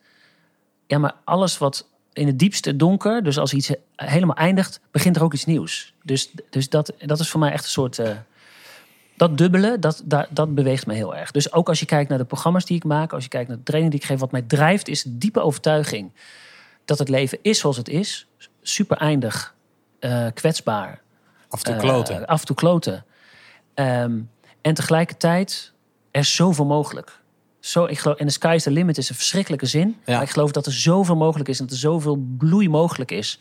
ja, 0.87 0.97
maar 0.97 1.15
alles 1.23 1.57
wat 1.57 1.89
in 2.13 2.27
het 2.27 2.39
diepste 2.39 2.75
donker, 2.75 3.23
dus 3.23 3.37
als 3.37 3.53
iets 3.53 3.71
helemaal 3.95 4.35
eindigt, 4.35 4.79
begint 4.91 5.15
er 5.15 5.23
ook 5.23 5.33
iets 5.33 5.45
nieuws. 5.45 5.93
Dus, 6.03 6.31
dus 6.49 6.69
dat, 6.69 6.93
dat 7.05 7.19
is 7.19 7.29
voor 7.29 7.39
mij 7.39 7.51
echt 7.51 7.63
een 7.63 7.69
soort. 7.69 7.99
eh, 7.99 8.09
dat 9.21 9.37
dubbele, 9.37 9.79
dat, 9.79 10.01
dat, 10.05 10.27
dat 10.29 10.55
beweegt 10.55 10.85
me 10.85 10.93
heel 10.93 11.15
erg. 11.15 11.31
Dus 11.31 11.53
ook 11.53 11.67
als 11.69 11.79
je 11.79 11.85
kijkt 11.85 12.09
naar 12.09 12.17
de 12.17 12.25
programma's 12.25 12.65
die 12.65 12.75
ik 12.75 12.83
maak, 12.83 13.13
als 13.13 13.23
je 13.23 13.29
kijkt 13.29 13.47
naar 13.47 13.57
de 13.57 13.63
training 13.63 13.93
die 13.93 14.01
ik 14.01 14.07
geef, 14.07 14.19
wat 14.19 14.31
mij 14.31 14.41
drijft, 14.41 14.87
is 14.87 15.03
de 15.03 15.17
diepe 15.17 15.39
overtuiging 15.39 16.11
dat 16.85 16.99
het 16.99 17.09
leven 17.09 17.37
is 17.41 17.59
zoals 17.59 17.77
het 17.77 17.89
is. 17.89 18.27
Super 18.61 18.97
eindig, 18.97 19.55
eh, 19.99 20.27
kwetsbaar, 20.33 21.01
Af 21.49 21.59
en 21.59 21.65
toe 21.65 21.73
eh, 21.73 21.79
kloten. 21.79 22.25
af 22.25 22.39
en 22.39 22.45
toe 22.45 22.55
kloten. 22.55 23.05
Ehm, 23.73 24.19
en 24.61 24.73
tegelijkertijd 24.73 25.73
er 26.11 26.21
is 26.21 26.35
zoveel 26.35 26.65
mogelijk. 26.65 27.19
Zo, 27.59 27.85
ik 27.85 27.99
geloof, 27.99 28.17
en 28.17 28.27
the 28.27 28.33
sky 28.33 28.53
is 28.55 28.63
the 28.63 28.71
limit 28.71 28.97
is 28.97 29.09
een 29.09 29.15
verschrikkelijke 29.15 29.65
zin. 29.65 29.97
Ja. 30.05 30.13
Maar 30.13 30.23
ik 30.23 30.29
geloof 30.29 30.51
dat 30.51 30.65
er 30.65 30.73
zoveel 30.73 31.15
mogelijk 31.15 31.49
is 31.49 31.59
en 31.59 31.65
dat 31.65 31.73
er 31.73 31.79
zoveel 31.79 32.15
bloei 32.37 32.69
mogelijk 32.69 33.11
is. 33.11 33.39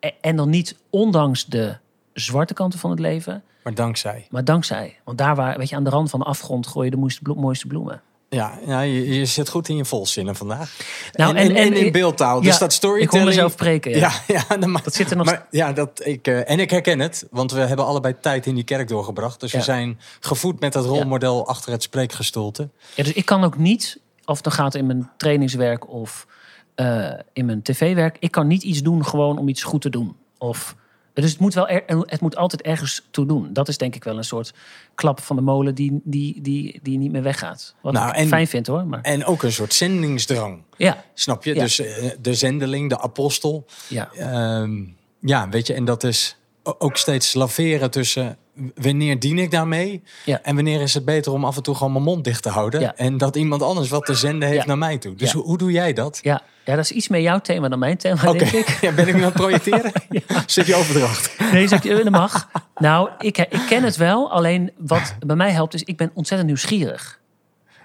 En, 0.00 0.12
en 0.20 0.36
dan 0.36 0.50
niet 0.50 0.76
ondanks 0.90 1.46
de 1.46 1.76
zwarte 2.12 2.54
kanten 2.54 2.78
van 2.78 2.90
het 2.90 2.98
leven, 2.98 3.42
Maar 3.66 3.74
dankzij. 3.74 4.26
maar 4.30 4.44
dankzij. 4.44 4.96
Want 5.04 5.18
daar 5.18 5.34
waar, 5.34 5.58
weet 5.58 5.68
je, 5.68 5.76
aan 5.76 5.84
de 5.84 5.90
rand 5.90 6.10
van 6.10 6.20
de 6.20 6.26
afgrond 6.26 6.66
gooi 6.66 6.84
je 6.84 6.90
de 6.90 6.96
mooiste, 6.96 7.22
bloe- 7.22 7.36
mooiste 7.36 7.66
bloemen. 7.66 8.02
Ja, 8.28 8.58
ja 8.66 8.80
je, 8.80 9.08
je 9.18 9.24
zit 9.24 9.48
goed 9.48 9.68
in 9.68 9.76
je 9.76 9.84
volzinnen 9.84 10.36
vandaag. 10.36 10.76
Nou, 11.12 11.30
en, 11.36 11.36
en, 11.36 11.50
en- 11.50 11.56
en 11.56 11.72
en- 11.72 11.84
in 11.86 11.92
beeldtaal. 11.92 12.40
Dus 12.40 12.52
Ja, 12.52 12.58
dat 12.58 12.70
Ik 12.70 12.76
storytelling... 12.76 13.12
hoor 13.24 13.24
mezelf 13.26 13.52
spreken. 13.52 13.90
Ja. 13.98 14.10
Ja, 14.26 14.44
ja 14.48 14.56
dat, 14.56 14.94
zit 14.94 15.10
er 15.10 15.16
nog 15.16 15.26
maar, 15.26 15.46
ja, 15.50 15.72
dat, 15.72 16.06
ik, 16.06 16.26
eh, 16.26 16.50
en 16.50 16.60
ik 16.60 16.70
herken 16.70 16.98
het, 17.00 17.26
want 17.30 17.52
we 17.52 17.60
hebben 17.60 17.86
allebei 17.86 18.14
tijd 18.20 18.46
in 18.46 18.54
die 18.54 18.64
kerk 18.64 18.88
doorgebracht. 18.88 19.40
Dus 19.40 19.52
we 19.52 19.60
zijn 19.62 19.98
gevoed 20.20 20.60
met 20.60 20.72
dat 20.72 20.84
rolmodel 20.84 21.46
achter 21.48 21.72
het 21.72 21.82
spreekgestoelte. 21.82 22.68
Ja, 22.94 23.02
dus 23.02 23.12
ik 23.12 23.24
kan 23.24 23.44
ook 23.44 23.58
niet, 23.58 24.00
of 24.24 24.40
dan 24.40 24.52
gaat 24.52 24.74
in 24.74 24.86
mijn 24.86 25.10
trainingswerk 25.16 25.88
of 25.88 26.26
eh, 26.74 27.10
in 27.32 27.44
mijn 27.46 27.62
tv-werk, 27.62 28.16
ik 28.20 28.30
kan 28.30 28.46
niet 28.46 28.62
iets 28.62 28.82
doen 28.82 29.04
gewoon 29.06 29.38
om 29.38 29.48
iets 29.48 29.62
goed 29.62 29.80
te 29.82 29.90
doen. 29.90 30.16
Of, 30.38 30.76
dus 31.22 31.30
het 31.30 31.40
moet, 31.40 31.54
wel 31.54 31.68
er, 31.68 31.82
het 31.86 32.20
moet 32.20 32.36
altijd 32.36 32.62
ergens 32.62 33.02
toe 33.10 33.26
doen. 33.26 33.52
Dat 33.52 33.68
is 33.68 33.78
denk 33.78 33.94
ik 33.94 34.04
wel 34.04 34.16
een 34.16 34.24
soort 34.24 34.52
klap 34.94 35.20
van 35.20 35.36
de 35.36 35.42
molen 35.42 35.74
die, 35.74 36.00
die, 36.04 36.40
die, 36.42 36.80
die 36.82 36.98
niet 36.98 37.12
meer 37.12 37.22
weggaat. 37.22 37.74
Wat 37.82 37.92
Nou, 37.92 38.08
ik 38.08 38.14
en- 38.14 38.26
fijn 38.28 38.46
vind 38.46 38.66
hoor. 38.66 38.86
Maar, 38.86 39.00
En 39.00 39.24
ook 39.24 39.42
een 39.42 39.52
soort 39.52 39.74
zendingsdrang. 39.74 40.62
ja, 40.76 41.04
Snap 41.14 41.44
je? 41.44 41.54
Ja. 41.54 41.62
Dus 41.62 41.78
eh, 41.78 42.10
de 42.20 42.34
zendeling, 42.34 42.88
de 42.90 43.00
apostel. 43.00 43.66
ja, 43.88 44.10
Ehm, 44.12 44.82
ja, 45.20 45.48
weet 45.48 45.66
je, 45.66 45.74
en 45.74 45.84
dat 45.84 46.04
is 46.04 46.36
ook 46.62 46.96
steeds 46.96 47.34
laveren 47.34 47.90
tussen 47.90 48.36
wanneer 48.74 49.18
dien 49.18 49.38
ik 49.38 49.50
daarmee 49.50 50.02
Ja. 50.24 50.40
en 50.42 50.54
wanneer 50.54 50.80
is 50.80 50.94
het 50.94 51.04
beter 51.04 51.32
om 51.32 51.44
af 51.44 51.56
en 51.56 51.62
toe 51.62 51.74
gewoon 51.74 51.92
mijn 51.92 52.04
mond 52.04 52.24
dicht 52.24 52.42
te 52.42 52.48
houden 52.48 52.80
Ja. 52.80 52.94
en 52.96 53.18
dat 53.18 53.36
iemand 53.36 53.62
anders 53.62 53.88
wat 53.88 54.04
te 54.06 54.14
zenden 54.14 54.48
heeft 54.48 54.60
Ja. 54.60 54.66
naar 54.66 54.78
mij 54.78 54.98
toe. 54.98 55.14
Dus 55.14 55.32
hoe, 55.32 55.42
hoe 55.42 55.58
doe 55.58 55.72
jij 55.72 55.92
dat? 55.92 56.18
ja. 56.22 56.42
ja, 56.64 56.74
dat 56.74 56.84
is 56.84 56.90
iets 56.90 57.08
meer 57.08 57.20
jouw 57.20 57.38
thema 57.40 57.68
dan 57.68 57.78
mijn 57.78 57.96
thema, 57.96 58.28
Oké, 58.28 58.38
denk 58.38 58.50
ik. 58.52 58.68
ja, 58.80 58.92
ben 58.92 59.08
ik 59.08 59.14
nu 59.14 59.20
aan 59.20 59.26
het 59.26 59.34
projecteren? 59.34 59.92
Zit 60.46 60.66
je 60.66 60.74
overdracht? 60.74 61.38
Nee, 61.52 61.68
zeg 61.68 61.82
je, 61.82 61.94
dat 61.94 62.10
mag. 62.10 62.48
Nou, 62.76 63.10
ik, 63.18 63.38
ik 63.38 63.62
ken 63.68 63.82
het 63.82 63.96
wel. 63.96 64.30
Alleen 64.30 64.72
wat 64.78 65.14
bij 65.26 65.36
mij 65.36 65.50
helpt 65.50 65.74
is, 65.74 65.82
ik 65.82 65.96
ben 65.96 66.10
ontzettend 66.14 66.48
nieuwsgierig. 66.50 67.20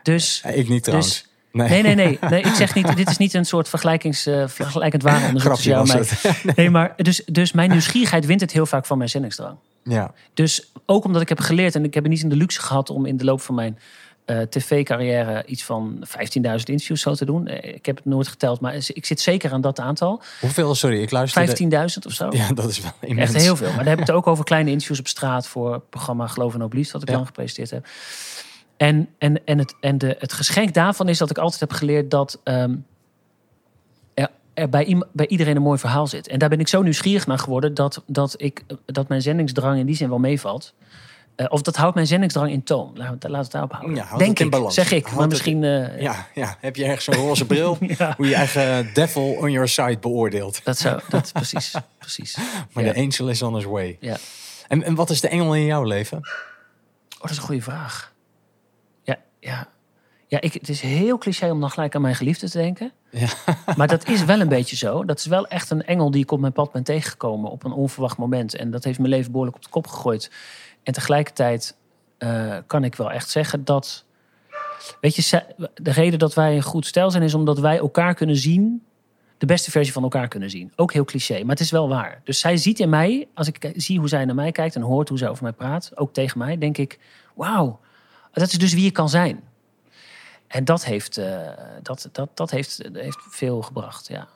Dus... 0.03 0.43
Ik 0.53 0.69
niet 0.69 0.83
trouwens. 0.83 1.21
Dus, 1.21 1.29
Nee, 1.51 1.81
nee, 1.81 1.95
nee, 1.95 2.19
nee. 2.29 2.41
Ik 2.41 2.53
zeg 2.53 2.75
niet, 2.75 2.95
dit 2.95 3.09
is 3.09 3.17
niet 3.17 3.33
een 3.33 3.45
soort 3.45 3.69
vergelijkings, 3.69 4.25
eh, 4.25 4.43
vergelijkend 4.47 5.03
tussen 5.03 5.39
Grapje 5.39 5.69
jou 5.69 5.87
mij. 5.87 6.05
Nee, 6.55 6.69
maar 6.69 6.93
dus, 6.97 7.23
dus 7.25 7.51
mijn 7.51 7.69
nieuwsgierigheid 7.69 8.25
wint 8.25 8.41
het 8.41 8.51
heel 8.51 8.65
vaak 8.65 8.85
van 8.85 8.97
mijn 8.97 9.09
zendingsdrang. 9.09 9.57
Ja, 9.83 10.13
Dus 10.33 10.71
ook 10.85 11.03
omdat 11.05 11.21
ik 11.21 11.29
heb 11.29 11.39
geleerd 11.39 11.75
en 11.75 11.83
ik 11.83 11.93
heb 11.93 12.07
niet 12.07 12.21
in 12.23 12.29
de 12.29 12.35
luxe 12.35 12.61
gehad 12.61 12.89
om 12.89 13.05
in 13.05 13.17
de 13.17 13.23
loop 13.23 13.41
van 13.41 13.55
mijn 13.55 13.79
eh, 14.25 14.39
tv-carrière 14.41 15.43
iets 15.45 15.63
van 15.63 16.03
15.000 16.07 16.13
interviews 16.43 17.01
zo 17.01 17.13
te 17.13 17.25
doen. 17.25 17.47
Eh, 17.47 17.73
Ik 17.73 17.85
heb 17.85 17.95
het 17.95 18.05
nooit 18.05 18.27
geteld, 18.27 18.59
maar 18.59 18.75
ik 18.87 19.05
zit 19.05 19.19
zeker 19.21 19.51
aan 19.51 19.61
dat 19.61 19.79
aantal. 19.79 20.21
hoeveel? 20.39 20.75
Sorry, 20.75 21.01
ik 21.01 21.11
luisterde. 21.11 21.55
15.000 21.91 22.05
of 22.05 22.11
zo. 22.13 22.27
Ja, 22.29 22.47
dat 22.53 22.69
is 22.69 22.79
wel 22.81 22.91
immens. 22.99 23.33
Echt 23.33 23.43
heel 23.43 23.55
veel. 23.55 23.67
Maar 23.67 23.77
dan 23.77 23.87
heb 23.87 23.99
ik 23.99 24.05
het 24.07 24.15
ook 24.15 24.27
over 24.27 24.43
kleine 24.43 24.69
interviews 24.71 24.99
op 24.99 25.07
straat 25.07 25.47
voor 25.47 25.73
het 25.73 25.89
programma 25.89 26.27
Geloof 26.27 26.53
en 26.53 26.61
Hoop 26.61 26.73
Liefst, 26.73 26.91
wat 26.91 27.01
ik 27.01 27.07
Ja. 27.07 27.13
lang 27.13 27.25
gepresenteerd 27.25 27.69
heb. 27.69 27.85
En, 28.77 29.07
en, 29.17 29.45
en, 29.45 29.57
het, 29.57 29.75
en 29.79 29.97
de, 29.97 30.15
het 30.19 30.33
geschenk 30.33 30.73
daarvan 30.73 31.09
is 31.09 31.17
dat 31.17 31.29
ik 31.29 31.37
altijd 31.37 31.59
heb 31.59 31.71
geleerd 31.71 32.11
dat 32.11 32.39
ehm, 32.43 32.75
er, 34.61 34.69
bij, 34.69 35.01
bij 35.13 35.27
iedereen 35.27 35.55
een 35.55 35.61
mooi 35.61 35.79
verhaal 35.79 36.07
zit. 36.07 36.27
En 36.27 36.39
daar 36.39 36.49
ben 36.49 36.59
ik 36.59 36.67
zo 36.67 36.81
nieuwsgierig 36.81 37.27
naar 37.27 37.39
geworden 37.39 37.73
dat, 37.73 38.03
dat, 38.07 38.33
ik, 38.37 38.63
dat 38.85 39.07
mijn 39.07 39.21
zendingsdrang 39.21 39.79
in 39.79 39.85
die 39.85 39.95
zin 39.95 40.09
wel 40.09 40.19
meevalt. 40.19 40.73
Eh, 41.35 41.45
of 41.49 41.61
dat 41.61 41.75
houdt 41.75 41.95
mijn 41.95 42.07
zendingsdrang 42.07 42.51
in 42.51 42.63
toon. 42.63 42.91
Laten 42.95 43.31
we 43.31 43.37
het, 43.37 43.51
daarop 43.51 43.71
houden. 43.71 43.95
Ja, 43.95 44.17
Denk 44.17 44.39
ik, 44.39 44.49
balans. 44.49 44.73
zeg 44.73 44.91
ik. 44.91 45.11
Maar 45.11 45.19
het- 45.19 45.29
misschien... 45.29 45.63
eh, 45.63 46.01
Ja, 46.01 46.27
ja, 46.33 46.57
heb 46.59 46.75
je 46.75 46.83
ergens 46.85 47.03
zo'n 47.05 47.13
roze 47.15 47.45
bril 47.45 47.77
Ja. 47.97 48.13
hoe 48.17 48.27
je 48.27 48.35
eigen 48.35 48.93
devil 48.93 49.23
on 49.39 49.51
your 49.51 49.67
side 49.67 49.97
beoordeelt. 49.99 50.63
Dat 50.63 50.77
zou... 50.77 51.01
Dat, 51.09 51.31
precies, 51.33 51.73
precies. 51.97 52.37
Maar 52.73 52.83
de 52.83 52.95
angel 52.95 53.29
is 53.29 53.41
on 53.41 53.55
his 53.55 53.65
way. 53.65 53.97
ja. 53.99 54.17
En, 54.67 54.83
en 54.83 54.95
wat 54.95 55.09
is 55.09 55.21
de 55.21 55.27
engel 55.27 55.55
in 55.55 55.65
jouw 55.65 55.83
leven? 55.83 56.17
Oh, 56.17 57.21
dat 57.21 57.29
is 57.31 57.37
een 57.37 57.43
goede 57.43 57.61
vraag. 57.61 58.13
Ja, 59.03 59.17
ja. 59.39 59.67
Ja, 60.31 60.41
ik, 60.41 60.53
het 60.53 60.69
is 60.69 60.81
heel 60.81 61.17
cliché 61.17 61.51
om 61.51 61.59
dan 61.59 61.69
gelijk 61.69 61.95
aan 61.95 62.01
mijn 62.01 62.15
geliefde 62.15 62.49
te 62.49 62.57
denken. 62.57 62.91
Ja. 63.09 63.27
Maar 63.77 63.87
dat 63.87 64.07
is 64.07 64.25
wel 64.25 64.39
een 64.39 64.47
beetje 64.47 64.75
zo. 64.75 65.05
Dat 65.05 65.19
is 65.19 65.25
wel 65.25 65.47
echt 65.47 65.69
een 65.69 65.85
engel 65.85 66.11
die 66.11 66.21
ik 66.21 66.31
op 66.31 66.39
mijn 66.39 66.53
pad 66.53 66.71
ben 66.71 66.83
tegengekomen 66.83 67.51
op 67.51 67.63
een 67.63 67.71
onverwacht 67.71 68.17
moment. 68.17 68.55
En 68.55 68.71
dat 68.71 68.83
heeft 68.83 68.99
mijn 68.99 69.09
leven 69.09 69.31
behoorlijk 69.31 69.57
op 69.57 69.63
de 69.63 69.69
kop 69.69 69.87
gegooid. 69.87 70.31
En 70.83 70.93
tegelijkertijd 70.93 71.77
eh, 72.17 72.57
kan 72.67 72.83
ik 72.83 72.95
wel 72.95 73.11
echt 73.11 73.29
zeggen 73.29 73.65
dat... 73.65 74.05
Weet 75.01 75.15
je, 75.15 75.43
de 75.75 75.91
reden 75.91 76.19
dat 76.19 76.33
wij 76.33 76.55
een 76.55 76.61
goed 76.61 76.85
stel 76.85 77.11
zijn... 77.11 77.23
is 77.23 77.33
omdat 77.33 77.59
wij 77.59 77.77
elkaar 77.77 78.13
kunnen 78.13 78.37
zien... 78.37 78.83
de 79.37 79.45
beste 79.45 79.71
versie 79.71 79.93
van 79.93 80.03
elkaar 80.03 80.27
kunnen 80.27 80.49
zien. 80.49 80.71
Ook 80.75 80.93
heel 80.93 81.05
cliché, 81.05 81.39
maar 81.39 81.55
het 81.55 81.59
is 81.59 81.71
wel 81.71 81.89
waar. 81.89 82.21
Dus 82.23 82.39
zij 82.39 82.57
ziet 82.57 82.79
in 82.79 82.89
mij, 82.89 83.27
als 83.33 83.47
ik 83.47 83.71
zie 83.75 83.99
hoe 83.99 84.07
zij 84.07 84.25
naar 84.25 84.35
mij 84.35 84.51
kijkt... 84.51 84.75
en 84.75 84.81
hoort 84.81 85.09
hoe 85.09 85.17
zij 85.17 85.29
over 85.29 85.43
mij 85.43 85.53
praat, 85.53 85.91
ook 85.95 86.13
tegen 86.13 86.37
mij... 86.37 86.57
denk 86.57 86.77
ik, 86.77 86.99
wauw, 87.35 87.79
dat 88.31 88.51
is 88.51 88.57
dus 88.57 88.73
wie 88.73 88.85
ik 88.85 88.93
kan 88.93 89.09
zijn. 89.09 89.49
En 90.51 90.65
dat 90.65 90.85
heeft, 90.85 91.17
eh, 91.17 91.47
dat, 91.81 92.09
dat, 92.11 92.29
dat 92.33 92.51
heeft, 92.51 92.79
heeft 92.93 93.17
veel 93.29 93.61
gebracht, 93.61 94.07
ja. 94.07 94.27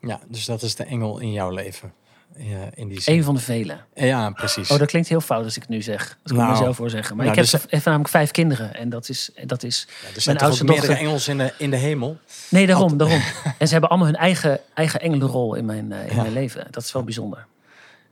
Ja, 0.00 0.20
dus 0.28 0.44
dat 0.44 0.62
is 0.62 0.74
de 0.74 0.84
engel 0.84 1.18
in 1.18 1.32
jouw 1.32 1.50
leven. 1.50 1.92
Ja, 2.36 2.68
in 2.74 2.88
die 2.88 3.00
zin. 3.00 3.16
Een 3.16 3.24
van 3.24 3.34
de 3.34 3.40
velen. 3.40 3.84
Ja, 3.94 4.30
precies. 4.30 4.70
Oh, 4.70 4.78
dat 4.78 4.88
klinkt 4.88 5.08
heel 5.08 5.20
fout 5.20 5.44
als 5.44 5.56
ik 5.56 5.62
het 5.62 5.70
nu 5.70 5.82
zeg. 5.82 6.08
Dat 6.08 6.16
kan 6.24 6.36
Nou, 6.36 6.48
ik 6.50 6.56
mezelf 6.56 6.76
voor 6.76 6.90
zeggen. 6.90 7.16
Maar 7.16 7.26
nou, 7.26 7.38
ik 7.38 7.50
heb 7.50 7.60
dus- 7.70 7.84
namelijk 7.84 8.08
vijf 8.08 8.30
kinderen. 8.30 8.74
En 8.74 8.88
dat 8.88 9.08
is, 9.08 9.30
dat 9.46 9.62
is 9.62 9.86
Ja, 9.88 9.94
er 9.94 10.02
mijn 10.10 10.20
zijn 10.22 10.36
ook 10.36 10.42
oudste 10.42 10.64
meerdere 10.64 10.86
dochter. 10.86 11.06
engels 11.06 11.28
in 11.28 11.38
de, 11.38 11.52
in 11.58 11.70
de 11.70 11.76
hemel. 11.76 12.16
Nee, 12.50 12.66
daarom, 12.66 12.96
daarom. 12.96 13.20
En 13.58 13.66
ze 13.66 13.72
hebben 13.72 13.90
allemaal 13.90 14.08
hun 14.08 14.16
eigen, 14.16 14.60
eigen 14.74 15.00
engelenrol 15.00 15.54
in, 15.54 15.64
mijn, 15.64 15.92
eh, 15.92 16.06
in 16.08 16.14
Ja. 16.16 16.22
mijn 16.22 16.32
leven. 16.32 16.66
Dat 16.70 16.82
is 16.82 16.92
wel 16.92 17.04
bijzonder. 17.04 17.46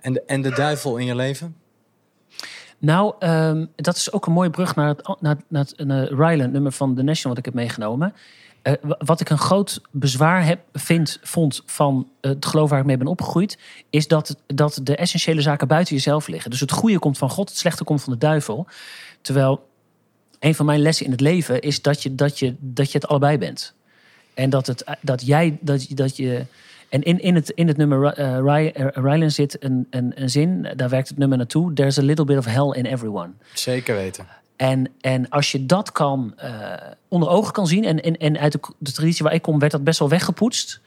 En 0.00 0.12
de, 0.12 0.22
en 0.26 0.42
de 0.42 0.50
duivel 0.50 0.96
in 0.96 1.06
je 1.06 1.14
leven? 1.14 1.56
Nou, 2.78 3.14
ehm, 3.18 3.66
dat 3.76 3.96
is 3.96 4.12
ook 4.12 4.26
een 4.26 4.32
mooie 4.32 4.50
brug 4.50 4.74
naar 4.74 4.88
het, 4.88 5.20
naar, 5.20 5.36
naar 5.48 5.64
het 5.64 5.86
naar 5.86 6.08
Ryland 6.12 6.52
nummer 6.52 6.72
van 6.72 6.94
The 6.94 7.02
National 7.02 7.36
wat 7.36 7.38
ik 7.38 7.44
heb 7.44 7.54
meegenomen. 7.54 8.14
Eh, 8.62 8.72
wa- 8.82 8.98
wat 8.98 9.20
ik 9.20 9.30
een 9.30 9.38
groot 9.38 9.80
bezwaar 9.90 10.44
heb, 10.46 10.60
vind, 10.72 11.18
vond 11.22 11.62
van 11.66 12.08
het 12.20 12.46
geloof 12.46 12.70
waar 12.70 12.78
ik 12.80 12.86
mee 12.86 12.96
ben 12.96 13.06
opgegroeid, 13.06 13.58
is 13.90 14.08
dat, 14.08 14.36
dat 14.46 14.80
de 14.82 14.96
essentiële 14.96 15.40
zaken 15.40 15.68
buiten 15.68 15.94
jezelf 15.94 16.26
liggen. 16.26 16.50
Dus 16.50 16.60
het 16.60 16.70
goede 16.72 16.98
komt 16.98 17.18
van 17.18 17.30
God, 17.30 17.48
het 17.48 17.58
slechte 17.58 17.84
komt 17.84 18.02
van 18.02 18.12
de 18.12 18.18
duivel. 18.18 18.66
Terwijl 19.20 19.68
een 20.38 20.54
van 20.54 20.66
mijn 20.66 20.80
lessen 20.80 21.04
in 21.04 21.12
het 21.12 21.20
leven 21.20 21.60
is 21.60 21.82
dat 21.82 22.02
je, 22.02 22.14
dat 22.14 22.38
je, 22.38 22.54
dat 22.58 22.92
je 22.92 22.98
het 22.98 23.08
allebei 23.08 23.38
bent. 23.38 23.74
En 24.34 24.50
dat, 24.50 24.66
het, 24.66 24.84
dat 25.00 25.26
jij, 25.26 25.58
dat, 25.60 25.86
dat 25.88 26.16
je. 26.16 26.44
En 26.88 27.02
in, 27.02 27.20
in, 27.20 27.34
het, 27.34 27.50
in 27.50 27.68
het 27.68 27.76
nummer 27.76 28.14
Ry- 28.42 28.66
eh, 28.74 28.86
Ryland 28.92 29.32
zit 29.32 29.64
een, 29.64 29.86
een, 29.90 30.12
een 30.22 30.30
zin, 30.30 30.68
daar 30.76 30.88
werkt 30.88 31.08
het 31.08 31.18
nummer 31.18 31.38
naartoe. 31.38 31.72
There's 31.72 31.98
a 31.98 32.02
little 32.02 32.24
bit 32.24 32.38
of 32.38 32.44
hell 32.44 32.70
in 32.70 32.84
everyone. 32.84 33.30
Zeker 33.54 33.94
weten. 33.94 34.26
En, 34.56 34.90
en 35.00 35.28
als 35.28 35.52
je 35.52 35.66
dat 35.66 35.92
kan 35.92 36.32
eh, 36.36 36.72
onder 37.08 37.28
ogen 37.28 37.52
kan 37.52 37.66
zien, 37.66 37.84
en, 37.84 38.02
en, 38.02 38.16
en 38.16 38.38
uit 38.38 38.52
de, 38.52 38.60
de 38.78 38.92
traditie 38.92 39.24
waar 39.24 39.34
ik 39.34 39.42
kom, 39.42 39.58
werd 39.58 39.72
dat 39.72 39.84
best 39.84 39.98
wel 39.98 40.08
weggepoetst. 40.08 40.80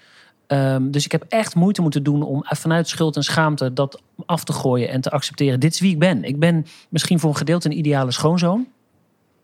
Ehm, 0.47 0.91
dus 0.91 1.05
ik 1.05 1.11
heb 1.11 1.25
echt 1.27 1.55
moeite 1.55 1.81
moeten 1.81 2.03
doen 2.03 2.23
om 2.23 2.43
vanuit 2.45 2.87
schuld 2.87 3.15
en 3.15 3.23
schaamte 3.23 3.73
dat 3.73 4.01
af 4.25 4.43
te 4.43 4.53
gooien 4.53 4.89
en 4.89 5.01
te 5.01 5.09
accepteren. 5.09 5.59
Dit 5.59 5.73
is 5.73 5.79
wie 5.79 5.91
ik 5.91 5.99
ben. 5.99 6.23
Ik 6.23 6.39
ben 6.39 6.65
misschien 6.89 7.19
voor 7.19 7.29
een 7.29 7.35
gedeelte 7.37 7.69
een 7.69 7.77
ideale 7.77 8.11
schoonzoon. 8.11 8.67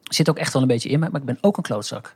Zit 0.03 0.30
ook 0.30 0.38
echt 0.38 0.53
wel 0.53 0.62
een 0.62 0.68
beetje 0.68 0.89
in 0.89 0.99
me, 0.99 1.10
maar 1.12 1.20
ik 1.20 1.26
ben 1.26 1.38
ook 1.41 1.58
een 1.58 1.64
klootzak. 1.64 2.16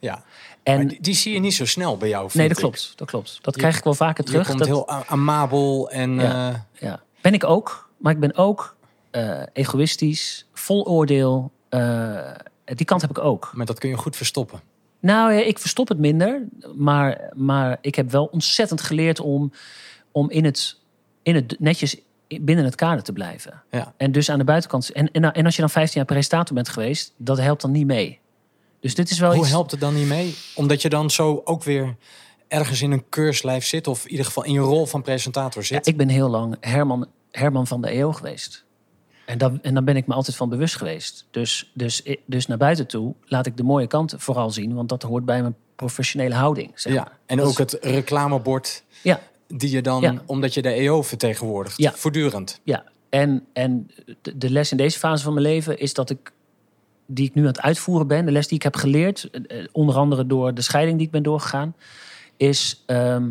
Ja. 0.00 0.22
En 0.62 0.86
die, 0.88 1.00
die 1.00 1.14
zie 1.14 1.32
je 1.32 1.38
niet 1.40 1.54
zo 1.54 1.66
snel 1.66 1.96
bij 1.96 2.08
jou, 2.08 2.30
nee, 2.32 2.48
dat 2.48 2.56
ik. 2.56 2.62
klopt. 2.62 2.92
Dat 2.96 3.08
klopt. 3.08 3.38
Dat 3.42 3.56
krijg 3.56 3.76
ik 3.78 3.84
wel 3.84 3.94
vaker 3.94 4.24
Je 4.24 4.30
terug. 4.30 4.46
komt 4.46 4.58
dat, 4.58 4.68
heel 4.68 4.88
amabel 4.88 5.90
en... 5.90 6.14
Ja. 6.14 6.50
eh, 6.50 6.58
ja. 6.88 7.00
Ben 7.20 7.34
ik 7.34 7.44
ook, 7.44 7.90
maar 7.96 8.12
ik 8.12 8.20
ben 8.20 8.36
ook 8.36 8.76
eh, 9.10 9.42
egoïstisch, 9.52 10.46
vol 10.52 10.86
oordeel. 10.86 11.52
eh, 11.68 12.32
die 12.64 12.86
kant 12.86 13.00
heb 13.00 13.10
ik 13.10 13.18
ook. 13.18 13.50
maar 13.54 13.66
dat 13.66 13.78
kun 13.78 13.88
je 13.88 13.96
goed 13.96 14.16
verstoppen. 14.16 14.60
Nou, 15.00 15.32
ja, 15.32 15.40
ik 15.40 15.58
verstop 15.58 15.88
het 15.88 15.98
minder. 15.98 16.42
Maar, 16.76 17.30
maar 17.34 17.78
ik 17.80 17.94
heb 17.94 18.10
wel 18.10 18.24
ontzettend 18.24 18.80
geleerd 18.82 19.20
om, 19.20 19.52
om 20.12 20.30
in, 20.30 20.44
het, 20.44 20.78
in 21.22 21.34
het 21.34 21.56
netjes 21.58 21.96
binnen 22.40 22.64
het 22.64 22.74
kader 22.74 23.02
te 23.02 23.12
blijven. 23.12 23.62
Ja. 23.70 23.92
En 23.96 24.12
dus 24.12 24.30
aan 24.30 24.38
de 24.38 24.44
buitenkant. 24.44 24.90
En, 24.90 25.10
en, 25.10 25.32
en 25.32 25.44
als 25.44 25.54
je 25.54 25.60
dan 25.60 25.70
15 25.70 25.96
jaar 25.96 26.04
presentator 26.04 26.54
bent 26.54 26.68
geweest, 26.68 27.12
dat 27.16 27.38
helpt 27.38 27.62
dan 27.62 27.70
niet 27.70 27.86
mee. 27.86 28.20
Dus 28.80 28.94
dit 28.94 29.10
is 29.10 29.18
wel 29.18 29.30
Hoe 29.32 29.40
iets. 29.40 29.50
helpt 29.50 29.70
het 29.70 29.80
dan 29.80 29.94
niet 29.94 30.06
mee? 30.06 30.34
Omdat 30.54 30.82
je 30.82 30.88
dan 30.88 31.10
zo 31.10 31.40
ook 31.44 31.62
weer 31.62 31.96
ergens 32.48 32.82
in 32.82 32.90
een 32.92 33.08
keurslijf 33.08 33.64
zit... 33.66 33.86
of 33.86 34.04
in 34.04 34.10
ieder 34.10 34.26
geval 34.26 34.44
in 34.44 34.52
je 34.52 34.58
rol 34.60 34.86
van 34.86 35.02
presentator 35.02 35.62
Ja, 35.62 35.66
zit. 35.68 35.86
ik 35.86 35.96
ben 35.96 36.08
heel 36.08 36.28
lang 36.28 36.56
Herman, 36.60 37.06
Herman 37.30 37.66
van 37.66 37.80
de 37.80 37.88
EO 37.88 38.12
geweest. 38.12 38.64
En, 39.26 39.38
dat, 39.38 39.52
en 39.62 39.74
daar 39.74 39.84
ben 39.84 39.96
ik 39.96 40.06
me 40.06 40.14
altijd 40.14 40.36
van 40.36 40.48
bewust 40.48 40.76
geweest. 40.76 41.26
Dus, 41.30 41.70
dus, 41.74 42.02
dus 42.26 42.46
naar 42.46 42.58
buiten 42.58 42.86
toe 42.86 43.14
laat 43.24 43.46
ik 43.46 43.56
de 43.56 43.62
mooie 43.62 43.86
kant 43.86 44.14
vooral 44.16 44.50
zien. 44.50 44.74
Want 44.74 44.88
dat 44.88 45.02
hoort 45.02 45.24
bij 45.24 45.40
mijn 45.40 45.56
professionele 45.76 46.34
houding. 46.34 46.70
Zeg 46.74 46.92
ja. 46.92 47.02
maar. 47.02 47.18
En 47.26 47.36
Dat 47.36 47.46
ook 47.46 47.52
is- 47.52 47.58
het 47.58 47.78
reclamebord 47.84 48.84
Ja, 49.02 49.20
die 49.48 49.70
je 49.70 49.82
dan... 49.82 50.00
Ja. 50.00 50.22
omdat 50.26 50.54
je 50.54 50.62
de 50.62 50.68
EO 50.70 51.02
vertegenwoordigt. 51.02 51.76
Ja. 51.78 51.92
Voortdurend. 51.92 52.60
Ja, 52.62 52.84
en, 53.08 53.46
en 53.52 53.90
de, 54.22 54.38
de 54.38 54.50
les 54.50 54.70
in 54.70 54.76
deze 54.76 54.98
fase 54.98 55.22
van 55.24 55.34
mijn 55.34 55.46
leven 55.46 55.78
is 55.78 55.94
dat 55.94 56.10
ik 56.10 56.32
die 57.06 57.26
ik 57.28 57.34
nu 57.34 57.40
aan 57.42 57.46
het 57.48 57.60
uitvoeren 57.60 58.06
ben, 58.06 58.24
de 58.26 58.32
les 58.32 58.46
die 58.48 58.56
ik 58.56 58.62
heb 58.62 58.76
geleerd, 58.76 59.30
eh, 59.30 59.58
eh, 59.60 59.66
onder 59.72 59.94
andere 59.96 60.26
door 60.26 60.54
de 60.54 60.62
scheiding 60.62 60.96
die 60.98 61.06
ik 61.06 61.12
ben 61.12 61.22
doorgegaan, 61.22 61.74
is 62.36 62.82
ehm, 62.86 63.30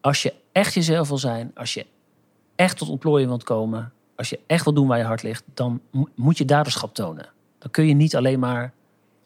als 0.00 0.22
je 0.22 0.34
echt 0.52 0.74
jezelf 0.74 1.08
wil 1.08 1.18
zijn, 1.18 1.50
als 1.54 1.74
je 1.74 1.86
echt 2.56 2.78
tot 2.78 2.88
ontplooiing 2.88 3.28
wilt 3.28 3.44
komen, 3.44 3.92
als 4.16 4.30
je 4.30 4.40
echt 4.46 4.64
wil 4.64 4.74
doen 4.74 4.86
waar 4.86 4.98
je 4.98 5.04
hart 5.04 5.22
ligt, 5.22 5.44
dan 5.54 5.80
mo- 5.90 6.08
moet 6.14 6.38
je 6.38 6.44
daderschap 6.44 6.94
tonen. 6.94 7.28
Dan 7.58 7.70
kun 7.70 7.86
je 7.86 7.94
niet 7.94 8.16
alleen 8.16 8.38
maar 8.38 8.72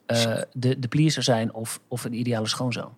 eh, 0.07 0.35
de, 0.53 0.79
de 0.79 0.89
pleaser 0.89 1.22
zijn 1.22 1.55
of, 1.55 1.81
of 1.89 2.05
een 2.05 2.14
ideale 2.14 2.47
schoonzoon. 2.49 2.97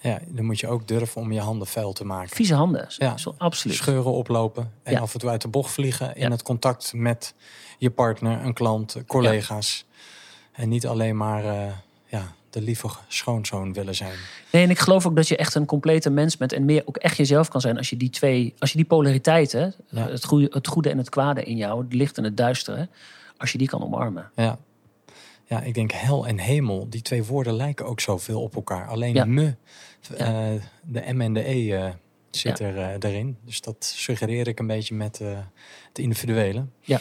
Ja, 0.00 0.18
dan 0.28 0.44
moet 0.44 0.60
je 0.60 0.68
ook 0.68 0.88
durven 0.88 1.20
om 1.20 1.32
je 1.32 1.40
handen 1.40 1.66
vuil 1.66 1.92
te 1.92 2.04
maken. 2.04 2.36
Vieze 2.36 2.54
handen, 2.54 2.86
Ja. 2.88 3.16
zo, 3.16 3.34
absoluut. 3.38 3.76
Scheuren 3.76 4.12
oplopen 4.12 4.72
en 4.82 4.92
Ja. 4.92 5.00
af 5.00 5.12
en 5.14 5.20
toe 5.20 5.30
uit 5.30 5.42
de 5.42 5.48
bocht 5.48 5.72
vliegen 5.72 6.14
in 6.16 6.22
Ja. 6.22 6.30
het 6.30 6.42
contact 6.42 6.92
met 6.94 7.34
je 7.78 7.90
partner, 7.90 8.44
een 8.44 8.52
klant, 8.54 8.96
collega's. 9.06 9.86
En 10.54 10.68
niet 10.68 10.86
alleen 10.86 11.16
maar 11.16 11.44
eh, 11.44 11.72
ja, 12.06 12.32
de 12.50 12.60
lieve 12.60 12.88
schoonzoon 13.08 13.72
willen 13.72 13.94
zijn. 13.94 14.18
Nee, 14.52 14.62
en 14.62 14.70
ik 14.70 14.78
geloof 14.78 15.06
ook 15.06 15.16
dat 15.16 15.28
je 15.28 15.36
echt 15.36 15.54
een 15.54 15.66
complete 15.66 16.10
mens 16.10 16.36
bent 16.36 16.52
en 16.52 16.64
meer 16.64 16.82
ook 16.84 16.96
echt 16.96 17.16
jezelf 17.16 17.48
kan 17.48 17.60
zijn 17.60 17.76
als 17.76 17.90
je 17.90 17.96
die 17.96 18.10
twee, 18.10 18.54
als 18.58 18.70
je 18.70 18.76
die 18.76 18.86
polariteiten, 18.86 19.74
Ja. 19.88 20.08
het, 20.08 20.24
goede, 20.24 20.46
het 20.50 20.66
goede 20.68 20.90
en 20.90 20.98
het 20.98 21.08
kwade 21.08 21.42
in 21.42 21.56
jou, 21.56 21.82
het 21.84 21.92
licht 21.92 22.18
en 22.18 22.24
het 22.24 22.36
duistere, 22.36 22.88
als 23.36 23.52
je 23.52 23.58
die 23.58 23.68
kan 23.68 23.82
omarmen. 23.82 24.30
Ja. 24.34 24.58
ja, 25.44 25.60
ik 25.60 25.74
denk 25.74 25.92
hel 25.92 26.26
en 26.26 26.38
hemel, 26.38 26.86
die 26.90 27.02
twee 27.02 27.24
woorden 27.24 27.54
lijken 27.54 27.86
ook 27.86 28.00
zoveel 28.00 28.42
op 28.42 28.54
elkaar. 28.54 28.88
Alleen 28.88 29.14
Ja. 29.14 29.24
me, 29.24 29.54
eh, 30.16 30.26
de 30.82 31.02
M 31.12 31.20
en 31.20 31.32
de 31.32 31.48
E 31.48 31.72
eh, 31.76 31.90
zit 32.30 32.58
er 32.58 32.76
eh, 32.78 33.10
erin. 33.10 33.36
Dus 33.44 33.60
dat 33.60 33.84
suggereer 33.96 34.48
ik 34.48 34.58
een 34.58 34.66
beetje 34.66 34.94
met 34.94 35.20
eh, 35.20 35.38
het 35.88 35.98
individuele. 35.98 36.64
Ja. 36.80 37.00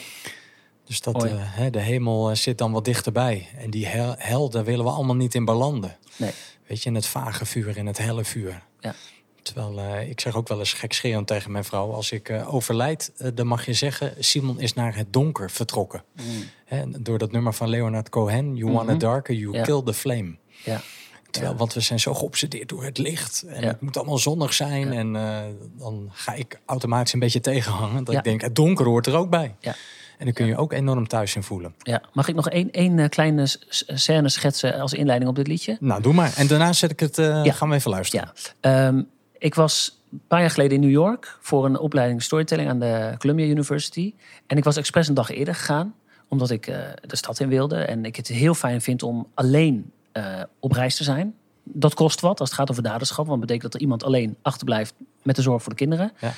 Dus 0.86 1.02
dat 1.02 1.24
eh, 1.26 1.32
hè, 1.38 1.70
de 1.70 1.80
hemel 1.80 2.30
eh, 2.30 2.36
zit 2.36 2.58
dan 2.58 2.72
wat 2.72 2.86
dichterbij. 2.86 3.48
En 3.58 3.70
die 3.70 3.86
hel, 3.88 4.16
hel, 4.18 4.50
daar 4.50 4.64
willen 4.64 4.86
we 4.86 4.92
allemaal 4.92 5.16
niet 5.16 5.36
in 5.36 5.46
belanden. 5.46 5.98
Nee. 6.16 6.32
Weet 6.68 6.84
je, 6.84 6.90
in 6.90 6.96
het 6.96 7.06
vage 7.06 7.46
vuur, 7.46 7.78
in 7.78 7.86
het 7.88 7.98
helle 7.98 8.24
vuur. 8.26 8.62
Ja. 8.80 8.96
Terwijl 9.42 9.80
eh, 9.80 10.10
ik 10.10 10.20
zeg 10.20 10.36
ook 10.36 10.48
wel 10.48 10.60
eens 10.60 10.74
gekscherend 10.74 11.28
tegen 11.28 11.52
mijn 11.52 11.64
vrouw: 11.64 11.92
als 11.94 12.12
ik 12.12 12.30
eh, 12.30 12.54
overlijd, 12.54 13.12
dan 13.34 13.48
mag 13.48 13.66
je 13.66 13.74
zeggen: 13.74 14.14
Simon 14.20 14.60
is 14.60 14.74
naar 14.74 14.96
het 14.96 15.14
donker 15.14 15.52
vertrokken. 15.52 16.04
Hè, 16.66 16.84
door 17.02 17.18
dat 17.18 17.32
nummer 17.32 17.54
van 17.54 17.70
Leonard 17.70 18.10
Cohen: 18.10 18.56
You 18.56 18.72
want 18.72 18.86
Mhm. 18.86 18.94
it 18.94 19.00
darker, 19.02 19.34
you 19.36 19.54
Ja. 19.58 19.64
kill 19.64 19.82
the 19.84 19.94
flame. 19.94 20.36
Ja. 20.64 20.82
Terwijl, 21.32 21.54
Ja. 21.54 21.60
want 21.60 21.74
we 21.74 21.80
zijn 21.80 22.00
zo 22.00 22.14
geobsedeerd 22.14 22.70
door 22.70 22.84
het 22.84 22.98
licht. 22.98 23.42
En 23.48 23.64
het 23.64 23.82
moet 23.82 23.98
allemaal 23.98 24.18
zonnig 24.18 24.54
zijn. 24.54 24.92
En 24.94 25.14
dan 25.78 26.10
ga 26.12 26.34
ik 26.34 26.60
automatisch 26.66 27.14
een 27.14 27.20
beetje 27.20 27.40
tegenhangen. 27.40 28.04
Dat 28.04 28.16
ik 28.16 28.24
denk, 28.24 28.42
het 28.42 28.56
donker 28.56 28.86
hoort 28.86 29.08
er 29.08 29.16
ook 29.16 29.30
bij. 29.30 29.56
Ja. 29.60 29.76
En 30.18 30.26
dan 30.26 30.34
kun 30.34 30.45
je 30.45 30.57
ook 30.57 30.74
enorm 30.74 31.07
thuis 31.07 31.36
in 31.36 31.43
voelen. 31.43 31.76
Ja. 31.78 32.01
Mag 32.14 32.28
ik 32.28 32.36
nog 32.36 32.49
één, 32.49 32.72
één 32.72 32.99
eh, 32.99 33.09
kleine 33.09 33.45
scène 33.70 34.30
schetsen 34.30 34.80
als 34.80 34.93
inleiding 34.93 35.30
op 35.30 35.36
dit 35.36 35.47
liedje? 35.47 35.78
Nou, 35.80 36.01
doe 36.01 36.14
maar. 36.14 36.34
En 36.38 36.47
daarna 36.47 36.74
zet 36.74 36.91
ik 36.91 36.99
het, 36.99 37.18
eh, 37.18 37.43
Ja. 37.43 37.51
gaan 37.51 37.70
we 37.70 37.76
even 37.76 37.91
luisteren. 37.91 38.32
Ja. 38.61 38.88
Ehm, 38.88 39.01
ik 39.38 39.55
was 39.55 40.01
een 40.11 40.22
paar 40.28 40.39
jaar 40.39 40.49
geleden 40.49 40.74
in 40.74 40.80
New 40.82 40.91
York 40.91 41.38
voor 41.41 41.66
een 41.66 41.80
opleiding 41.80 42.24
storytelling 42.24 42.70
aan 42.70 42.80
de 42.80 43.16
Columbia 43.18 43.45
University. 43.45 44.14
En 44.47 44.57
ik 44.57 44.64
was 44.64 44.78
expres 44.78 45.07
een 45.07 45.14
dag 45.14 45.30
eerder 45.32 45.55
gegaan, 45.55 45.93
omdat 46.28 46.49
ik 46.49 46.68
eh, 46.68 46.78
de 47.07 47.16
stad 47.16 47.39
in 47.39 47.49
wilde. 47.49 47.76
En 47.78 48.05
ik 48.05 48.16
het 48.16 48.28
heel 48.28 48.53
fijn 48.53 48.82
vind 48.82 49.03
om 49.03 49.28
alleen 49.34 49.91
op 50.59 50.72
reis 50.72 50.95
te 50.95 51.03
zijn. 51.03 51.36
Dat 51.64 51.93
kost 51.93 52.20
wat 52.22 52.39
als 52.39 52.49
het 52.49 52.57
gaat 52.59 52.70
over 52.72 52.84
daderschap, 52.84 53.26
want 53.28 53.30
dat 53.39 53.47
betekent 53.47 53.64
dat 53.64 53.74
er 53.74 53.82
iemand 53.82 54.03
alleen 54.03 54.36
achterblijft 54.41 54.93
met 55.22 55.36
de 55.36 55.41
zorg 55.41 55.61
voor 55.61 55.72
de 55.72 55.78
kinderen. 55.78 56.11
Ja. 56.20 56.32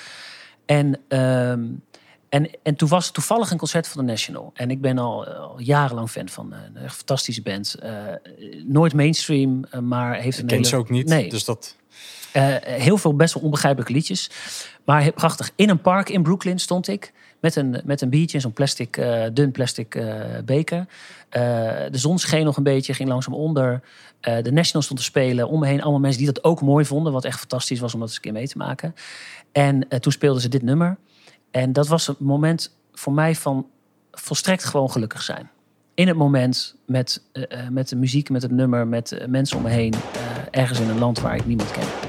En, 0.65 0.99
ehm, 1.07 1.63
en, 2.35 2.49
en 2.63 2.75
toen 2.75 2.89
was 2.89 3.07
er 3.07 3.13
toevallig 3.13 3.51
een 3.51 3.57
concert 3.57 3.87
van 3.87 4.05
de 4.05 4.11
National. 4.11 4.51
En 4.53 4.71
ik 4.71 4.81
ben 4.81 4.97
al, 4.97 5.27
al 5.27 5.59
jarenlang 5.59 6.09
fan 6.09 6.29
van 6.29 6.53
eh, 6.53 6.59
een 6.73 6.89
fantastische 6.89 7.41
band. 7.41 7.73
Eh, 7.73 7.91
nooit 8.65 8.93
mainstream, 8.93 9.65
eh, 9.69 9.79
maar 9.79 10.15
heeft 10.15 10.37
Ik 10.37 10.41
een 10.41 10.47
ken 10.47 10.57
hele... 10.57 10.69
ze 10.69 10.75
ook 10.75 10.89
niet. 10.89 11.07
Nee. 11.07 11.29
Dus 11.29 11.45
dat... 11.45 11.75
Eh, 12.31 12.55
heel 12.61 12.97
veel 12.97 13.15
best 13.15 13.33
wel 13.33 13.43
onbegrijpelijke 13.43 13.93
liedjes. 13.93 14.29
Maar 14.85 15.11
prachtig. 15.11 15.51
In 15.55 15.69
een 15.69 15.81
park 15.81 16.09
in 16.09 16.23
Brooklyn 16.23 16.59
stond 16.59 16.87
ik. 16.87 17.13
Met 17.39 17.55
een, 17.55 17.81
met 17.85 18.01
een 18.01 18.09
biertje 18.09 18.35
in 18.35 18.41
zo'n 18.41 18.53
plastic, 18.53 18.97
eh, 18.97 19.23
dun 19.33 19.51
plastic 19.51 19.95
eh, 19.95 20.15
beker. 20.45 20.87
Eh, 21.29 21.41
de 21.91 21.97
zon 21.97 22.19
scheen 22.19 22.45
nog 22.45 22.57
een 22.57 22.63
beetje, 22.63 22.93
ging 22.93 23.09
langzaam 23.09 23.33
onder. 23.33 23.81
Eh, 24.19 24.43
de 24.43 24.51
National 24.51 24.81
stond 24.81 24.99
te 24.99 25.05
spelen. 25.05 25.47
Om 25.47 25.59
me 25.59 25.67
heen 25.67 25.81
allemaal 25.81 25.99
mensen 25.99 26.23
die 26.23 26.33
dat 26.33 26.43
ook 26.43 26.61
mooi 26.61 26.85
vonden. 26.85 27.13
Wat 27.13 27.25
echt 27.25 27.39
fantastisch 27.39 27.79
was 27.79 27.93
om 27.93 27.99
dat 27.99 28.07
eens 28.07 28.17
een 28.17 28.23
keer 28.23 28.33
mee 28.33 28.47
te 28.47 28.57
maken. 28.57 28.95
En 29.51 29.89
eh, 29.89 29.99
toen 29.99 30.11
speelden 30.11 30.41
ze 30.41 30.49
dit 30.49 30.61
nummer. 30.61 30.97
En 31.55 31.73
dat 31.73 31.87
was 31.87 32.07
een 32.07 32.15
moment 32.19 32.75
voor 32.93 33.13
mij 33.13 33.35
van 33.35 33.67
volstrekt 34.11 34.63
gewoon 34.63 34.91
gelukkig 34.91 35.21
zijn. 35.21 35.49
In 35.93 36.07
het 36.07 36.17
moment, 36.17 36.75
met, 36.85 37.21
eh, 37.31 37.43
eh, 37.49 37.69
met 37.69 37.89
de 37.89 37.95
muziek, 37.95 38.29
met 38.29 38.41
het 38.41 38.51
nummer, 38.51 38.87
met 38.87 39.11
eh, 39.11 39.27
mensen 39.27 39.57
om 39.57 39.63
me 39.63 39.69
heen. 39.69 39.93
ergens 40.51 40.79
in 40.79 40.89
een 40.89 40.99
land 40.99 41.19
waar 41.19 41.35
ik 41.35 41.45
niemand 41.45 41.71
ken. 41.71 42.04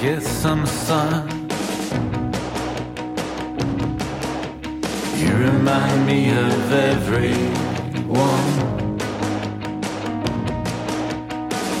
Get 0.00 0.22
some 0.22 0.64
sun. 0.64 1.28
You 5.16 5.34
remind 5.36 6.06
me 6.06 6.30
of 6.30 6.72
everyone. 6.72 8.46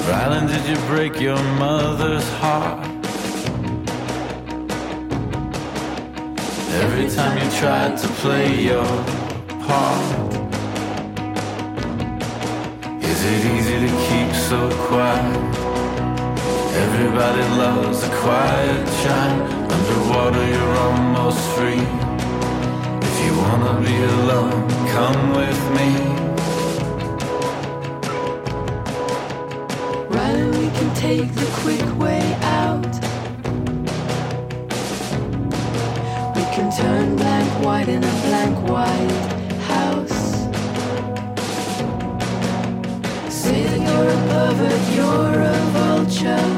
Rylan, 0.08 0.46
did 0.48 0.68
you 0.68 0.76
break 0.86 1.20
your 1.20 1.42
mother's 1.58 2.28
heart? 2.40 2.86
Every 6.82 7.08
time 7.08 7.38
you 7.42 7.50
tried 7.58 7.96
to 7.98 8.08
play 8.20 8.60
your 8.60 8.84
part. 9.66 10.02
Is 13.02 13.24
it 13.24 13.40
easy 13.54 13.76
to 13.86 13.90
keep 14.06 14.34
so 14.34 14.70
quiet? 14.86 15.55
Everybody 16.98 17.42
loves 17.58 18.02
a 18.04 18.08
quiet 18.08 18.86
chime. 19.02 19.42
Underwater, 19.70 20.48
you're 20.48 20.76
almost 20.78 21.42
free. 21.54 21.84
If 23.08 23.16
you 23.22 23.32
wanna 23.36 23.74
be 23.84 23.96
alone, 24.14 24.66
come 24.94 25.22
with 25.36 25.62
me. 25.76 25.88
Rylan, 30.08 30.50
we 30.58 30.68
can 30.78 30.90
take 30.94 31.28
the 31.34 31.48
quick 31.60 31.86
way 31.98 32.24
out. 32.62 32.92
We 36.34 36.44
can 36.54 36.68
turn 36.80 37.16
blank 37.16 37.50
white 37.62 37.88
in 37.90 38.02
a 38.02 38.14
blank 38.26 38.56
white 38.70 39.18
house. 39.74 40.22
Say 43.28 43.64
that 43.64 43.80
you're 43.86 44.10
a 44.16 44.20
pervert, 44.30 44.82
you're 44.96 45.42
a 45.42 45.56
vulture. 45.76 46.55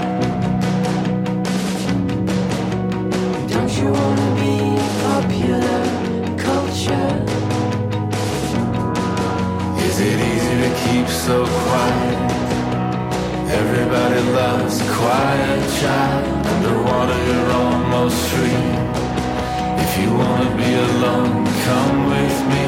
So 11.28 11.44
quiet? 11.44 12.18
Everybody 13.60 14.20
loves 14.40 14.80
a 14.80 14.88
quiet 15.00 15.60
child. 15.78 16.24
Underwater, 16.52 17.20
you're 17.28 17.50
almost 17.64 18.18
free. 18.30 18.64
If 19.84 19.90
you 20.00 20.08
wanna 20.22 20.50
be 20.62 20.70
alone, 20.88 21.44
come 21.66 21.98
with 22.14 22.38
me. 22.52 22.64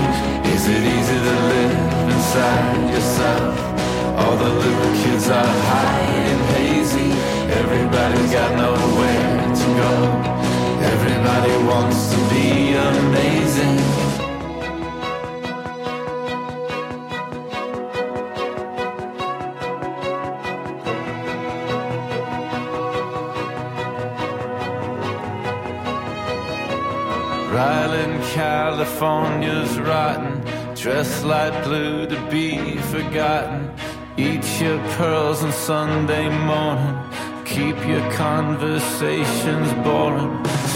Is 0.54 0.62
it 0.74 0.82
easy 0.96 1.18
to 1.26 1.34
live 1.52 1.78
inside 2.14 2.80
yourself? 2.94 3.54
All 4.20 4.36
the 4.44 4.52
little 4.62 4.92
kids 5.02 5.26
are 5.38 5.52
high 5.70 6.10
and 6.30 6.42
hazy. 6.54 7.10
Everybody's 7.60 8.30
got 8.38 8.50
nowhere 8.64 9.36
to 9.60 9.68
go. 9.82 9.94
Everybody 10.92 11.54
wants 11.70 12.00
to 12.12 12.18
be 12.32 12.46
amazing. 12.88 13.39
Ryland, 27.50 28.22
California's 28.32 29.76
rotten. 29.80 30.40
Dress 30.76 31.24
light 31.24 31.64
blue 31.64 32.06
to 32.06 32.16
be 32.30 32.76
forgotten. 32.92 33.74
Eat 34.16 34.46
your 34.60 34.78
pearls 34.94 35.42
on 35.42 35.50
Sunday 35.50 36.28
morning. 36.28 36.96
keep 37.44 37.76
your 37.88 38.08
conversations 38.12 39.72
boring. 39.82 40.32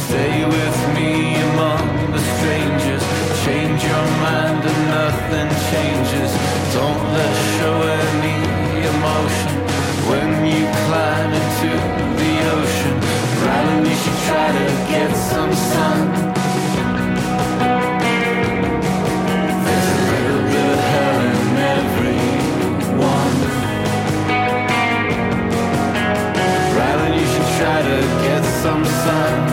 Stay 0.07 0.45
with 0.45 0.79
me 0.97 1.37
among 1.49 1.87
the 2.11 2.23
strangers. 2.35 3.05
Change 3.45 3.81
your 3.91 4.07
mind 4.27 4.63
and 4.71 4.83
nothing 4.99 5.51
changes. 5.71 6.31
Don't 6.75 7.05
let 7.17 7.35
show 7.55 7.77
any 8.03 8.39
emotion 8.95 9.55
when 10.11 10.31
you 10.53 10.65
climb 10.87 11.33
into 11.41 11.71
the 12.21 12.35
ocean. 12.59 12.97
Rather, 13.47 13.89
you 13.89 13.97
should 14.03 14.21
try 14.29 14.49
to 14.59 14.67
get 14.91 15.11
some 15.15 15.53
sun. 15.53 16.44
Sun. 29.05 29.44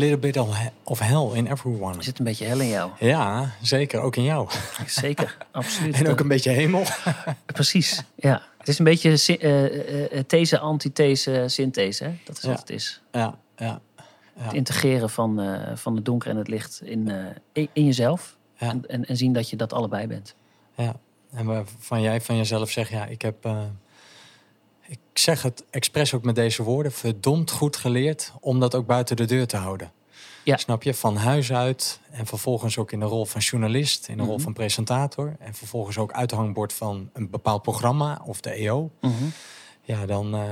Little 0.00 0.18
bit 0.18 0.36
of 0.36 0.56
he- 0.58 0.70
of 0.84 0.98
hell 0.98 1.30
in 1.34 1.46
everyone. 1.46 1.96
Er 1.96 2.02
zit 2.02 2.18
een 2.18 2.24
beetje 2.24 2.44
hel 2.44 2.60
in 2.60 2.68
jou. 2.68 2.90
Ja, 2.98 3.50
zeker. 3.62 4.00
Ook 4.00 4.16
in 4.16 4.22
jou. 4.22 4.48
Zeker, 4.86 5.36
absoluut. 5.52 5.94
En 5.94 6.08
ook 6.08 6.20
een 6.20 6.28
beetje 6.28 6.50
hemel. 6.50 6.84
Precies, 7.46 8.02
ja. 8.14 8.42
Het 8.58 8.68
is 8.68 8.78
een 8.78 8.84
beetje 8.84 9.38
eh, 9.38 10.18
eh, 10.18 10.24
these, 10.26 10.58
antithese, 10.58 11.44
synthese. 11.46 12.04
Hè? 12.04 12.10
Dat 12.24 12.36
is 12.36 12.42
Ja. 12.42 12.48
wat 12.48 12.60
het 12.60 12.70
is. 12.70 13.00
Ja, 13.12 13.38
ja, 13.56 13.80
Het 14.38 14.52
integreren 14.52 15.10
van, 15.10 15.40
eh, 15.40 15.76
van 15.76 15.94
het 15.96 16.04
donker 16.04 16.30
en 16.30 16.36
het 16.36 16.48
licht 16.48 16.80
in, 16.84 17.08
in, 17.52 17.68
in 17.72 17.84
jezelf. 17.84 18.36
Ja. 18.56 18.68
En, 18.68 18.84
en, 18.88 19.04
en 19.06 19.16
zien 19.16 19.32
dat 19.32 19.50
je 19.50 19.56
dat 19.56 19.72
allebei 19.72 20.06
bent. 20.06 20.34
ja. 20.74 20.94
En 21.34 21.46
waarvan 21.46 22.00
jij 22.02 22.20
van 22.20 22.36
jezelf 22.36 22.70
zegt, 22.70 22.90
ja, 22.90 23.06
ik 23.06 23.22
heb... 23.22 23.48
ik 25.20 25.26
zeg 25.26 25.42
het 25.42 25.64
expres 25.70 26.14
ook 26.14 26.22
met 26.24 26.34
deze 26.34 26.62
woorden. 26.62 26.92
Verdomd 26.92 27.50
goed 27.50 27.76
geleerd 27.76 28.32
om 28.40 28.60
dat 28.60 28.74
ook 28.74 28.86
buiten 28.86 29.16
de 29.16 29.24
deur 29.24 29.46
te 29.46 29.56
houden. 29.56 29.92
Ja. 30.44 30.56
Snap 30.56 30.82
je? 30.82 30.94
Van 30.94 31.16
huis 31.16 31.52
uit. 31.52 32.00
En 32.10 32.26
vervolgens 32.26 32.78
ook 32.78 32.92
in 32.92 33.00
de 33.00 33.06
rol 33.06 33.24
van 33.24 33.40
journalist. 33.40 34.08
In 34.08 34.16
de 34.16 34.22
rol 34.22 34.34
Mhm. 34.34 34.42
van 34.42 34.52
presentator. 34.52 35.36
En 35.38 35.54
vervolgens 35.54 35.98
ook 35.98 36.12
uithangbord 36.12 36.72
van 36.72 37.10
een 37.12 37.30
bepaald 37.30 37.62
programma. 37.62 38.20
Of 38.24 38.40
de 38.40 38.50
EO. 38.50 38.90
Ja, 39.82 40.06
dan 40.06 40.34
eh, 40.34 40.42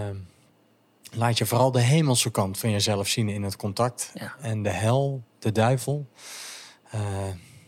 laat 1.13 1.39
je 1.39 1.47
vooral 1.47 1.71
de 1.71 1.81
hemelse 1.81 2.31
kant 2.31 2.59
van 2.59 2.71
jezelf 2.71 3.09
zien 3.09 3.29
in 3.29 3.43
het 3.43 3.57
contact. 3.57 4.11
Ja. 4.15 4.35
En 4.41 4.63
de 4.63 4.71
hel, 4.71 5.23
de 5.39 5.53
duivel, 5.53 6.07
eh, 6.91 7.01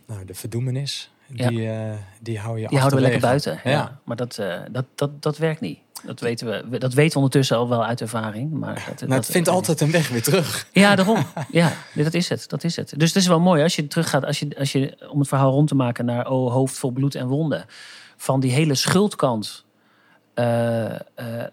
nou, 0.06 0.24
de 0.24 0.34
verdoemenis, 0.34 1.10
Ja. 1.26 1.48
die, 1.48 1.70
eh, 1.70 1.92
die 2.20 2.38
hou 2.38 2.60
je 2.60 2.68
Die 2.68 2.78
houden 2.78 2.98
we 2.98 3.04
lekker 3.04 3.22
buiten. 3.28 3.60
Ja. 3.64 3.70
Ja. 3.70 4.00
Maar 4.04 4.16
dat, 4.16 4.34
dat, 4.70 4.84
dat, 4.94 5.22
dat 5.22 5.38
werkt 5.38 5.60
niet. 5.60 5.78
Dat 6.06 6.20
weten 6.20 6.46
we. 6.70 6.78
Dat 6.78 6.92
weten 6.94 7.12
we 7.12 7.16
ondertussen 7.16 7.56
al 7.56 7.68
wel 7.68 7.84
uit 7.84 8.00
ervaring. 8.00 8.50
Maar 8.52 8.74
dat, 8.74 8.84
Nou, 8.86 9.06
dat- 9.10 9.16
het 9.16 9.26
vindt 9.26 9.48
altijd 9.48 9.80
een 9.80 9.90
weg 9.90 10.08
weer 10.08 10.22
terug. 10.22 10.66
Ja, 10.72 10.94
daarom. 10.94 11.24
Ja, 11.50 11.72
dat 11.94 12.14
is 12.14 12.28
het. 12.28 12.48
Dat 12.48 12.64
is 12.64 12.76
het. 12.76 12.92
Dus 12.96 13.08
het 13.08 13.16
is 13.22 13.26
wel 13.26 13.40
mooi 13.40 13.62
als 13.62 13.76
je 13.76 13.86
teruggaat, 13.86 14.24
als 14.24 14.38
je, 14.38 14.58
als 14.58 14.72
je, 14.72 15.08
om 15.10 15.18
het 15.18 15.28
verhaal 15.28 15.50
rond 15.50 15.68
te 15.68 15.74
maken 15.74 16.04
naar 16.04 16.30
oh, 16.30 16.52
hoofd 16.52 16.78
vol 16.78 16.90
bloed 16.90 17.14
en 17.14 17.26
wonden. 17.26 17.64
Van 18.16 18.40
die 18.40 18.52
hele 18.52 18.74
schuldkant. 18.74 19.64
eh, 20.34 20.84
eh, 20.94 21.00
eh, 21.14 21.44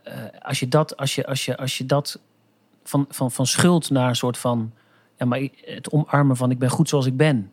als 0.42 0.60
je 0.60 0.68
dat, 0.68 0.98
als 0.98 1.16
je, 1.16 1.26
als 1.28 1.46
je, 1.46 1.58
als 1.58 1.78
je 1.78 1.86
dat 1.86 2.20
van, 2.84 3.06
van, 3.10 3.32
van 3.32 3.48
schuld 3.48 3.90
naar 3.90 4.10
een 4.10 4.16
soort 4.16 4.38
van, 4.38 4.74
ja, 5.18 5.26
maar 5.26 5.40
het 5.66 5.92
omarmen 5.92 6.38
van 6.38 6.52
ik 6.52 6.60
ben 6.60 6.70
goed 6.70 6.90
zoals 6.90 7.06
ik 7.06 7.18
ben. 7.18 7.52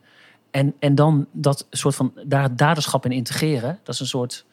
En, 0.51 0.73
en 0.79 0.95
dan 0.95 1.27
dat 1.31 1.67
soort 1.69 1.95
van 1.95 2.13
daar 2.25 2.43
het 2.43 2.57
daderschap 2.57 3.05
in 3.05 3.11
integreren. 3.11 3.79
Dat 3.83 3.93
is 3.93 3.99
een 4.01 4.07
soort, 4.07 4.45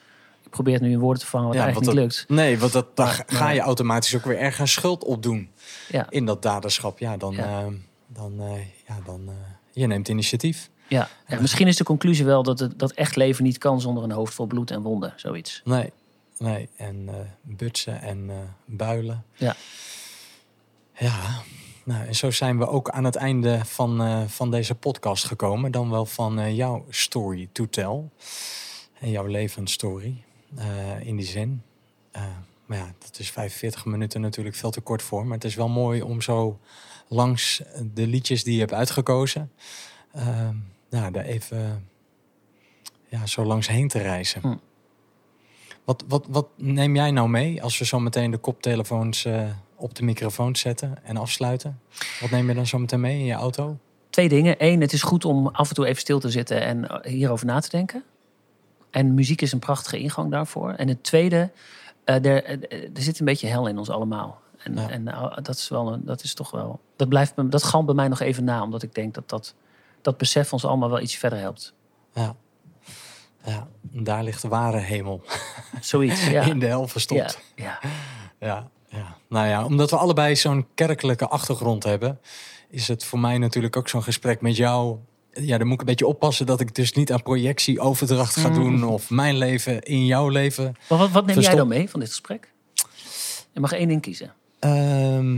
probeer 0.52 0.74
het 0.74 0.82
nu 0.82 0.90
in 0.90 0.98
woorden 0.98 1.22
te 1.22 1.28
vangen 1.28 1.46
wat 1.46 1.56
Ja, 1.56 1.62
eigenlijk 1.62 1.92
niet 1.92 2.02
lukt. 2.02 2.24
Nee, 2.28 2.58
want 2.58 2.72
dat, 2.72 2.96
dan 2.96 3.06
Maar- 3.06 3.22
ga 3.26 3.50
je 3.50 3.60
automatisch 3.60 4.14
ook 4.16 4.24
weer 4.24 4.38
ergens 4.38 4.72
schuld 4.72 5.04
opdoen 5.04 5.50
Ja. 5.88 6.06
in 6.10 6.24
dat 6.26 6.42
daderschap. 6.42 6.98
Ja, 6.98 7.16
dan, 7.16 7.34
Ja. 7.34 7.60
eh, 7.60 7.66
dan, 8.06 8.40
eh, 8.40 8.52
ja, 8.88 8.98
dan 9.04 9.20
eh, 9.28 9.34
je 9.72 9.86
neemt 9.86 10.08
initiatief. 10.08 10.70
Ja, 10.88 11.08
ja, 11.26 11.40
misschien 11.40 11.66
is 11.68 11.76
de 11.76 11.84
conclusie 11.84 12.24
wel 12.24 12.42
dat 12.42 12.58
het, 12.58 12.78
dat 12.78 12.92
echt 12.92 13.16
leven 13.16 13.44
niet 13.44 13.58
kan 13.58 13.80
zonder 13.80 14.02
een 14.04 14.10
hoofd 14.12 14.34
vol 14.34 14.46
bloed 14.46 14.70
en 14.70 14.82
wonden. 14.82 15.12
Zoiets. 15.16 15.60
Nee, 15.64 15.92
nee. 16.38 16.68
En 16.76 17.04
eh, 17.08 17.14
butsen 17.42 18.00
en 18.02 18.30
builen. 18.64 19.24
Ja. 19.34 19.56
Ja, 20.98 21.42
nou, 21.84 22.06
en 22.06 22.14
zo 22.14 22.30
zijn 22.30 22.58
we 22.58 22.66
ook 22.68 22.90
aan 22.90 23.04
het 23.04 23.16
einde 23.16 23.60
van, 23.64 24.24
van 24.28 24.50
deze 24.50 24.74
podcast 24.74 25.24
gekomen. 25.24 25.70
Dan 25.72 25.90
wel 25.90 26.06
van 26.06 26.54
jouw 26.54 26.84
story 26.88 27.48
to 27.52 27.66
tell. 27.68 28.00
En 29.00 29.10
jouw 29.10 29.26
levensstory 29.26 30.22
eh, 30.56 31.06
in 31.06 31.16
die 31.16 31.26
zin. 31.26 31.62
Eh, 32.10 32.22
maar 32.66 32.78
ja, 32.78 32.94
dat 32.98 33.18
is 33.18 33.30
45 33.30 33.84
minuten 33.84 34.20
natuurlijk 34.20 34.56
veel 34.56 34.70
te 34.70 34.80
kort 34.80 35.02
voor. 35.02 35.24
Maar 35.26 35.34
het 35.34 35.44
is 35.44 35.54
wel 35.54 35.68
mooi 35.68 36.02
om 36.02 36.20
zo 36.20 36.58
langs 37.08 37.62
de 37.94 38.06
liedjes 38.06 38.44
die 38.44 38.54
je 38.54 38.60
hebt 38.60 38.72
uitgekozen... 38.72 39.52
nou, 40.88 41.12
daar 41.12 41.24
even 41.24 41.88
ja, 43.08 43.26
zo 43.26 43.44
langs 43.44 43.68
heen 43.68 43.88
te 43.88 43.98
reizen. 43.98 44.40
Hm. 44.40 44.54
Wat, 45.84 46.04
wat, 46.08 46.26
wat 46.28 46.48
neem 46.56 46.96
jij 46.96 47.10
nou 47.10 47.28
mee 47.28 47.62
als 47.62 47.78
we 47.78 47.84
zo 47.84 48.00
meteen 48.00 48.30
de 48.30 48.38
koptelefoons 48.38 49.24
eh, 49.24 49.44
op 49.76 49.94
de 49.94 50.02
microfoon 50.02 50.56
zetten 50.56 51.04
en 51.04 51.16
afsluiten? 51.16 51.80
Wat 52.20 52.30
neem 52.30 52.48
je 52.48 52.54
dan 52.54 52.66
zo 52.66 52.78
meteen 52.78 53.00
mee 53.00 53.18
in 53.18 53.24
je 53.24 53.32
auto? 53.32 53.78
Twee 54.10 54.28
dingen. 54.28 54.54
Eén, 54.58 54.80
het 54.80 54.92
is 54.92 55.02
goed 55.02 55.24
om 55.24 55.46
af 55.46 55.68
en 55.68 55.74
toe 55.74 55.86
even 55.86 56.00
stil 56.00 56.20
te 56.20 56.30
zitten 56.30 56.62
en 56.62 57.00
hierover 57.08 57.46
na 57.46 57.60
te 57.60 57.68
denken. 57.68 58.04
En 58.92 59.14
muziek 59.14 59.42
is 59.42 59.52
een 59.52 59.58
prachtige 59.58 59.98
ingang 59.98 60.30
daarvoor. 60.30 60.70
En 60.72 60.88
het 60.88 61.02
tweede, 61.04 61.50
eh, 62.04 62.24
er, 62.24 62.44
eh, 62.44 62.82
er 62.94 63.02
zit 63.02 63.18
een 63.18 63.24
beetje 63.24 63.46
hel 63.46 63.66
in 63.66 63.78
ons 63.78 63.90
allemaal. 63.90 64.40
En, 64.58 64.74
Ja. 64.74 64.88
en 64.90 65.04
dat 65.42 65.56
is 65.56 65.68
wel, 65.68 65.92
een, 65.92 66.04
dat 66.04 66.22
is 66.22 66.34
toch 66.34 66.50
wel, 66.50 66.80
dat 66.96 67.08
blijft, 67.08 67.36
me- 67.36 67.48
dat 67.48 67.62
galmt 67.62 67.86
bij 67.86 67.94
mij 67.94 68.08
nog 68.08 68.20
even 68.20 68.44
na, 68.44 68.62
omdat 68.62 68.82
ik 68.82 68.94
denk 68.94 69.14
dat 69.14 69.28
dat, 69.28 69.54
dat 70.02 70.16
besef 70.18 70.52
ons 70.52 70.64
allemaal 70.64 70.90
wel 70.90 71.00
iets 71.00 71.14
verder 71.16 71.38
helpt. 71.38 71.74
Ja. 72.14 72.34
Ja, 73.44 73.66
daar 73.82 74.22
ligt 74.24 74.42
de 74.42 74.48
ware 74.48 74.78
hemel 74.78 75.22
Zoiets. 75.80 76.28
Ja. 76.28 76.42
in 76.42 76.58
de 76.58 76.66
hel 76.66 76.80
ja, 76.80 76.86
verstopt. 76.86 77.40
ja. 77.54 77.78
Ja, 78.38 78.68
ja. 78.88 79.16
Nou 79.28 79.46
ja, 79.46 79.64
omdat 79.64 79.90
we 79.90 79.96
allebei 79.96 80.36
zo'n 80.36 80.66
kerkelijke 80.74 81.28
achtergrond 81.28 81.84
hebben, 81.84 82.20
is 82.68 82.88
het 82.88 83.04
voor 83.04 83.18
mij 83.18 83.38
natuurlijk 83.38 83.76
ook 83.76 83.88
zo'n 83.88 84.02
gesprek 84.02 84.40
met 84.40 84.56
jou. 84.56 84.98
Ja, 85.32 85.58
dan 85.58 85.66
moet 85.66 85.74
ik 85.74 85.80
een 85.80 85.86
beetje 85.86 86.06
oppassen 86.06 86.46
dat 86.46 86.60
ik 86.60 86.74
dus 86.74 86.92
niet 86.92 87.12
aan 87.12 87.22
projectie 87.22 87.80
overdracht 87.80 88.36
ga 88.36 88.48
Mm. 88.48 88.54
doen 88.54 88.84
of 88.84 89.10
mijn 89.10 89.36
leven 89.36 89.80
in 89.82 90.06
jouw 90.06 90.28
leven. 90.28 90.74
Maar 90.88 90.98
wat, 90.98 91.10
wat 91.10 91.26
neem 91.26 91.38
jij 91.40 91.54
dan 91.54 91.68
mee 91.68 91.90
van 91.90 92.00
dit 92.00 92.08
gesprek? 92.08 92.52
Je 93.52 93.60
mag 93.60 93.72
één 93.72 93.88
ding 93.88 94.00
kiezen. 94.02 94.34
Ehm, 94.58 95.36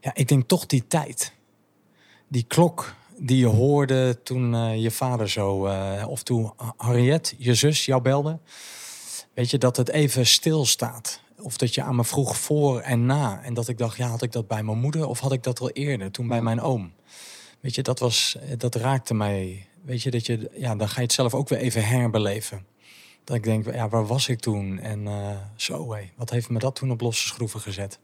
ja, 0.00 0.14
ik 0.14 0.28
denk 0.28 0.48
toch 0.48 0.66
die 0.66 0.86
tijd. 0.86 1.32
Die 2.28 2.44
klok 2.48 2.94
die 3.16 3.38
je 3.38 3.46
hoorde 3.46 4.22
toen 4.22 4.54
eh, 4.54 4.82
je 4.82 4.90
vader 4.90 5.28
zo, 5.30 5.66
eh, 5.66 6.04
of 6.08 6.22
toen 6.22 6.52
Harriet, 6.76 7.34
je 7.38 7.54
zus, 7.54 7.84
jou 7.84 8.02
belde. 8.02 8.38
Weet 9.34 9.50
je, 9.50 9.58
dat 9.58 9.76
het 9.76 9.88
even 9.88 10.26
stilstaat. 10.26 11.20
Of 11.38 11.56
dat 11.56 11.74
je 11.74 11.82
aan 11.82 11.96
me 11.96 12.04
vroeg 12.04 12.36
voor 12.36 12.80
en 12.80 13.06
na. 13.06 13.42
En 13.42 13.54
dat 13.54 13.68
ik 13.68 13.78
dacht, 13.78 13.96
ja, 13.96 14.08
had 14.08 14.22
ik 14.22 14.32
dat 14.32 14.46
bij 14.48 14.62
mijn 14.62 14.78
moeder 14.78 15.06
of 15.06 15.20
had 15.20 15.32
ik 15.32 15.42
dat 15.42 15.60
al 15.60 15.70
eerder, 15.70 16.10
toen 16.10 16.28
bij 16.28 16.42
mijn 16.42 16.60
oom? 16.60 16.92
Weet 17.60 17.74
je, 17.74 17.82
dat, 17.82 17.98
was, 17.98 18.36
dat 18.56 18.74
raakte 18.74 19.14
mij. 19.14 19.66
Weet 19.82 20.02
je, 20.02 20.10
dat 20.10 20.26
je, 20.26 20.50
ja, 20.54 20.76
dan 20.76 20.88
ga 20.88 20.96
je 20.96 21.02
het 21.02 21.12
zelf 21.12 21.34
ook 21.34 21.48
weer 21.48 21.58
even 21.58 21.86
herbeleven. 21.86 22.66
Dat 23.24 23.36
ik 23.36 23.42
denk, 23.42 23.72
ja, 23.72 23.88
waar 23.88 24.06
was 24.06 24.28
ik 24.28 24.40
toen? 24.40 24.78
En 24.78 25.06
eh, 25.06 25.36
zo, 25.56 25.92
hé, 25.92 26.10
wat 26.16 26.30
heeft 26.30 26.48
me 26.48 26.58
dat 26.58 26.74
toen 26.74 26.90
op 26.90 27.00
losse 27.00 27.26
schroeven 27.26 27.60
gezet? 27.60 27.98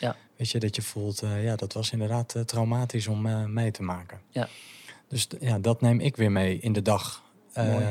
Ja. 0.00 0.16
Weet 0.36 0.50
je, 0.50 0.58
dat 0.58 0.76
je 0.76 0.82
voelt, 0.82 1.22
eh, 1.22 1.44
ja, 1.44 1.56
dat 1.56 1.72
was 1.72 1.92
inderdaad 1.92 2.34
eh, 2.34 2.42
traumatisch 2.42 3.06
om 3.06 3.26
eh, 3.26 3.44
mee 3.44 3.70
te 3.70 3.82
maken. 3.82 4.20
Ja. 4.30 4.48
Dus 5.08 5.26
ja, 5.40 5.58
dat 5.58 5.80
neem 5.80 6.00
ik 6.00 6.16
weer 6.16 6.32
mee 6.32 6.58
in 6.58 6.72
de 6.72 6.82
dag. 6.82 7.22
Eh, 7.52 7.88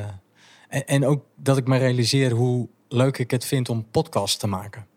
en, 0.67 0.85
en 0.85 1.05
ook 1.05 1.25
dat 1.35 1.57
ik 1.57 1.67
me 1.67 1.77
realiseer 1.77 2.31
hoe 2.31 2.67
leuk 2.87 3.17
ik 3.17 3.31
het 3.31 3.45
vind 3.45 3.69
om 3.69 3.85
podcast 3.91 4.39
te 4.39 4.47
maken. 4.47 4.87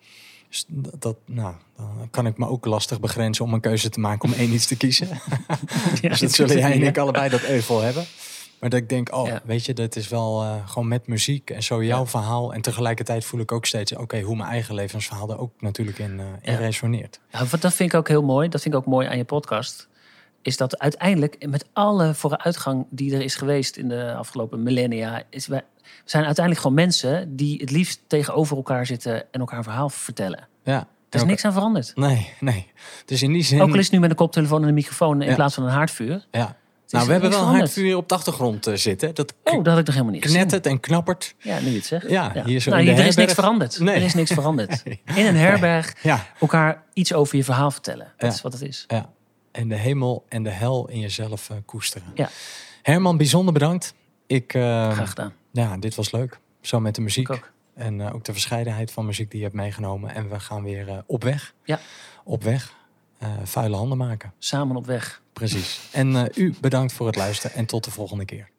Dus 0.50 0.64
dat, 0.98 1.16
nou, 1.26 1.54
dan 1.76 2.08
kan 2.10 2.26
ik 2.26 2.38
me 2.38 2.46
ook 2.46 2.64
lastig 2.64 3.00
begrenzen 3.00 3.44
om 3.44 3.54
een 3.54 3.60
keuze 3.60 3.88
te 3.88 4.00
maken 4.00 4.28
om 4.28 4.34
één 4.34 4.52
iets 4.52 4.66
te 4.66 4.76
kiezen. 4.76 5.08
Ja, 6.00 6.08
dus 6.08 6.20
dat 6.20 6.32
zullen 6.32 6.58
jij 6.58 6.72
en 6.72 6.82
ik 6.82 6.98
allebei 6.98 7.30
dat 7.30 7.42
euvel 7.42 7.80
hebben. 7.80 8.04
Maar 8.60 8.70
dat 8.70 8.80
ik 8.80 8.88
denk, 8.88 9.14
oh, 9.14 9.26
Ja. 9.26 9.42
weet 9.44 9.64
je, 9.66 9.74
dat 9.74 9.96
is 9.96 10.08
wel 10.08 10.42
eh, 10.42 10.68
gewoon 10.68 10.88
met 10.88 11.06
muziek 11.06 11.50
en 11.50 11.62
zo 11.62 11.84
jouw 11.84 12.06
verhaal. 12.06 12.54
En 12.54 12.60
tegelijkertijd 12.60 13.24
voel 13.24 13.40
ik 13.40 13.52
ook 13.52 13.66
steeds, 13.66 13.96
oké, 13.96 14.20
hoe 14.20 14.36
mijn 14.36 14.50
eigen 14.50 14.74
levensverhaal 14.74 15.30
er 15.30 15.38
ook 15.38 15.52
natuurlijk 15.58 15.98
in, 15.98 16.20
eh, 16.20 16.52
in 16.52 16.56
resoneert. 16.56 17.20
Ja, 17.30 17.44
wat 17.46 17.60
dat 17.60 17.74
vind 17.74 17.92
ik 17.92 17.98
ook 17.98 18.08
heel 18.08 18.22
mooi. 18.22 18.48
Dat 18.48 18.62
vind 18.62 18.74
ik 18.74 18.80
ook 18.80 18.86
mooi 18.86 19.06
aan 19.06 19.16
je 19.16 19.24
podcast. 19.24 19.88
Is 20.42 20.56
dat 20.56 20.78
uiteindelijk 20.78 21.46
met 21.48 21.66
alle 21.72 22.14
vooruitgang 22.14 22.86
die 22.90 23.14
er 23.14 23.22
is 23.22 23.34
geweest 23.34 23.76
in 23.76 23.88
de 23.88 24.14
afgelopen 24.14 24.62
millennia, 24.62 25.22
is 25.30 25.46
wij 25.46 25.58
we 25.58 25.64
zijn 26.04 26.24
uiteindelijk 26.24 26.64
gewoon 26.66 26.76
mensen 26.82 27.36
die 27.36 27.60
het 27.60 27.70
liefst 27.70 28.00
tegenover 28.06 28.56
elkaar 28.56 28.86
zitten 28.86 29.24
en 29.32 29.40
elkaar 29.40 29.58
een 29.58 29.64
verhaal 29.64 29.88
vertellen. 29.88 30.48
Ja. 30.64 30.88
Er 31.10 31.18
is 31.20 31.24
niks 31.24 31.44
aan 31.44 31.52
veranderd. 31.52 31.92
Nee, 31.96 32.32
nee. 32.40 32.66
Dus 33.04 33.22
in 33.22 33.32
die 33.32 33.42
zin... 33.42 33.60
Ook 33.62 33.68
al 33.72 33.78
is 33.78 33.84
het 33.84 33.92
nu 33.92 34.00
met 34.00 34.10
een 34.10 34.16
koptelefoon 34.16 34.62
en 34.62 34.68
een 34.68 34.74
microfoon 34.74 35.22
in 35.22 35.28
Ja. 35.28 35.34
plaats 35.34 35.54
van 35.54 35.64
een 35.64 35.70
haardvuur. 35.70 36.26
Ja. 36.30 36.56
Nou, 36.88 37.06
we 37.06 37.12
hebben 37.12 37.30
wel 37.30 37.40
een 37.48 37.54
hardvuur 37.54 37.96
op 37.96 38.08
de 38.08 38.14
achtergrond 38.14 38.66
eh, 38.66 38.74
zitten. 38.74 39.14
Dat 39.14 39.34
Oh, 39.44 39.54
dat 39.54 39.66
had 39.66 39.78
ik 39.78 39.84
nog 39.86 39.94
helemaal 39.94 40.14
niet 40.14 40.24
knettert 40.24 40.66
en 40.66 40.80
knappert. 40.80 41.34
Ja, 41.38 41.60
nu 41.60 41.74
het 41.74 41.84
zegt. 41.86 42.10
Ja, 42.10 42.32
hier 42.44 42.60
zo 42.60 42.70
nou, 42.70 42.82
in 42.82 42.86
de 42.88 42.92
hier- 42.94 43.00
er 43.02 43.08
is 43.08 43.16
niks 43.16 43.32
veranderd. 43.34 43.78
Nee. 43.78 43.94
Er 43.94 44.02
is 44.02 44.14
niks 44.14 44.32
veranderd. 44.32 44.82
In 45.14 45.26
een 45.26 45.36
herberg 45.36 45.94
Ja, 46.02 46.26
elkaar 46.40 46.82
iets 46.92 47.12
over 47.12 47.36
je 47.36 47.44
verhaal 47.44 47.70
vertellen. 47.70 48.12
Dat 48.16 48.32
is 48.32 48.42
wat 48.42 48.52
het 48.52 48.62
is. 48.62 48.84
ja. 48.88 49.10
En 49.52 49.68
de 49.68 49.74
hemel 49.76 50.24
en 50.28 50.42
de 50.42 50.50
hel 50.50 50.88
in 50.88 51.00
jezelf 51.00 51.50
eh, 51.50 51.56
koesteren. 51.64 52.08
Ja. 52.14 52.28
Herman, 52.82 53.16
bijzonder 53.16 53.52
bedankt. 53.52 53.94
Ik, 54.26 54.54
eh, 54.54 54.62
Graag 54.92 55.08
gedaan. 55.08 55.32
Ja, 55.50 55.76
dit 55.76 55.94
was 55.94 56.12
leuk. 56.12 56.40
Zo 56.60 56.80
met 56.80 56.94
de 56.94 57.00
muziek. 57.00 57.30
Ook. 57.30 57.52
En 57.74 58.00
eh, 58.00 58.14
ook 58.14 58.24
de 58.24 58.32
verscheidenheid 58.32 58.92
van 58.92 59.06
muziek 59.06 59.30
die 59.30 59.38
je 59.38 59.44
hebt 59.44 59.56
meegenomen. 59.56 60.14
En 60.14 60.28
we 60.28 60.40
gaan 60.40 60.62
weer 60.62 60.88
eh, 60.88 60.98
op 61.06 61.24
weg. 61.24 61.54
Ja. 61.64 61.80
Op 62.24 62.42
weg. 62.42 62.74
Eh, 63.18 63.28
vuile 63.44 63.76
handen 63.76 63.98
maken. 63.98 64.32
Samen 64.38 64.76
op 64.76 64.86
weg. 64.86 65.22
Precies. 65.32 65.88
En 65.92 66.30
u 66.34 66.54
bedankt 66.60 66.92
voor 66.92 67.06
het 67.06 67.16
luisteren 67.16 67.56
en 67.56 67.66
tot 67.66 67.84
de 67.84 67.90
volgende 67.90 68.24
keer. 68.24 68.50